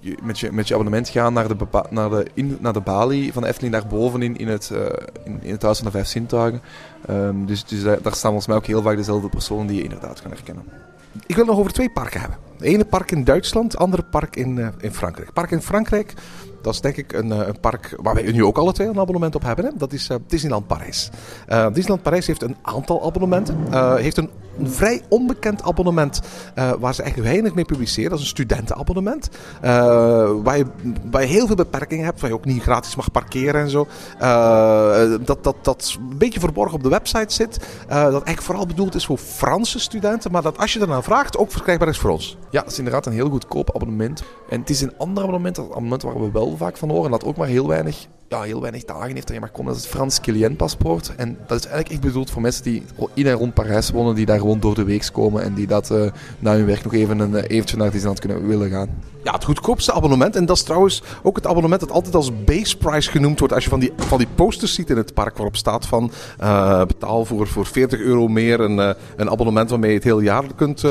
je- 0.00 0.18
met, 0.22 0.38
je, 0.38 0.52
met 0.52 0.68
je 0.68 0.74
abonnement 0.74 1.08
gaan 1.08 1.32
naar 1.32 1.48
de, 1.48 1.56
naar 1.90 2.10
de, 2.10 2.26
in, 2.34 2.56
naar 2.60 2.72
de 2.72 2.80
balie 2.80 3.32
van 3.32 3.42
de 3.42 3.48
Efteling, 3.48 3.72
daar 3.72 3.86
bovenin 3.86 4.36
in 4.36 4.48
het, 4.48 4.70
eh, 4.70 4.80
in, 5.24 5.38
in 5.42 5.52
het 5.52 5.62
Huis 5.62 5.76
van 5.76 5.86
de 5.86 5.92
Vijf 5.92 6.06
Zintuigen. 6.06 6.60
Ehm, 7.06 7.44
dus 7.44 7.64
dus 7.64 7.82
daar, 7.82 8.02
daar 8.02 8.14
staan 8.14 8.30
volgens 8.30 8.46
mij 8.46 8.56
ook 8.56 8.66
heel 8.66 8.82
vaak 8.82 8.96
dezelfde 8.96 9.28
personen 9.28 9.66
die 9.66 9.76
je 9.76 9.82
inderdaad 9.82 10.22
kan 10.22 10.30
herkennen. 10.30 10.64
Ik 11.26 11.34
wil 11.34 11.44
het 11.44 11.46
nog 11.46 11.58
over 11.58 11.72
twee 11.72 11.90
parken 11.90 12.20
hebben. 12.20 12.38
Het 12.52 12.62
ene 12.66 12.84
park 12.84 13.10
in 13.10 13.24
Duitsland, 13.24 13.72
het 13.72 13.80
andere 13.80 14.02
park 14.02 14.36
in, 14.36 14.72
in 14.80 14.92
Frankrijk. 14.92 15.32
Park 15.32 15.50
in 15.50 15.62
Frankrijk, 15.62 16.14
dat 16.66 16.74
is 16.74 16.80
denk 16.80 16.96
ik 16.96 17.12
een, 17.12 17.32
eh, 17.32 17.46
een 17.46 17.60
park 17.60 17.96
waar 18.02 18.14
wij 18.14 18.32
nu 18.32 18.44
ook 18.44 18.58
alle 18.58 18.72
twee 18.72 18.88
een 18.88 18.98
abonnement 18.98 19.34
op 19.34 19.42
hebben. 19.42 19.64
Hè? 19.64 19.70
Dat 19.76 19.92
is 19.92 20.08
eh, 20.08 20.16
Disneyland 20.26 20.66
Parijs. 20.66 21.10
Eh, 21.46 21.66
Disneyland 21.66 22.02
Parijs 22.02 22.26
heeft 22.26 22.42
een 22.42 22.56
aantal 22.62 23.06
abonnementen. 23.06 23.56
Heeft 23.96 24.16
een, 24.16 24.30
vrij 24.62 25.02
onbekend 25.08 25.62
abonnement 25.62 26.20
waar 26.78 26.94
ze 26.94 27.02
echt 27.02 27.20
weinig 27.20 27.54
mee 27.54 27.64
publiceren. 27.64 28.10
Dat 28.10 28.18
is 28.18 28.24
een 28.24 28.30
studentenabonnement. 28.30 29.28
Waar, 30.42 30.58
je, 30.58 30.66
waar 31.10 31.22
heel 31.22 31.46
veel 31.46 31.56
beperkingen 31.56 32.04
hebt. 32.04 32.20
Waar 32.20 32.30
je 32.30 32.36
ook 32.36 32.44
niet 32.44 32.62
gratis 32.62 32.96
mag 32.96 33.10
parkeren 33.10 33.60
en 33.60 33.70
zo. 33.70 33.86
Dat, 35.24 35.44
dat, 35.44 35.56
dat 35.62 35.96
een 36.10 36.18
beetje 36.18 36.40
verborgen 36.40 36.74
op 36.74 36.82
de 36.82 36.88
website 36.88 37.34
zit. 37.34 37.58
Dat 37.88 37.98
eigenlijk 37.98 38.42
vooral 38.42 38.66
bedoeld 38.66 38.94
is 38.94 39.06
voor 39.06 39.18
Franse 39.18 39.78
studenten. 39.78 40.30
Maar 40.30 40.42
dat 40.42 40.58
als 40.58 40.72
je 40.72 40.80
ernaar 40.80 41.02
vraagt 41.02 41.36
ook 41.36 41.52
verkrijgbaar 41.52 41.88
is 41.88 41.98
voor 41.98 42.10
ons. 42.10 42.36
Ja, 42.50 42.60
het 42.62 42.70
is 42.70 42.78
inderdaad 42.78 43.06
een 43.06 43.12
heel 43.12 43.30
goedkoop 43.30 43.74
abonnement. 43.74 44.22
En 44.48 44.60
het 44.60 44.70
is 44.70 44.80
een 44.80 44.98
ander 44.98 45.22
abonnement, 45.22 45.56
een 45.56 45.64
abonnement 45.64 46.02
waar 46.02 46.20
we 46.20 46.30
wel 46.30 46.55
vaak 46.56 46.76
van 46.76 46.90
horen. 46.90 47.10
Dat 47.10 47.24
ook 47.24 47.36
maar 47.36 47.48
heel 47.48 47.68
weinig, 47.68 48.06
ja, 48.28 48.42
heel 48.42 48.60
weinig 48.60 48.84
dagen 48.84 49.14
heeft 49.14 49.26
dat 49.26 49.36
je 49.36 49.40
mag 49.40 49.52
komen. 49.52 49.72
Dat 49.72 49.76
is 49.76 49.82
het 49.82 49.94
Frans 49.94 50.20
Kilian 50.20 50.56
paspoort. 50.56 51.12
En 51.16 51.38
dat 51.46 51.58
is 51.58 51.64
eigenlijk 51.64 51.90
echt 51.90 52.00
bedoeld 52.00 52.30
voor 52.30 52.42
mensen 52.42 52.62
die 52.62 52.82
in 53.14 53.26
en 53.26 53.32
rond 53.32 53.54
Parijs 53.54 53.90
wonen. 53.90 54.14
Die 54.14 54.26
daar 54.26 54.38
gewoon 54.38 54.60
door 54.60 54.74
de 54.74 54.84
week 54.84 55.08
komen. 55.12 55.42
En 55.42 55.54
die 55.54 55.66
dat 55.66 55.90
eh, 55.90 56.10
na 56.38 56.52
hun 56.52 56.66
werk 56.66 56.84
nog 56.84 56.94
even 56.94 57.18
een 57.18 57.34
eh, 57.34 57.56
eventje 57.56 57.76
naar 57.76 57.90
Disneyland 57.90 58.20
kunnen 58.20 58.46
willen 58.46 58.70
gaan. 58.70 58.88
Ja, 59.22 59.32
het 59.32 59.44
goedkoopste 59.44 59.92
abonnement. 59.92 60.36
En 60.36 60.46
dat 60.46 60.56
is 60.56 60.62
trouwens 60.62 61.02
ook 61.22 61.36
het 61.36 61.46
abonnement 61.46 61.80
dat 61.80 61.90
altijd 61.90 62.14
als 62.14 62.44
base 62.44 62.76
price 62.76 63.10
genoemd 63.10 63.38
wordt. 63.38 63.54
Als 63.54 63.64
je 63.64 63.70
van 63.70 63.80
die, 63.80 63.92
van 63.96 64.18
die 64.18 64.26
posters 64.34 64.74
ziet 64.74 64.90
in 64.90 64.96
het 64.96 65.14
park 65.14 65.36
waarop 65.36 65.56
staat 65.56 65.86
van 65.86 66.10
eh, 66.38 66.84
betaal 66.84 67.24
voor, 67.24 67.46
voor 67.46 67.66
40 67.66 68.00
euro 68.00 68.28
meer 68.28 68.60
een, 68.60 68.94
een 69.16 69.30
abonnement 69.30 69.70
waarmee 69.70 69.90
je 69.90 69.96
het 69.96 70.04
hele 70.04 70.22
jaar 70.22 70.44
kunt, 70.56 70.84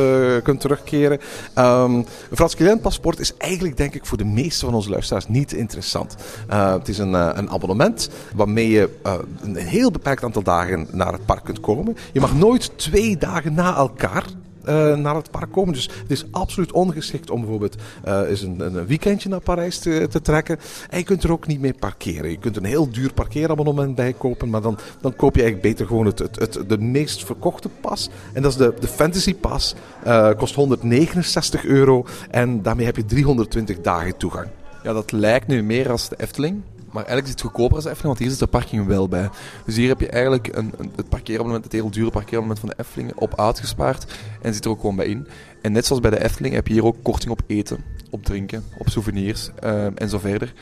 kunt 0.43 0.59
terugkeren. 0.59 1.19
Ehm, 1.53 1.93
een 1.93 2.05
Frans 2.31 2.55
Client 2.55 2.81
paspoort 2.81 3.19
is 3.19 3.37
eigenlijk 3.37 3.77
denk 3.77 3.93
ik 3.93 4.05
voor 4.05 4.17
de 4.17 4.25
meeste 4.25 4.65
van 4.65 4.73
onze 4.73 4.89
luisteraars 4.89 5.27
niet 5.27 5.53
interessant. 5.53 6.15
Het 6.47 6.87
is 6.87 6.97
een, 6.97 7.15
een 7.33 7.49
abonnement 7.49 8.09
waarmee 8.35 8.69
je 8.69 8.89
eh, 9.03 9.13
een 9.41 9.55
heel 9.55 9.91
beperkt 9.91 10.23
aantal 10.23 10.43
dagen 10.43 10.87
naar 10.91 11.13
het 11.13 11.25
park 11.25 11.43
kunt 11.43 11.59
komen. 11.59 11.97
Je 12.13 12.19
mag 12.19 12.35
nooit 12.35 12.71
twee 12.77 13.17
dagen 13.17 13.53
na 13.53 13.75
elkaar 13.75 14.25
eh, 14.65 14.95
naar 14.95 15.15
het 15.15 15.31
park 15.31 15.51
komen. 15.51 15.73
Dus 15.73 15.89
het 16.01 16.11
is 16.11 16.25
absoluut 16.31 16.71
ongeschikt 16.71 17.29
om 17.29 17.39
bijvoorbeeld 17.39 17.75
eh, 18.03 18.29
eens 18.29 18.41
een, 18.41 18.59
een 18.59 18.85
weekendje 18.85 19.29
naar 19.29 19.39
Parijs 19.39 19.79
te, 19.79 20.07
te 20.09 20.21
trekken. 20.21 20.59
En 20.89 20.97
je 20.97 21.03
kunt 21.03 21.23
er 21.23 21.31
ook 21.31 21.47
niet 21.47 21.59
mee 21.59 21.73
parkeren. 21.73 22.31
Je 22.31 22.37
kunt 22.37 22.57
een 22.57 22.65
heel 22.65 22.91
duur 22.91 23.13
parkeerabonnement 23.13 23.95
bij 23.95 24.13
kopen, 24.13 24.49
maar 24.49 24.61
dan, 24.61 24.77
dan 25.01 25.15
koop 25.15 25.35
je 25.35 25.41
eigenlijk 25.41 25.71
beter 25.71 25.87
gewoon 25.87 26.05
het, 26.05 26.19
het, 26.19 26.59
de 26.67 26.77
meest 26.77 27.25
verkochte 27.25 27.69
pas. 27.81 28.09
En 28.33 28.41
dat 28.41 28.51
is 28.51 28.57
de, 28.57 28.73
de 28.79 28.87
Fantasy 28.87 29.35
Pass. 29.35 29.75
Eh, 30.03 30.29
kost 30.37 30.55
169 30.55 31.65
euro 31.65 32.05
en 32.29 32.61
daarmee 32.61 32.85
heb 32.85 32.95
je 32.95 33.05
320 33.05 33.81
dagen 33.81 34.17
toegang. 34.17 34.47
Ja, 34.83 34.93
dat 34.93 35.11
lijkt 35.11 35.47
nu 35.47 35.63
meer 35.63 35.91
als 35.91 36.09
de 36.09 36.15
Efteling. 36.19 36.61
Maar 36.95 37.05
eigenlijk 37.05 37.35
is 37.35 37.41
het 37.41 37.51
goedkoper 37.51 37.75
als 37.75 37.85
Efteling, 37.85 38.07
want 38.07 38.19
hier 38.19 38.29
zit 38.29 38.39
de 38.39 38.47
parking 38.47 38.85
wel 38.85 39.07
bij. 39.07 39.29
Dus 39.65 39.75
hier 39.75 39.87
heb 39.87 39.99
je 39.99 40.07
eigenlijk 40.07 40.47
een, 40.55 40.73
een, 40.77 40.91
het 40.95 41.09
parkeerabonnement, 41.09 41.63
het 41.63 41.73
heel 41.73 41.91
dure 41.91 42.09
parkeerabonnement 42.09 42.59
van 42.59 42.69
de 42.69 42.75
Efteling, 42.77 43.13
op 43.15 43.39
uitgespaard. 43.39 44.05
En 44.41 44.53
zit 44.53 44.65
er 44.65 44.71
ook 44.71 44.79
gewoon 44.79 44.95
bij 44.95 45.05
in. 45.05 45.27
En 45.61 45.71
net 45.71 45.85
zoals 45.85 46.01
bij 46.01 46.11
de 46.11 46.23
Efteling 46.23 46.55
heb 46.55 46.67
je 46.67 46.73
hier 46.73 46.85
ook 46.85 46.95
korting 47.03 47.31
op 47.31 47.41
eten, 47.47 47.83
op 48.09 48.23
drinken, 48.23 48.63
op 48.77 48.89
souvenirs 48.89 49.49
eh, 49.59 49.85
en 50.01 50.09
zo 50.09 50.19
verder. 50.19 50.53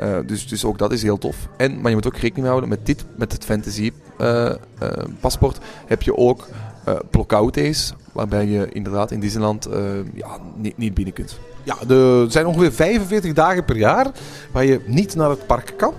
Uh, 0.00 0.18
dus, 0.26 0.48
dus 0.48 0.64
ook 0.64 0.78
dat 0.78 0.92
is 0.92 1.02
heel 1.02 1.18
tof. 1.18 1.48
En, 1.56 1.80
maar 1.80 1.88
je 1.88 1.96
moet 1.96 2.06
ook 2.06 2.16
rekening 2.16 2.46
houden 2.46 2.68
met 2.68 2.86
dit, 2.86 3.04
met 3.16 3.32
het 3.32 3.44
Fantasy 3.44 3.92
uh, 4.20 4.52
paspoort, 5.20 5.58
heb 5.86 6.02
je 6.02 6.16
ook 6.16 6.48
block-out 7.10 7.54
days, 7.54 7.92
waarbij 8.12 8.46
je 8.46 8.68
inderdaad 8.68 9.10
in 9.10 9.20
Disneyland 9.20 9.68
ja, 10.14 10.38
niet, 10.56 10.76
niet 10.76 10.94
binnen 10.94 11.14
kunt. 11.14 11.38
Ja, 11.64 11.76
er 11.88 12.30
zijn 12.30 12.46
ongeveer 12.46 12.72
45 12.72 13.32
dagen 13.32 13.64
per 13.64 13.76
jaar 13.76 14.06
waar 14.52 14.64
je 14.64 14.80
niet 14.86 15.14
naar 15.14 15.30
het 15.30 15.46
park 15.46 15.74
kan. 15.76 15.94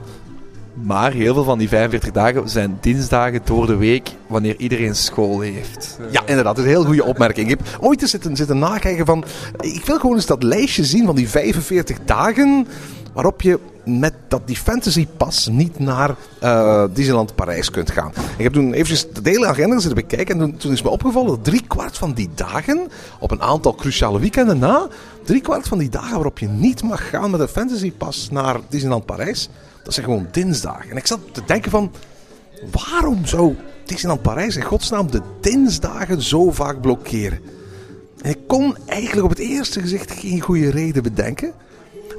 Maar 0.73 1.11
heel 1.11 1.33
veel 1.33 1.43
van 1.43 1.57
die 1.57 1.67
45 1.67 2.11
dagen 2.11 2.49
zijn 2.49 2.77
dinsdagen 2.81 3.41
door 3.43 3.67
de 3.67 3.75
week 3.75 4.09
wanneer 4.27 4.55
iedereen 4.57 4.95
school 4.95 5.39
heeft. 5.39 5.99
Ja, 6.11 6.21
inderdaad. 6.25 6.55
Dat 6.55 6.65
is 6.65 6.71
een 6.71 6.77
heel 6.77 6.85
goede 6.85 7.03
opmerking. 7.03 7.51
Ik 7.51 7.57
heb 7.57 7.77
ooit 7.81 8.01
eens 8.01 8.11
zitten, 8.11 8.35
zitten 8.35 8.59
nakijken 8.59 9.05
van... 9.05 9.23
Ik 9.59 9.85
wil 9.85 9.99
gewoon 9.99 10.15
eens 10.15 10.25
dat 10.25 10.43
lijstje 10.43 10.83
zien 10.83 11.05
van 11.05 11.15
die 11.15 11.29
45 11.29 11.97
dagen 12.05 12.67
waarop 13.13 13.41
je 13.41 13.59
met 13.85 14.13
dat 14.27 14.47
die 14.47 14.55
fantasy 14.55 15.07
pas 15.17 15.47
niet 15.47 15.79
naar 15.79 16.15
uh, 16.43 16.83
Disneyland 16.93 17.35
Parijs 17.35 17.71
kunt 17.71 17.91
gaan. 17.91 18.11
Ik 18.37 18.43
heb 18.43 18.53
toen 18.53 18.73
eventjes 18.73 19.07
de 19.21 19.29
hele 19.29 19.47
agenda 19.47 19.79
zitten 19.79 20.07
bekijken 20.07 20.35
en 20.35 20.39
toen, 20.39 20.57
toen 20.57 20.71
is 20.71 20.81
me 20.81 20.89
opgevallen 20.89 21.27
dat 21.27 21.43
drie 21.43 21.63
kwart 21.67 21.97
van 21.97 22.13
die 22.13 22.29
dagen, 22.35 22.87
op 23.19 23.31
een 23.31 23.41
aantal 23.41 23.75
cruciale 23.75 24.19
weekenden 24.19 24.59
na, 24.59 24.87
drie 25.23 25.41
kwart 25.41 25.67
van 25.67 25.77
die 25.77 25.89
dagen 25.89 26.13
waarop 26.13 26.39
je 26.39 26.47
niet 26.47 26.83
mag 26.83 27.09
gaan 27.09 27.31
met 27.31 27.39
een 27.39 27.47
fantasy 27.47 27.91
pas 27.91 28.27
naar 28.31 28.59
Disneyland 28.69 29.05
Parijs, 29.05 29.49
dat 29.83 29.93
zijn 29.93 30.05
gewoon 30.05 30.27
dinsdagen. 30.31 30.91
En 30.91 30.97
ik 30.97 31.07
zat 31.07 31.19
te 31.31 31.41
denken 31.45 31.71
van, 31.71 31.91
waarom 32.71 33.25
zou 33.25 33.55
Disneyland 33.85 34.21
Parijs 34.21 34.55
in 34.55 34.61
godsnaam 34.61 35.11
de 35.11 35.21
dinsdagen 35.41 36.21
zo 36.21 36.51
vaak 36.51 36.81
blokkeren? 36.81 37.39
En 38.21 38.29
ik 38.29 38.39
kon 38.47 38.77
eigenlijk 38.85 39.23
op 39.23 39.29
het 39.29 39.39
eerste 39.39 39.81
gezicht 39.81 40.11
geen 40.11 40.41
goede 40.41 40.69
reden 40.69 41.03
bedenken. 41.03 41.53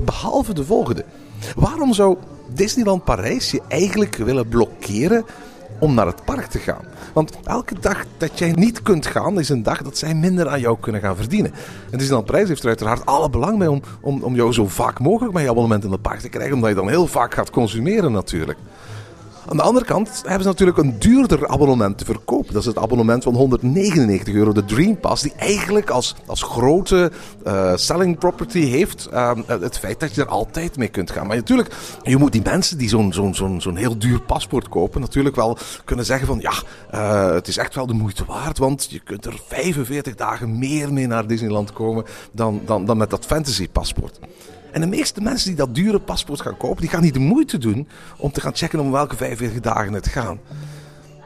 Behalve 0.05 0.55
de 0.55 0.65
volgende. 0.65 1.05
Waarom 1.57 1.93
zou 1.93 2.17
Disneyland 2.49 3.05
Parijs 3.05 3.51
je 3.51 3.63
eigenlijk 3.69 4.17
willen 4.17 4.49
blokkeren 4.49 5.25
om 5.85 5.95
naar 5.95 6.07
het 6.07 6.25
park 6.25 6.47
te 6.47 6.59
gaan? 6.59 6.85
Want 7.13 7.33
elke 7.45 7.75
dag 7.81 8.05
dat 8.17 8.39
jij 8.39 8.53
niet 8.53 8.83
kunt 8.83 9.07
gaan, 9.07 9.39
is 9.39 9.49
een 9.49 9.63
dag 9.63 9.83
dat 9.83 9.99
zij 9.99 10.15
minder 10.15 10.49
aan 10.49 10.61
jou 10.61 10.77
kunnen 10.81 11.01
gaan 11.01 11.17
verdienen. 11.17 11.53
En 11.91 11.99
Disneyland 11.99 12.27
Parijs 12.27 12.49
heeft 12.49 12.63
er 12.63 12.69
uiteraard 12.69 13.07
alle 13.07 13.31
belang 13.31 13.59
bij 13.59 13.67
om, 13.67 13.83
om, 14.01 14.23
om 14.23 14.35
jou 14.35 14.53
zo 14.53 14.69
vaak 14.69 15.01
mogelijk 15.01 15.35
met 15.35 15.43
je 15.43 15.51
abonnement 15.51 15.85
in 15.85 15.91
het 15.91 16.03
park 16.03 16.21
te 16.21 16.29
krijgen. 16.29 16.55
Omdat 16.55 16.69
je 16.69 16.77
dan 16.77 16.89
heel 16.89 17.07
vaak 17.07 17.35
gaat 17.35 17.51
consumeren 17.51 18.13
natuurlijk. 18.13 18.59
Aan 19.49 19.57
de 19.57 19.63
andere 19.63 19.85
kant 19.85 20.23
hebben 20.23 20.43
ze 20.43 20.49
natuurlijk 20.49 20.79
een 20.79 20.99
duurder 20.99 21.49
abonnement 21.49 21.99
te 21.99 22.05
verkopen. 22.05 22.53
Dat 22.53 22.63
is 22.63 22.69
het 22.69 22.79
abonnement 22.79 23.23
van 23.23 23.35
199 23.35 24.35
euro, 24.35 24.53
de 24.53 24.65
Dream 24.65 25.01
Pass, 25.01 25.23
die 25.23 25.33
eigenlijk 25.37 25.91
als, 25.91 26.15
als 26.27 26.43
grote 26.43 27.13
uh, 27.47 27.73
selling 27.75 28.19
property 28.19 28.65
heeft 28.65 29.09
uh, 29.13 29.33
het 29.47 29.79
feit 29.79 30.01
dat 30.01 30.15
je 30.15 30.21
er 30.21 30.29
altijd 30.29 30.77
mee 30.77 30.89
kunt 30.89 31.11
gaan. 31.11 31.27
Maar 31.27 31.37
natuurlijk, 31.37 31.75
je 32.03 32.17
moet 32.17 32.33
die 32.33 32.43
mensen 32.45 32.79
die 32.79 32.89
zo'n 32.89 33.13
zo'n 33.13 33.35
zo'n 33.35 33.61
zo'n 33.61 33.77
heel 33.77 33.99
duur 33.99 34.21
paspoort 34.21 34.69
kopen, 34.69 35.01
natuurlijk 35.01 35.37
wel 35.37 35.59
kunnen 35.85 36.05
zeggen 36.05 36.27
van 36.27 36.41
ja, 36.41 36.53
uh, 36.95 37.35
het 37.35 37.49
is 37.49 37.57
echt 37.57 37.75
wel 37.75 37.87
de 37.87 37.93
moeite 37.95 38.25
waard, 38.25 38.59
want 38.59 38.87
je 38.91 39.01
kunt 39.01 39.27
er 39.27 39.41
45 39.49 40.15
dagen 40.15 40.59
meer 40.59 40.93
mee 40.93 41.07
naar 41.07 41.27
Disneyland 41.27 41.73
komen 41.73 42.05
dan, 42.33 42.61
dan, 42.65 42.85
dan 42.85 42.97
met 42.97 43.11
dat 43.11 43.25
fantasy 43.25 43.69
paspoort. 43.69 44.19
En 44.75 44.81
de 44.81 44.87
meeste 44.87 45.21
mensen 45.21 45.49
die 45.49 45.57
dat 45.57 45.75
dure 45.75 45.99
paspoort 45.99 46.41
gaan 46.41 46.57
kopen, 46.57 46.81
die 46.81 46.91
gaan 46.91 47.03
niet 47.03 47.15
de 47.15 47.21
moeite 47.21 47.59
doen 47.59 47.89
om 48.17 48.33
te 48.33 48.41
gaan 48.41 48.55
checken 48.55 48.81
om 48.81 48.91
welke 48.91 49.17
45 49.17 49.61
dagen 49.61 49.93
het 49.93 50.07
gaan. 50.09 50.39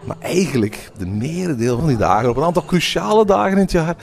Maar 0.05 0.17
eigenlijk, 0.21 0.91
de 0.99 1.07
merendeel 1.07 1.79
van 1.79 1.89
die 1.89 1.97
dagen, 1.97 2.29
op 2.29 2.37
een 2.37 2.43
aantal 2.43 2.65
cruciale 2.65 3.25
dagen 3.25 3.53
in 3.53 3.59
het 3.59 3.71
jaar, 3.71 3.97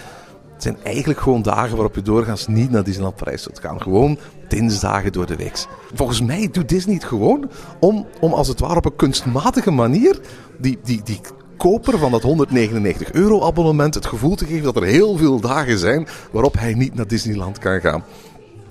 zijn 0.58 0.78
eigenlijk 0.84 1.20
gewoon 1.20 1.42
dagen 1.42 1.72
waarop 1.72 1.96
je 1.96 2.02
doorgaans 2.02 2.48
niet 2.48 2.72
naar 2.72 2.84
Disneyland 2.84 3.16
Parijs 3.16 3.44
zult 3.44 3.60
gaan. 3.60 3.82
Gewoon 3.82 4.18
dinsdagen 4.48 5.12
door 5.12 5.26
de 5.26 5.36
week. 5.36 5.66
Volgens 5.94 6.22
mij 6.22 6.50
doet 6.52 6.70
Disney 6.70 6.96
het 6.96 7.04
gewoon 7.04 7.50
om, 7.80 8.06
om 8.20 8.34
als 8.34 8.48
het 8.48 8.60
ware 8.60 8.76
op 8.76 8.86
een 8.86 8.96
kunstmatige 8.96 9.72
manier 9.72 10.20
die, 10.58 10.80
die, 10.84 11.02
die 11.04 11.20
koper 11.58 11.98
van 11.98 12.12
dat 12.12 12.22
199 12.22 13.12
euro 13.12 13.46
abonnement 13.46 13.94
het 13.94 14.06
gevoel 14.06 14.36
te 14.36 14.46
geven 14.46 14.64
dat 14.64 14.76
er 14.76 14.84
heel 14.84 15.18
veel 15.18 15.40
dagen 15.40 15.78
zijn 15.78 16.08
waarop 16.32 16.54
hij 16.54 16.74
niet 16.74 16.96
naar 16.96 17.08
Disneyland 17.08 17.60
kan 17.60 17.82
gaan 17.82 18.04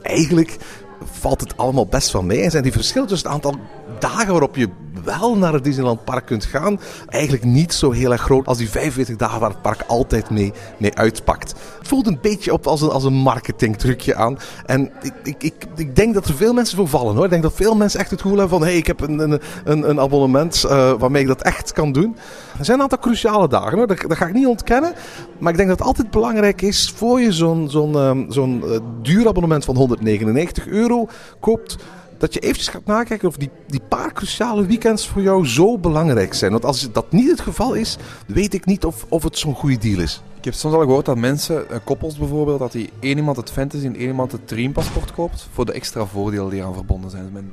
eigenlijk 0.04 0.56
valt 1.04 1.40
het 1.40 1.56
allemaal 1.56 1.86
best 1.86 2.10
van 2.10 2.26
mee. 2.26 2.42
En 2.42 2.50
zijn 2.50 2.62
die 2.62 2.72
verschillen 2.72 3.08
tussen 3.08 3.26
het 3.30 3.36
aantal 3.36 3.60
dagen 4.08 4.30
waarop 4.30 4.56
je 4.56 4.68
wel 5.04 5.36
naar 5.36 5.52
het 5.52 5.64
Disneyland 5.64 6.04
Park 6.04 6.26
kunt 6.26 6.44
gaan, 6.44 6.80
eigenlijk 7.08 7.44
niet 7.44 7.72
zo 7.72 7.90
heel 7.90 8.12
erg 8.12 8.20
groot 8.20 8.46
als 8.46 8.58
die 8.58 8.70
45 8.70 9.16
dagen 9.16 9.40
waar 9.40 9.50
het 9.50 9.62
park 9.62 9.82
altijd 9.86 10.30
mee, 10.30 10.52
mee 10.78 10.94
uitpakt. 10.94 11.54
Het 11.78 11.88
voelt 11.88 12.06
een 12.06 12.18
beetje 12.20 12.52
op 12.52 12.66
als 12.66 12.80
een, 12.80 12.90
als 12.90 13.04
een 13.04 13.14
marketingtrucje 13.14 14.14
aan. 14.14 14.38
En 14.66 14.92
ik, 15.02 15.12
ik, 15.22 15.42
ik, 15.42 15.66
ik 15.76 15.96
denk 15.96 16.14
dat 16.14 16.26
er 16.26 16.34
veel 16.34 16.52
mensen 16.52 16.76
voor 16.76 16.88
vallen 16.88 17.14
hoor. 17.14 17.24
Ik 17.24 17.30
denk 17.30 17.42
dat 17.42 17.52
veel 17.52 17.74
mensen 17.74 18.00
echt 18.00 18.10
het 18.10 18.20
gevoel 18.20 18.38
hebben 18.38 18.58
van 18.58 18.66
hé, 18.66 18.72
hey, 18.72 18.78
ik 18.78 18.86
heb 18.86 19.00
een, 19.00 19.18
een, 19.18 19.40
een, 19.64 19.88
een 19.90 20.00
abonnement 20.00 20.64
uh, 20.66 20.92
waarmee 20.98 21.22
ik 21.22 21.28
dat 21.28 21.42
echt 21.42 21.72
kan 21.72 21.92
doen. 21.92 22.16
Er 22.58 22.64
zijn 22.64 22.76
een 22.76 22.82
aantal 22.82 22.98
cruciale 22.98 23.48
dagen 23.48 23.78
hoor, 23.78 23.86
dat, 23.86 24.04
ga 24.08 24.26
ik 24.26 24.34
niet 24.34 24.46
ontkennen. 24.46 24.92
Maar 25.38 25.50
ik 25.50 25.56
denk 25.56 25.68
dat 25.68 25.78
het 25.78 25.86
altijd 25.86 26.10
belangrijk 26.10 26.62
is 26.62 26.92
voor 26.96 27.20
je 27.20 27.32
zo'n 27.32 27.70
zo'n 27.70 27.94
um, 27.96 28.26
zo'n 28.28 28.62
uh, 28.64 28.78
duur 29.02 29.28
abonnement 29.28 29.64
van 29.64 29.76
199 29.76 30.66
euro 30.66 31.06
koopt 31.40 31.76
dat 32.18 32.34
je 32.34 32.40
eventjes 32.40 32.68
gaat 32.68 32.86
nakijken 32.86 33.28
of 33.28 33.36
die, 33.36 33.50
die 33.66 33.80
paar 33.88 34.12
cruciale 34.12 34.66
weekends 34.66 35.08
voor 35.08 35.22
jou 35.22 35.46
zo 35.46 35.78
belangrijk 35.78 36.34
zijn. 36.34 36.50
Want 36.50 36.64
als 36.64 36.92
dat 36.92 37.12
niet 37.12 37.30
het 37.30 37.40
geval 37.40 37.74
is, 37.74 37.96
weet 38.26 38.54
ik 38.54 38.64
niet 38.64 38.84
of, 38.84 39.06
of 39.08 39.22
het 39.22 39.38
zo'n 39.38 39.54
goede 39.54 39.78
deal 39.78 40.00
is. 40.00 40.22
Ik 40.38 40.44
heb 40.44 40.54
soms 40.54 40.74
al 40.74 40.80
gehoord 40.80 41.06
dat 41.06 41.16
mensen, 41.16 41.66
koppels 41.84 42.16
bijvoorbeeld, 42.16 42.58
dat 42.58 42.72
die 42.72 42.90
één 43.00 43.16
iemand 43.16 43.36
het 43.36 43.50
fantasy 43.50 43.86
en 43.86 43.96
één 43.96 44.08
iemand 44.08 44.32
het 44.32 44.48
dreampaspoort 44.48 45.12
koopt 45.12 45.48
voor 45.52 45.66
de 45.66 45.72
extra 45.72 46.06
voordelen 46.06 46.50
die 46.50 46.60
eraan 46.60 46.74
verbonden 46.74 47.10
zijn. 47.10 47.30
Mijn 47.32 47.50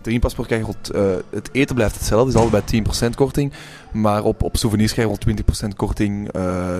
dreampaspoort 0.00 0.48
krijg 0.48 0.66
je 0.66 0.74
uh, 0.94 1.16
het 1.30 1.48
eten 1.52 1.74
blijft 1.74 1.94
hetzelfde, 1.94 2.32
is 2.32 2.36
altijd 2.38 2.84
bij 2.84 3.08
10% 3.08 3.14
korting, 3.14 3.52
maar 3.92 4.24
op, 4.24 4.42
op 4.42 4.56
souvenirs 4.56 4.92
krijg 4.92 5.08
je 5.18 5.42
20% 5.66 5.76
korting. 5.76 6.34
Uh, 6.36 6.76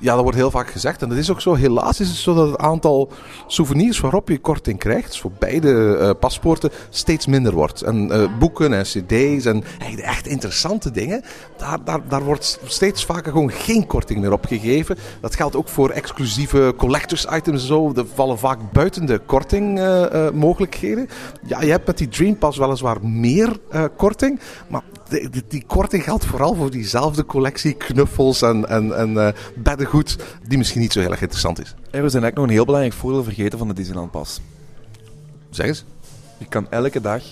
ja, 0.00 0.14
dat 0.14 0.22
wordt 0.22 0.38
heel 0.38 0.50
vaak 0.50 0.70
gezegd. 0.70 1.02
En 1.02 1.08
dat 1.08 1.18
is 1.18 1.30
ook 1.30 1.40
zo. 1.40 1.54
Helaas 1.54 2.00
is 2.00 2.08
het 2.08 2.16
zo 2.16 2.34
dat 2.34 2.46
het 2.46 2.58
aantal 2.58 3.10
souvenirs 3.46 4.00
waarop 4.00 4.28
je 4.28 4.38
korting 4.38 4.78
krijgt, 4.78 5.18
voor 5.18 5.30
beide 5.38 5.98
uh, 6.00 6.10
paspoorten, 6.20 6.70
steeds 6.90 7.26
minder 7.26 7.52
wordt. 7.52 7.82
En 7.82 8.08
uh, 8.12 8.38
boeken 8.38 8.72
en 8.72 8.82
cd's 8.82 9.44
en 9.44 9.64
de 9.96 10.02
echt 10.02 10.26
interessante 10.26 10.90
dingen, 10.90 11.22
daar, 11.56 11.84
daar, 11.84 12.00
daar 12.08 12.22
wordt 12.22 12.60
steeds 12.64 13.04
vaker 13.04 13.32
gewoon 13.32 13.50
geen 13.50 13.86
korting 13.86 14.20
meer 14.20 14.32
op 14.32 14.44
gegeven. 14.44 14.98
Dat 15.20 15.36
geldt 15.36 15.56
ook 15.56 15.68
voor 15.68 15.90
exclusieve 15.90 16.74
collectors 16.76 17.24
items 17.24 17.60
en 17.60 17.66
zo. 17.66 17.92
Die 17.92 18.04
vallen 18.14 18.38
vaak 18.38 18.58
buiten 18.72 19.06
de 19.06 19.18
kortingmogelijkheden. 19.18 21.04
Uh, 21.04 21.48
ja, 21.48 21.62
je 21.62 21.70
hebt 21.70 21.86
met 21.86 21.98
die 21.98 22.08
Dream 22.08 22.38
Pass 22.38 22.58
weliswaar 22.58 23.06
meer 23.06 23.56
korting, 23.96 24.40
maar 24.68 24.82
die, 25.10 25.28
die, 25.28 25.44
die, 25.48 25.64
korting 25.66 26.04
geldt 26.04 26.24
vooral 26.24 26.54
voor 26.54 26.70
diezelfde 26.70 27.24
collectie 27.24 27.72
knuffels 27.72 28.42
en, 28.42 28.68
en, 28.68 28.96
en 28.96 29.10
uh, 29.10 29.28
beddengoed, 29.56 30.16
die 30.48 30.58
misschien 30.58 30.80
niet 30.80 30.92
zo 30.92 31.00
heel 31.00 31.10
erg 31.10 31.20
interessant 31.20 31.60
is. 31.60 31.68
En 31.68 32.02
we 32.02 32.08
zijn 32.08 32.22
eigenlijk 32.22 32.34
nog 32.34 32.44
een 32.44 32.50
heel 32.50 32.64
belangrijk 32.64 32.94
voordeel 32.94 33.24
vergeten 33.24 33.58
van 33.58 33.68
de 33.68 33.74
Disneyland 33.74 34.10
Pas. 34.10 34.40
Zeg 35.50 35.66
eens. 35.66 35.84
Je 36.38 36.46
kan 36.46 36.70
elke 36.70 37.00
dag 37.00 37.22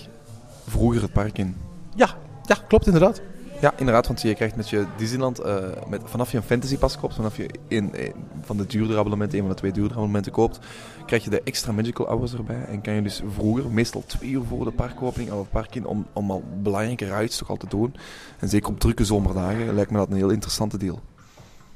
vroeger 0.67 1.01
het 1.01 1.13
park 1.13 1.37
in. 1.37 1.55
Ja, 1.95 2.09
ja 2.43 2.57
klopt 2.67 2.85
inderdaad. 2.85 3.21
Ja, 3.61 3.73
inderdaad, 3.77 4.07
want 4.07 4.21
je 4.21 4.35
krijgt 4.35 4.55
met 4.55 4.69
je 4.69 4.85
Disneyland, 4.97 5.45
uh, 5.45 5.55
met, 5.87 6.01
vanaf 6.05 6.31
je 6.31 6.37
een 6.37 6.43
fantasy 6.43 6.77
pas 6.77 6.97
koopt, 6.97 7.15
vanaf 7.15 7.37
je 7.37 7.49
een 7.67 7.93
van 8.41 8.57
de 8.57 8.65
duurdere 8.65 8.99
abonnementen, 8.99 9.37
een 9.37 9.43
van 9.43 9.53
de 9.53 9.59
twee 9.59 9.71
duurdere 9.71 9.95
abonnementen 9.95 10.31
koopt, 10.31 10.59
krijg 11.05 11.23
je 11.23 11.29
de 11.29 11.41
extra 11.43 11.71
magical 11.71 12.05
hours 12.05 12.33
erbij. 12.33 12.65
En 12.65 12.81
kan 12.81 12.93
je 12.93 13.01
dus 13.01 13.21
vroeger, 13.33 13.71
meestal 13.71 14.03
twee 14.05 14.29
uur 14.29 14.43
voor 14.43 14.65
de 14.65 14.71
parkopening, 14.71 15.31
al 15.31 15.39
het 15.39 15.49
park 15.49 15.75
in, 15.75 15.85
om, 15.85 16.05
om 16.13 16.31
al 16.31 16.43
belangrijke 16.61 17.15
rides 17.15 17.37
toch 17.37 17.49
al 17.49 17.57
te 17.57 17.67
doen. 17.67 17.95
En 18.39 18.49
zeker 18.49 18.69
op 18.69 18.79
drukke 18.79 19.05
zomerdagen 19.05 19.73
lijkt 19.73 19.91
me 19.91 19.97
dat 19.97 20.09
een 20.09 20.15
heel 20.15 20.29
interessante 20.29 20.77
deal. 20.77 20.99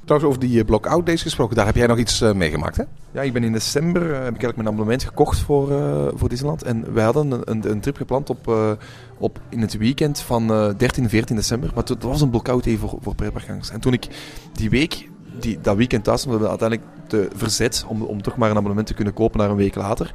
Trouwens, 0.04 0.30
over 0.30 0.48
die 0.48 0.58
eh, 0.58 0.66
Blockout 0.66 1.06
Days 1.06 1.22
gesproken, 1.22 1.56
daar 1.56 1.66
heb 1.66 1.76
jij 1.76 1.86
nog 1.86 1.98
iets 1.98 2.20
eh, 2.20 2.32
meegemaakt, 2.32 2.76
hè? 2.76 2.84
Ja, 3.14 3.22
ik 3.22 3.32
ben 3.32 3.44
in 3.44 3.52
december 3.52 4.02
eh, 4.02 4.08
heb 4.08 4.18
ik 4.18 4.24
eigenlijk 4.24 4.56
mijn 4.56 4.68
abonnement 4.68 5.04
gekocht 5.04 5.38
voor, 5.38 5.70
eh, 5.70 6.06
voor 6.14 6.28
Disneyland. 6.28 6.62
En 6.62 6.94
wij 6.94 7.04
hadden 7.04 7.32
een, 7.44 7.70
een, 7.70 7.80
trip 7.80 7.96
gepland 7.96 8.30
op, 8.30 8.76
op 9.18 9.40
in 9.48 9.60
het 9.60 9.76
weekend 9.76 10.20
van 10.20 10.50
eh 10.50 10.68
13 10.76 11.08
14 11.08 11.36
december. 11.36 11.70
Maar 11.74 11.84
het 11.84 12.02
was 12.02 12.20
een 12.20 12.30
blockout 12.30 12.64
day 12.64 12.76
voor, 12.76 12.98
voor 13.00 13.14
pretparkgangers. 13.14 13.70
En 13.70 13.80
toen 13.80 13.92
ik 13.92 14.08
die 14.52 14.70
week, 14.70 15.08
die, 15.40 15.58
dat 15.60 15.76
weekend 15.76 16.04
thuis, 16.04 16.24
we 16.24 16.48
uiteindelijk 16.48 16.82
te 17.06 17.28
verzet 17.34 17.84
om, 17.88 18.02
om 18.02 18.22
toch 18.22 18.36
maar 18.36 18.50
een 18.50 18.56
abonnement 18.56 18.86
te 18.86 18.94
kunnen 18.94 19.14
kopen 19.14 19.38
naar 19.38 19.50
een 19.50 19.56
week 19.56 19.74
later. 19.74 20.12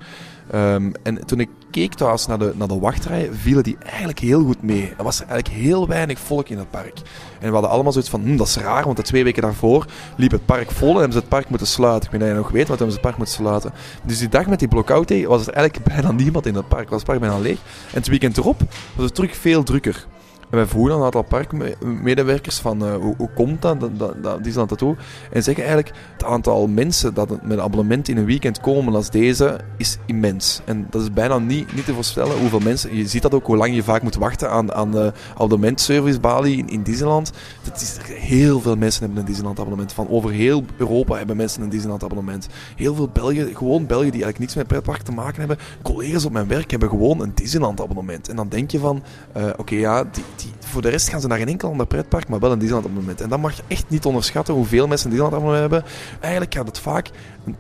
Ehm, 0.52 0.92
en 1.04 1.26
toen 1.26 1.40
ik 1.40 1.50
keek 1.72 1.94
thuis 1.94 2.26
naar 2.26 2.40
de, 2.40 2.54
naar 2.56 2.68
de 2.68 2.80
wachtrij, 2.80 3.30
vielen 3.32 3.64
die 3.64 3.78
eigenlijk 3.86 4.20
heel 4.20 4.44
goed 4.44 4.62
mee. 4.62 4.94
Er 4.98 5.04
was 5.04 5.20
eigenlijk 5.20 5.48
heel 5.48 5.88
weinig 5.88 6.20
volk 6.20 6.50
in 6.50 6.58
het 6.58 6.70
park. 6.70 6.94
En 7.40 7.48
we 7.48 7.54
hadden 7.54 7.70
allemaal 7.70 7.92
zoiets 7.92 8.10
van, 8.10 8.22
hm, 8.22 8.36
dat 8.36 8.48
is 8.48 8.58
raar, 8.58 8.84
want 8.84 8.98
de 8.98 9.04
twee 9.04 9.24
weken 9.24 9.42
daarvoor 9.42 9.86
liep 10.16 10.32
het 10.32 10.46
park 10.46 10.72
vol 10.72 10.90
en 10.90 10.96
hebben 10.96 11.14
ze 11.14 11.20
het 11.20 11.30
park 11.30 11.50
moeten 11.50 11.68
sluiten. 11.68 12.04
Ik 12.04 12.12
weet 12.12 12.20
niet 12.20 12.30
of 12.30 12.36
je 12.36 12.42
nog 12.42 12.52
weet, 12.52 12.68
maar 12.68 12.78
hebben 12.78 12.96
ze 12.96 13.02
het 13.02 13.08
park 13.08 13.18
moeten 13.18 13.36
sluiten. 13.36 13.72
Dus 14.04 14.20
die 14.20 14.30
dag 14.30 14.48
met 14.48 14.60
die 14.60 14.68
blockout 14.68 15.26
was 15.26 15.48
er 15.48 15.54
eigenlijk 15.54 15.88
bijna 15.94 16.12
niemand 16.12 16.46
in 16.46 16.56
het 16.56 16.68
park. 16.68 16.90
Was 16.90 16.98
het 16.98 17.08
park 17.08 17.20
bijna 17.20 17.38
leeg. 17.40 17.58
En 17.88 17.98
het 17.98 18.08
weekend 18.08 18.38
erop 18.38 18.62
was 18.96 19.06
het 19.06 19.16
terug 19.16 19.36
veel 19.36 19.64
drukker. 19.64 20.08
En 20.50 20.58
wij 20.58 20.66
vroegen 20.66 20.94
aan 20.94 21.00
een 21.00 21.06
aantal 21.06 21.22
parkmedewerkers 21.22 22.60
van 22.60 22.86
eh, 22.86 22.96
hoe, 22.96 23.16
hoe 23.18 23.30
komt 23.36 23.62
dat, 23.62 23.80
dat, 23.80 24.00
dat, 24.00 24.44
dat 24.44 24.70
dat 24.70 24.78
toe? 24.78 24.96
En 25.32 25.44
zeggen 25.44 25.64
eigenlijk, 25.64 25.96
het 26.20 26.28
aantal 26.28 26.68
mensen 26.68 27.14
dat 27.14 27.30
met 27.30 27.42
een 27.52 27.62
abonnement 27.62 28.08
in 28.08 28.18
een 28.18 28.26
weekend 28.26 28.60
komen 28.60 28.96
als 28.96 29.10
deze, 29.10 29.60
is 29.78 29.98
immens. 30.06 30.62
En 30.66 30.88
dat 30.90 31.02
is 31.02 31.14
bijna 31.14 31.38
niet, 31.38 31.76
niet 31.76 31.86
te 31.86 31.94
voorstellen 31.94 32.40
hoeveel 32.40 32.60
mensen, 32.60 32.96
je 32.96 33.08
ziet 33.08 33.22
dat 33.22 33.34
ook, 33.34 33.46
hoe 33.46 33.58
lang 33.58 33.76
je 33.76 33.84
vaak 33.84 34.02
moet 34.02 34.16
wachten 34.16 34.50
aan, 34.50 34.74
aan 34.74 34.92
de 34.92 35.14
abonnementservice 35.34 36.20
balie 36.20 36.58
in, 36.58 36.70
in 36.70 36.84
Disneyland. 36.84 37.32
Dat 37.64 37.82
is, 37.82 37.98
heel 38.14 38.62
veel 38.62 38.76
mensen 38.76 39.02
hebben 39.02 39.20
een 39.20 39.26
Disneyland 39.26 39.60
abonnement. 39.60 39.94
Van 39.94 40.10
over 40.10 40.32
heel 40.32 40.64
Europa 40.78 41.18
hebben 41.18 41.38
mensen 41.38 41.62
een 41.62 41.70
Disneyland 41.70 42.04
abonnement. 42.04 42.48
Heel 42.76 42.96
veel 42.96 43.10
Belgen, 43.14 43.56
gewoon 43.56 43.86
Belgen 43.86 44.12
die 44.12 44.24
eigenlijk 44.24 44.40
niets 44.40 44.56
met 44.56 44.68
pretpark 44.68 45.02
te 45.02 45.12
maken 45.12 45.40
hebben. 45.40 45.58
Collega's 45.82 46.26
op 46.26 46.32
mijn 46.32 46.48
werk 46.48 46.72
hebben 46.72 46.90
gewoon 46.90 47.22
een 47.22 47.32
Disneyland 47.36 47.82
abonnement. 47.82 48.30
En 48.30 48.36
dan 48.36 48.50
denk 48.50 48.72
je 48.72 48.80
van, 48.80 49.04
eh, 49.34 49.44
oké 49.58 49.76
ja, 49.76 50.04
die, 50.04 50.24
die, 50.36 50.52
voor 50.60 50.82
de 50.82 50.90
rest 50.90 51.10
gaan 51.10 51.22
ze 51.22 51.28
naar 51.28 51.38
geen 51.38 51.48
enkel 51.48 51.70
ander 51.70 51.88
pretpark, 51.88 52.28
maar 52.28 52.40
wel 52.40 52.52
een 52.52 52.60
Disneyland 52.60 52.88
abonnement. 52.88 53.22
En 53.22 53.30
dan 53.30 53.40
mag 53.40 53.56
je 53.56 53.64
echt 53.68 53.86
niet 53.88 54.06
onderschatten 54.06 54.54
hoeveel 54.54 54.88
mensen 54.88 55.12
een 55.12 55.16
Disneyland 55.16 55.44
abonnement 55.44 55.72
hebben. 55.72 55.92
Eigenlijk 56.20 56.54
gaat 56.54 56.68
het 56.68 56.80
vaak 56.80 57.10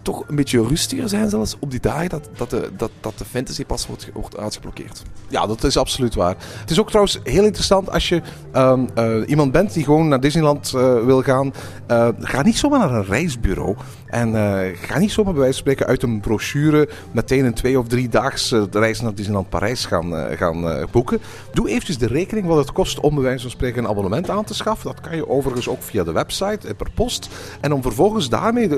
toch 0.01 0.23
een 0.27 0.35
beetje 0.35 0.67
rustiger 0.67 1.09
zijn 1.09 1.29
zelfs 1.29 1.55
op 1.59 1.71
die 1.71 1.79
dagen 1.79 2.09
dat, 2.09 2.29
dat, 2.37 2.49
de, 2.49 2.69
dat, 2.77 2.91
dat 2.99 3.17
de 3.17 3.25
fantasy 3.25 3.65
pas 3.65 3.87
wordt, 3.87 4.09
wordt 4.13 4.37
uitgeblokkeerd. 4.37 5.03
Ja, 5.27 5.47
dat 5.47 5.63
is 5.63 5.77
absoluut 5.77 6.15
waar. 6.15 6.35
Het 6.59 6.71
is 6.71 6.79
ook 6.79 6.87
trouwens 6.87 7.19
heel 7.23 7.43
interessant 7.43 7.91
als 7.91 8.09
je 8.09 8.21
ehm, 8.51 8.85
eh, 8.93 9.15
iemand 9.25 9.51
bent 9.51 9.73
die 9.73 9.83
gewoon 9.83 10.07
naar 10.07 10.19
Disneyland 10.19 10.73
eh, 10.75 11.05
wil 11.05 11.21
gaan. 11.21 11.53
eh, 11.87 12.07
ga 12.19 12.41
niet 12.41 12.57
zomaar 12.57 12.79
naar 12.79 12.93
een 12.93 13.05
reisbureau. 13.05 13.75
En 14.07 14.33
ga 14.75 14.99
niet 14.99 15.11
zomaar 15.11 15.33
bij 15.33 15.41
wijze 15.41 15.63
van 15.63 15.71
spreken 15.71 15.85
uit 15.85 16.03
een 16.03 16.19
brochure 16.19 16.89
meteen 17.11 17.45
een 17.45 17.53
twee 17.53 17.79
of 17.79 17.87
drie 17.87 18.09
daags 18.09 18.51
eh, 18.51 18.63
reis 18.71 19.01
naar 19.01 19.15
Disneyland 19.15 19.49
Parijs 19.49 19.85
gaan, 19.85 20.13
gaan 20.37 20.87
boeken. 20.91 21.19
Doe 21.53 21.69
eventjes 21.69 21.97
de 21.97 22.07
rekening 22.07 22.47
wat 22.47 22.57
het 22.57 22.71
kost 22.71 22.99
om 22.99 23.13
bij 23.15 23.23
wijze 23.23 23.41
van 23.41 23.51
spreken 23.51 23.83
een 23.83 23.89
abonnement 23.89 24.29
aan 24.29 24.43
te 24.43 24.53
schaffen. 24.53 24.87
Dat 24.87 25.01
kan 25.01 25.15
je 25.15 25.29
overigens 25.29 25.69
ook 25.69 25.81
via 25.81 26.03
de 26.03 26.11
website 26.11 26.75
per 26.75 26.91
post. 26.93 27.29
En 27.61 27.73
om 27.73 27.81
vervolgens 27.81 28.29
daarmee 28.29 28.69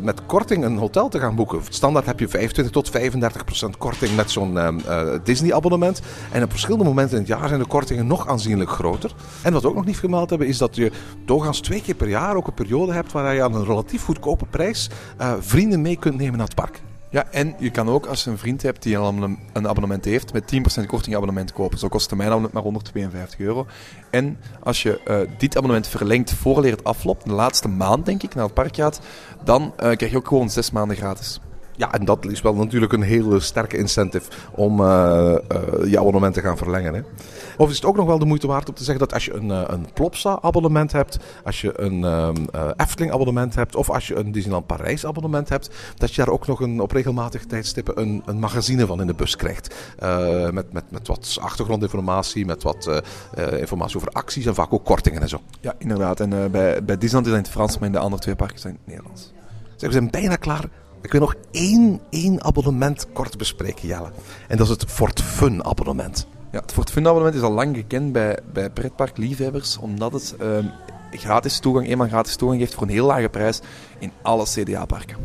met 0.00 0.26
korting 0.26 0.57
een 0.62 0.78
hotel 0.78 1.08
te 1.08 1.18
gaan 1.18 1.34
boeken. 1.34 1.60
Standaard 1.68 2.06
heb 2.06 2.20
je 2.20 2.28
25 2.28 2.72
tot 2.72 2.90
35 2.90 3.44
procent 3.44 3.76
korting 3.76 4.16
met 4.16 4.30
zo'n 4.30 4.58
ehm, 4.58 4.78
eh, 4.78 5.18
Disney-abonnement. 5.24 6.00
En 6.32 6.42
op 6.42 6.50
verschillende 6.50 6.84
momenten 6.84 7.14
in 7.14 7.22
het 7.22 7.38
jaar 7.38 7.48
zijn 7.48 7.60
de 7.60 7.66
kortingen 7.66 8.06
nog 8.06 8.28
aanzienlijk 8.28 8.70
groter. 8.70 9.12
En 9.42 9.52
wat 9.52 9.62
we 9.62 9.68
ook 9.68 9.74
nog 9.74 9.84
niet 9.84 9.96
vermeld 9.96 10.30
hebben, 10.30 10.48
is 10.48 10.58
dat 10.58 10.76
je 10.76 10.92
doorgaans 11.24 11.60
twee 11.60 11.82
keer 11.82 11.94
per 11.94 12.08
jaar 12.08 12.36
ook 12.36 12.46
een 12.46 12.54
periode 12.54 12.92
hebt 12.92 13.12
waar 13.12 13.34
je 13.34 13.42
aan 13.42 13.54
een 13.54 13.64
relatief 13.64 14.04
goedkope 14.04 14.46
prijs 14.50 14.90
eh, 15.16 15.32
vrienden 15.40 15.82
mee 15.82 15.96
kunt 15.96 16.16
nemen 16.16 16.38
naar 16.38 16.46
het 16.46 16.54
park. 16.54 16.80
Ja, 17.10 17.26
en 17.30 17.54
je 17.58 17.70
kan 17.70 17.88
ook 17.88 18.06
als 18.06 18.24
je 18.24 18.30
een 18.30 18.38
vriend 18.38 18.62
hebt 18.62 18.82
die 18.82 18.96
een 18.96 19.68
abonnement, 19.68 20.04
heeft, 20.04 20.32
met 20.32 20.54
10% 20.82 20.86
korting 20.86 21.16
abonnement 21.16 21.52
kopen. 21.52 21.78
Zo 21.78 21.88
kostte 21.88 22.16
mijn 22.16 22.28
abonnement 22.28 22.54
maar 22.54 22.62
152 22.62 23.38
euro. 23.38 23.66
En 24.10 24.38
als 24.62 24.82
je 24.82 25.00
eh, 25.02 25.20
dit 25.38 25.56
abonnement 25.56 25.86
verlengt 25.88 26.32
voordat 26.32 26.70
het 26.70 26.84
afloopt, 26.84 27.24
de 27.24 27.32
laatste 27.32 27.68
maand 27.68 28.06
denk 28.06 28.22
ik, 28.22 28.34
naar 28.34 28.44
het 28.44 28.54
park 28.54 28.76
gaat, 28.76 29.00
dan 29.44 29.72
eh, 29.76 29.96
krijg 29.96 30.10
je 30.10 30.16
ook 30.16 30.28
gewoon 30.28 30.50
zes 30.50 30.70
maanden 30.70 30.96
gratis. 30.96 31.40
Ja, 31.78 31.92
en 31.92 32.04
dat 32.04 32.26
is 32.26 32.40
wel 32.40 32.54
natuurlijk 32.54 32.92
een 32.92 33.02
hele 33.02 33.40
sterke 33.40 33.76
incentive 33.76 34.30
om 34.54 34.80
eh, 34.80 35.34
eh, 35.34 35.40
je 35.86 35.98
abonnement 35.98 36.34
te 36.34 36.40
gaan 36.40 36.56
verlengen. 36.56 36.94
Hè. 36.94 37.00
Of 37.56 37.70
is 37.70 37.76
het 37.76 37.84
ook 37.84 37.96
nog 37.96 38.06
wel 38.06 38.18
de 38.18 38.24
moeite 38.24 38.46
waard 38.46 38.68
om 38.68 38.74
te 38.74 38.84
zeggen 38.84 39.04
dat 39.06 39.14
als 39.14 39.24
je 39.24 39.34
een, 39.34 39.50
eh, 39.50 39.62
een 39.66 39.86
Plopsa-abonnement 39.94 40.92
hebt, 40.92 41.18
als 41.44 41.60
je 41.60 41.80
een 41.80 42.04
ehm, 42.04 42.36
eh, 42.52 42.68
Efteling-abonnement 42.76 43.54
hebt 43.54 43.76
of 43.76 43.90
als 43.90 44.08
je 44.08 44.16
een 44.16 44.32
Disneyland 44.32 44.66
Parijs-abonnement 44.66 45.48
hebt, 45.48 45.70
dat 45.96 46.14
je 46.14 46.24
daar 46.24 46.32
ook 46.32 46.46
nog 46.46 46.60
een, 46.60 46.80
op 46.80 46.92
regelmatige 46.92 47.46
tijdstippen 47.46 48.00
een, 48.00 48.22
een 48.26 48.38
magazine 48.38 48.86
van 48.86 49.00
in 49.00 49.06
de 49.06 49.14
bus 49.14 49.36
krijgt. 49.36 49.74
Met, 50.52 50.72
met, 50.72 50.84
met 50.90 51.06
wat 51.06 51.38
achtergrondinformatie, 51.40 52.46
met 52.46 52.62
wat 52.62 53.02
informatie 53.58 53.96
over 53.96 54.08
acties 54.08 54.46
en 54.46 54.54
vaak 54.54 54.72
ook 54.72 54.84
kortingen 54.84 55.22
en 55.22 55.28
zo. 55.28 55.40
Ja, 55.60 55.74
inderdaad. 55.78 56.20
En 56.20 56.50
bij, 56.50 56.84
bij 56.84 56.98
Disneyland 56.98 57.26
is 57.26 57.32
het 57.32 57.40
in 57.40 57.42
het 57.42 57.50
Frans, 57.50 57.78
maar 57.78 57.86
in 57.86 57.92
de 57.92 57.98
andere 57.98 58.22
twee 58.22 58.36
parken 58.36 58.58
zijn 58.58 58.74
het 58.74 58.86
Nederlands. 58.86 59.32
Zeg, 59.76 59.88
we 59.88 59.94
zijn 59.94 60.10
bijna 60.10 60.36
klaar. 60.36 60.64
Ik 61.02 61.12
wil 61.12 61.20
nog 61.20 61.34
één, 61.50 62.00
één 62.10 62.44
abonnement 62.44 63.06
kort 63.12 63.38
bespreken, 63.38 63.88
Jelle. 63.88 64.10
En 64.48 64.56
dat 64.56 64.66
is 64.66 64.72
het 64.72 64.84
Fort 64.90 65.22
Fun 65.22 65.64
abonnement. 65.64 66.26
Ja, 66.52 66.60
het 66.60 66.72
Fort 66.72 66.90
Fun 66.90 67.06
abonnement 67.06 67.34
is 67.34 67.42
al 67.42 67.52
lang 67.52 67.76
gekend 67.76 68.12
bij, 68.12 68.38
bij 68.52 68.70
pretparkliefhebbers, 68.70 69.78
omdat 69.78 70.12
het 70.12 70.34
ehm, 70.38 70.64
gratis 71.10 71.58
toegang, 71.58 71.88
eenmaal 71.88 72.08
gratis 72.08 72.36
toegang 72.36 72.60
geeft 72.60 72.74
voor 72.74 72.82
een 72.82 72.92
heel 72.92 73.06
lage 73.06 73.28
prijs 73.28 73.60
in 73.98 74.12
alle 74.22 74.44
CDA-parken. 74.44 75.16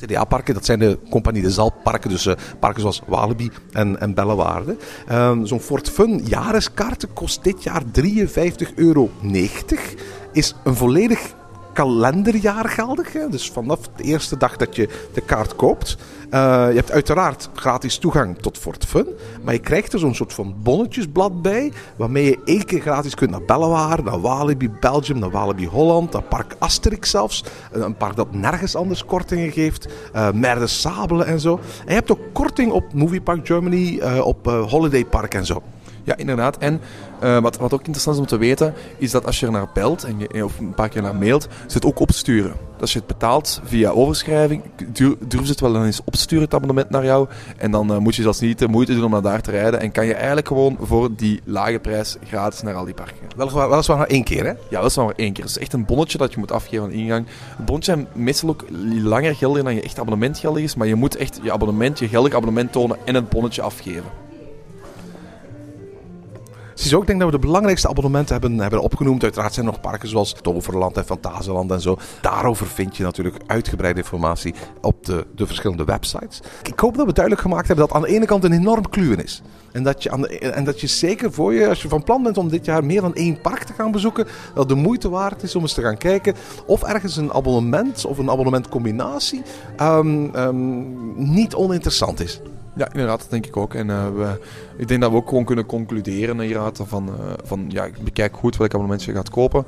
CDA-parken, 0.00 0.54
dat 0.54 0.64
zijn 0.64 0.78
de 0.78 0.98
Compagnie 1.10 1.42
de 1.42 1.50
Zalparken, 1.50 2.10
dus 2.10 2.26
eh, 2.26 2.34
parken 2.60 2.80
zoals 2.80 3.02
Walibi 3.06 3.50
en, 3.72 4.00
en 4.00 4.14
Bellewaarde. 4.14 4.76
Ehm, 5.06 5.44
Zo'n 5.44 5.60
Fort 5.60 5.90
Fun 5.90 6.20
jariskaarten 6.24 7.12
kost 7.12 7.44
dit 7.44 7.62
jaar 7.62 7.82
53,90 8.00 8.74
euro. 8.74 9.10
Is 10.32 10.54
een 10.64 10.76
volledig 10.76 11.34
kalenderjaar 11.76 12.68
geldig. 12.68 13.12
Hè? 13.12 13.28
Dus 13.28 13.50
vanaf 13.50 13.78
de 13.96 14.02
eerste 14.02 14.36
dag 14.36 14.56
dat 14.56 14.76
je 14.76 14.88
de 15.12 15.20
kaart 15.20 15.56
koopt. 15.56 15.96
Eh, 16.30 16.40
je 16.68 16.74
hebt 16.76 16.90
uiteraard 16.92 17.48
gratis 17.54 17.98
toegang 17.98 18.38
tot 18.38 18.58
Fort 18.58 18.84
Fun. 18.84 19.06
Maar 19.42 19.54
je 19.54 19.60
krijgt 19.60 19.92
er 19.92 19.98
zo'n 19.98 20.14
soort 20.14 20.32
van 20.32 20.54
bonnetjesblad 20.62 21.42
bij. 21.42 21.72
Waarmee 21.96 22.24
je 22.24 22.38
één 22.44 22.64
keer 22.64 22.80
gratis 22.80 23.14
kunt 23.14 23.30
naar 23.30 23.42
Bellewaarde, 23.44 24.02
naar 24.02 24.20
Walibi 24.20 24.70
Belgium, 24.80 25.18
naar 25.18 25.30
Walibi 25.30 25.66
Holland, 25.66 26.12
naar 26.12 26.22
Park 26.22 26.56
Asterix 26.58 27.10
zelfs. 27.10 27.44
Een- 27.72 27.82
Een 27.82 27.96
park 27.96 28.16
dat 28.16 28.32
nergens 28.34 28.74
anders 28.76 29.04
kortingen 29.04 29.50
geeft. 29.52 29.88
eh 30.12 30.30
Mer 30.32 30.58
de 30.58 30.66
Sable 30.66 31.24
en 31.24 31.40
zo. 31.40 31.54
En 31.80 31.88
je 31.88 31.92
hebt 31.94 32.10
ook 32.10 32.20
korting 32.32 32.72
op 32.72 32.92
Movie 32.94 33.20
Park 33.20 33.46
Germany, 33.46 33.98
eh, 33.98 34.26
op 34.26 34.46
eh, 34.46 34.70
Holiday 34.70 35.04
Park 35.04 35.34
en 35.34 35.46
zo. 35.46 35.62
Ja, 36.06 36.16
inderdaad. 36.16 36.58
En 36.58 36.80
eh, 37.20 37.38
wat, 37.38 37.56
wat 37.56 37.72
ook 37.72 37.78
interessant 37.78 38.16
is 38.16 38.22
om 38.22 38.28
te 38.28 38.36
weten, 38.36 38.74
is 38.98 39.10
dat 39.10 39.26
als 39.26 39.40
je 39.40 39.46
er 39.46 39.52
naar 39.52 39.68
belt 39.74 40.04
en 40.04 40.18
je, 40.18 40.44
of 40.44 40.58
een 40.58 40.74
paar 40.74 40.88
keer 40.88 41.02
naar 41.02 41.16
mailt, 41.16 41.48
ze 41.66 41.74
het 41.74 41.84
ook 41.84 41.98
opsturen. 41.98 42.52
Dus 42.72 42.80
als 42.80 42.92
je 42.92 42.98
het 42.98 43.06
betaalt 43.06 43.60
via 43.64 43.90
overschrijving, 43.90 44.62
durven 45.20 45.46
ze 45.46 45.50
het 45.50 45.60
wel 45.60 45.84
eens 45.84 46.00
opsturen, 46.04 46.44
het 46.44 46.54
abonnement 46.54 46.90
naar 46.90 47.04
jou. 47.04 47.28
En 47.56 47.70
dan 47.70 47.92
eh, 47.92 47.98
moet 47.98 48.14
je 48.14 48.22
zelfs 48.22 48.40
niet 48.40 48.58
de 48.58 48.68
moeite 48.68 48.94
doen 48.94 49.04
om 49.04 49.10
naar 49.10 49.22
daar 49.22 49.40
te 49.40 49.50
rijden. 49.50 49.80
En 49.80 49.92
kan 49.92 50.06
je 50.06 50.14
eigenlijk 50.14 50.48
gewoon 50.48 50.76
voor 50.80 51.08
die 51.16 51.40
lage 51.44 51.78
prijs 51.78 52.16
gratis 52.24 52.62
naar 52.62 52.74
al 52.74 52.84
die 52.84 52.94
parken 52.94 53.16
gaan. 53.20 53.28
Weliswaar, 53.36 53.70
weliswaar 53.70 53.98
maar 53.98 54.06
één 54.06 54.24
keer, 54.24 54.44
hè? 54.44 54.52
Ja, 54.70 54.80
is 54.80 54.96
maar 54.96 55.12
één 55.16 55.32
keer. 55.32 55.44
Het 55.44 55.56
is 55.56 55.62
echt 55.62 55.72
een 55.72 55.84
bonnetje 55.84 56.18
dat 56.18 56.32
je 56.32 56.38
moet 56.38 56.52
afgeven 56.52 56.84
aan 56.84 56.90
de 56.90 56.96
ingang. 56.96 57.26
Een 57.58 57.64
bonnetje 57.64 57.92
zijn 57.92 58.06
meestal 58.12 58.48
ook 58.48 58.64
langer 59.02 59.34
geldig 59.34 59.62
dan 59.62 59.74
je 59.74 59.82
echt 59.82 59.98
abonnement 59.98 60.38
geldig 60.38 60.62
is. 60.62 60.74
Maar 60.74 60.86
je 60.86 60.94
moet 60.94 61.16
echt 61.16 61.40
je 61.42 61.52
abonnement, 61.52 61.98
je 61.98 62.08
geldig 62.08 62.34
abonnement 62.34 62.72
tonen 62.72 62.96
en 63.04 63.14
het 63.14 63.28
bonnetje 63.28 63.62
afgeven. 63.62 64.25
Ziezo, 66.76 67.00
ik 67.00 67.06
denk 67.06 67.20
dat 67.20 67.30
we 67.30 67.38
de 67.38 67.46
belangrijkste 67.46 67.88
abonnementen 67.88 68.32
hebben, 68.32 68.58
hebben 68.58 68.82
opgenoemd. 68.82 69.22
Uiteraard 69.22 69.54
zijn 69.54 69.66
er 69.66 69.72
nog 69.72 69.80
parken 69.80 70.08
zoals 70.08 70.32
Toverland 70.32 70.96
en 70.96 71.04
Fantasieland 71.04 71.70
en 71.70 71.80
zo. 71.80 71.98
Daarover 72.20 72.66
vind 72.66 72.96
je 72.96 73.02
natuurlijk 73.02 73.36
uitgebreide 73.46 74.00
informatie 74.00 74.54
op 74.80 75.04
de, 75.04 75.26
de 75.34 75.46
verschillende 75.46 75.84
websites. 75.84 76.40
Ik 76.62 76.80
hoop 76.80 76.96
dat 76.96 77.06
we 77.06 77.12
duidelijk 77.12 77.44
gemaakt 77.44 77.66
hebben 77.66 77.86
dat 77.86 77.96
aan 77.96 78.02
de 78.02 78.08
ene 78.08 78.26
kant 78.26 78.44
een 78.44 78.52
enorm 78.52 78.88
kluwen 78.88 79.24
is. 79.24 79.42
En 79.72 79.82
dat, 79.82 80.02
je 80.02 80.10
en 80.38 80.64
dat 80.64 80.80
je 80.80 80.86
zeker 80.86 81.32
voor 81.32 81.54
je, 81.54 81.68
als 81.68 81.82
je 81.82 81.88
van 81.88 82.02
plan 82.02 82.22
bent 82.22 82.38
om 82.38 82.48
dit 82.48 82.64
jaar 82.64 82.84
meer 82.84 83.00
dan 83.00 83.14
één 83.14 83.40
park 83.40 83.62
te 83.62 83.72
gaan 83.72 83.90
bezoeken, 83.90 84.26
dat 84.54 84.68
de 84.68 84.74
moeite 84.74 85.08
waard 85.08 85.42
is 85.42 85.56
om 85.56 85.62
eens 85.62 85.74
te 85.74 85.82
gaan 85.82 85.96
kijken 85.96 86.34
of 86.66 86.82
ergens 86.82 87.16
een 87.16 87.32
abonnement 87.32 88.04
of 88.04 88.18
een 88.18 88.30
abonnementcombinatie 88.30 89.42
ehm, 89.76 90.34
ehm, 90.34 91.34
niet 91.34 91.54
oninteressant 91.54 92.20
is. 92.20 92.40
Ja, 92.76 92.88
inderdaad, 92.92 93.20
dat 93.20 93.30
denk 93.30 93.46
ik 93.46 93.56
ook. 93.56 93.74
En 93.74 93.90
eh, 93.90 94.08
we, 94.14 94.40
Ik 94.76 94.88
denk 94.88 95.00
dat 95.00 95.10
we 95.10 95.16
ook 95.16 95.28
gewoon 95.28 95.44
kunnen 95.44 95.66
concluderen 95.66 96.40
inderdaad 96.40 96.80
van, 96.84 97.08
uh, 97.08 97.32
van 97.44 97.64
ja, 97.68 97.88
bekijk 98.04 98.36
goed 98.36 98.56
welk 98.56 98.70
abonnement 98.70 99.04
je 99.04 99.12
gaat 99.12 99.30
kopen. 99.30 99.66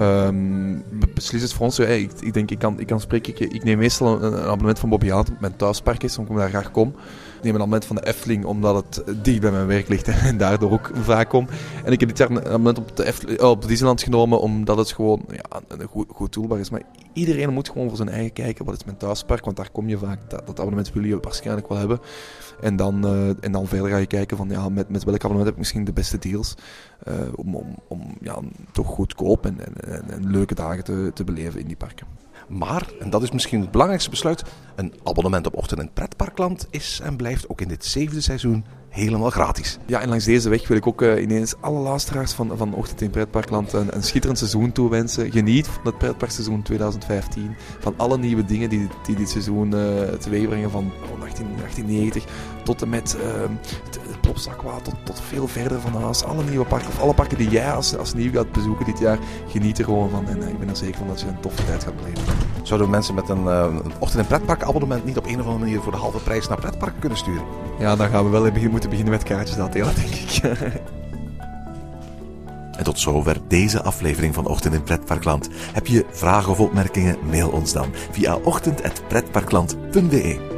Um, 0.00 0.82
beslis 1.14 1.42
het 1.42 1.52
voor 1.52 1.64
ons. 1.64 1.76
Hey, 1.76 2.00
ik, 2.00 2.10
ik, 2.20 2.34
denk, 2.34 2.50
ik 2.50 2.58
kan, 2.58 2.80
ik 2.80 2.86
kan 2.86 3.00
spreken, 3.00 3.32
ik, 3.32 3.52
ik 3.52 3.64
neem 3.64 3.78
meestal 3.78 4.22
een, 4.22 4.34
abonnement 4.34 4.78
van 4.78 4.88
Bobby 4.88 5.08
Hart, 5.08 5.40
mijn 5.40 5.56
thuispark 5.56 6.02
is, 6.02 6.18
omdat 6.18 6.34
ik 6.34 6.40
daar 6.40 6.50
graag 6.50 6.70
kom. 6.70 6.94
Neem 7.42 7.54
een 7.54 7.60
abonnement 7.60 7.84
van 7.84 7.96
de 7.96 8.06
Efteling, 8.06 8.44
omdat 8.44 8.84
het 9.04 9.24
dicht 9.24 9.40
bij 9.40 9.50
mijn 9.50 9.66
werk 9.66 9.88
ligt 9.88 10.08
en 10.28 10.36
daardoor 10.36 10.70
ook 10.70 10.90
vaak 10.94 11.28
kom. 11.28 11.48
En 11.84 11.92
ik 11.92 12.00
heb 12.00 12.08
dit 12.08 12.18
jaar 12.18 12.30
een 12.30 12.38
abonnement 12.38 12.78
op, 12.78 12.96
de 12.96 13.06
Efteling, 13.06 13.40
oh, 13.40 13.50
op 13.50 13.66
Disneyland 13.66 14.02
genomen, 14.02 14.40
omdat 14.40 14.78
het 14.78 14.92
gewoon 14.92 15.24
ja, 15.30 15.60
een 15.68 15.86
goed, 15.86 16.06
goed 16.08 16.58
is. 16.58 16.70
Maar 16.70 16.82
iedereen 17.12 17.52
moet 17.52 17.68
gewoon 17.68 17.88
voor 17.88 17.96
zijn 17.96 18.08
eigen 18.08 18.32
kijken, 18.32 18.64
wat 18.64 18.74
is 18.74 18.84
mijn 18.84 18.96
thuispark, 18.96 19.44
want 19.44 19.56
daar 19.56 19.70
kom 19.70 19.88
je 19.88 19.98
vaak, 19.98 20.30
dat, 20.30 20.46
dat 20.46 20.58
abonnement 20.58 20.92
wil 20.92 21.04
je 21.04 21.18
waarschijnlijk 21.20 21.68
wel 21.68 21.78
hebben. 21.78 22.00
En 22.60 22.76
dan, 22.76 23.06
uh, 23.06 23.28
en 23.40 23.52
dan 23.52 23.66
verder 23.66 23.88
ga 23.88 23.96
je 23.96 24.06
kijken 24.06 24.36
van 24.36 24.48
ja, 24.48 24.68
met, 24.68 24.88
met 24.88 25.04
welk 25.04 25.16
abonnement 25.16 25.44
heb 25.44 25.52
ik 25.52 25.58
misschien 25.58 25.84
de 25.84 25.92
beste 25.92 26.18
deals. 26.18 26.54
Uh, 27.08 27.14
om, 27.34 27.54
om, 27.54 27.76
om 27.88 28.16
ja, 28.20 28.38
toch 28.72 28.86
goedkoop 28.86 29.46
en, 29.46 29.58
en, 29.80 30.10
en, 30.10 30.30
leuke 30.30 30.54
dagen 30.54 30.84
te, 30.84 31.10
te 31.14 31.24
beleven 31.24 31.60
in 31.60 31.66
die 31.66 31.76
parken. 31.76 32.06
Maar, 32.48 32.86
en 33.00 33.10
dat 33.10 33.22
is 33.22 33.30
misschien 33.30 33.60
het 33.60 33.70
belangrijkste 33.70 34.10
besluit, 34.10 34.42
een 34.76 34.94
abonnement 35.04 35.46
op 35.46 35.54
Ochtend- 35.54 35.80
en 35.80 35.92
Pretparkland 35.92 36.66
is 36.70 37.00
en 37.02 37.16
blijft 37.16 37.48
ook 37.48 37.60
in 37.60 37.68
dit 37.68 37.84
zevende 37.84 38.20
seizoen 38.20 38.64
helemaal 38.88 39.30
gratis. 39.30 39.78
Ja, 39.86 40.00
en 40.00 40.08
langs 40.08 40.24
deze 40.24 40.48
weg 40.48 40.68
wil 40.68 40.76
ik 40.76 40.86
ook 40.86 41.02
uh, 41.02 41.22
ineens 41.22 41.54
alle 41.60 41.78
luisteraars 41.78 42.32
van, 42.32 42.52
van 42.56 42.74
Ochtend 42.74 43.00
in 43.00 43.10
Pretparkland 43.10 43.72
een, 43.72 43.96
een 43.96 44.02
schitterend 44.02 44.38
seizoen 44.38 44.72
toewensen. 44.72 45.30
Geniet 45.30 45.66
van 45.66 45.84
het 45.84 45.98
pretparkseizoen 45.98 46.62
2015, 46.62 47.56
van 47.80 47.94
alle 47.96 48.18
nieuwe 48.18 48.44
dingen 48.44 48.68
die, 48.68 48.88
die 49.06 49.16
dit 49.16 49.30
seizoen 49.30 49.74
uh, 49.74 50.02
teweeg 50.02 50.48
brengen 50.48 50.70
van 50.70 50.92
18, 51.20 51.46
1890 51.56 52.24
tot 52.64 52.82
en 52.82 52.88
met 52.88 53.16
het, 53.84 53.98
het 54.34 54.42
Plopsakwa, 54.42 54.80
tot, 54.80 54.94
tot 55.02 55.20
veel 55.20 55.48
verder 55.48 55.80
van 55.80 56.02
huis. 56.02 56.24
Alle 56.24 56.44
nieuwe 56.44 56.64
parken, 56.64 56.88
of 56.88 57.00
alle 57.00 57.14
parken 57.14 57.38
die 57.38 57.48
jij 57.48 57.72
als, 57.72 57.96
als 57.96 58.14
nieuw 58.14 58.32
gaat 58.32 58.52
bezoeken 58.52 58.84
dit 58.84 58.98
jaar, 58.98 59.18
geniet 59.48 59.78
er 59.78 59.84
gewoon 59.84 60.10
van. 60.10 60.28
En 60.28 60.48
ik 60.48 60.58
ben 60.58 60.68
er 60.68 60.76
zeker 60.76 60.98
van 60.98 61.06
dat 61.06 61.20
je 61.20 61.26
een 61.26 61.40
toffe 61.40 61.64
tijd 61.64 61.84
gaat 61.84 61.96
beleven. 61.96 62.22
Zouden 62.62 62.90
mensen 62.90 63.14
met 63.14 63.28
een, 63.28 63.46
een 63.46 63.92
Ochtend- 63.98 64.22
en 64.22 64.26
Pretparkabonnement 64.26 65.04
niet 65.04 65.18
op 65.18 65.26
een 65.26 65.40
of 65.40 65.46
andere 65.46 65.64
manier 65.64 65.80
voor 65.80 65.92
de 65.92 65.98
halve 65.98 66.18
prijs 66.18 66.48
naar 66.48 66.60
pretparken 66.60 67.00
kunnen 67.00 67.18
sturen? 67.18 67.44
Ja, 67.78 67.96
dan 67.96 68.08
gaan 68.08 68.24
we 68.24 68.30
wel 68.30 68.46
even 68.46 68.70
moeten 68.70 68.90
beginnen 68.90 69.14
met 69.14 69.22
kaartjes 69.22 69.56
dat 69.56 69.72
delen, 69.72 69.94
denk 69.94 70.14
ik. 70.14 70.40
En 72.78 72.84
tot 72.84 72.98
zover 72.98 73.36
deze 73.48 73.82
aflevering 73.82 74.34
van 74.34 74.46
Ochtend 74.46 74.74
in 74.74 74.82
Pretparkland. 74.82 75.48
Heb 75.72 75.86
je 75.86 76.04
vragen 76.10 76.52
of 76.52 76.60
opmerkingen? 76.60 77.16
Mail 77.30 77.48
ons 77.48 77.72
dan 77.72 77.88
via 78.10 78.36
ochtend.pretparkland.be. 78.36 80.57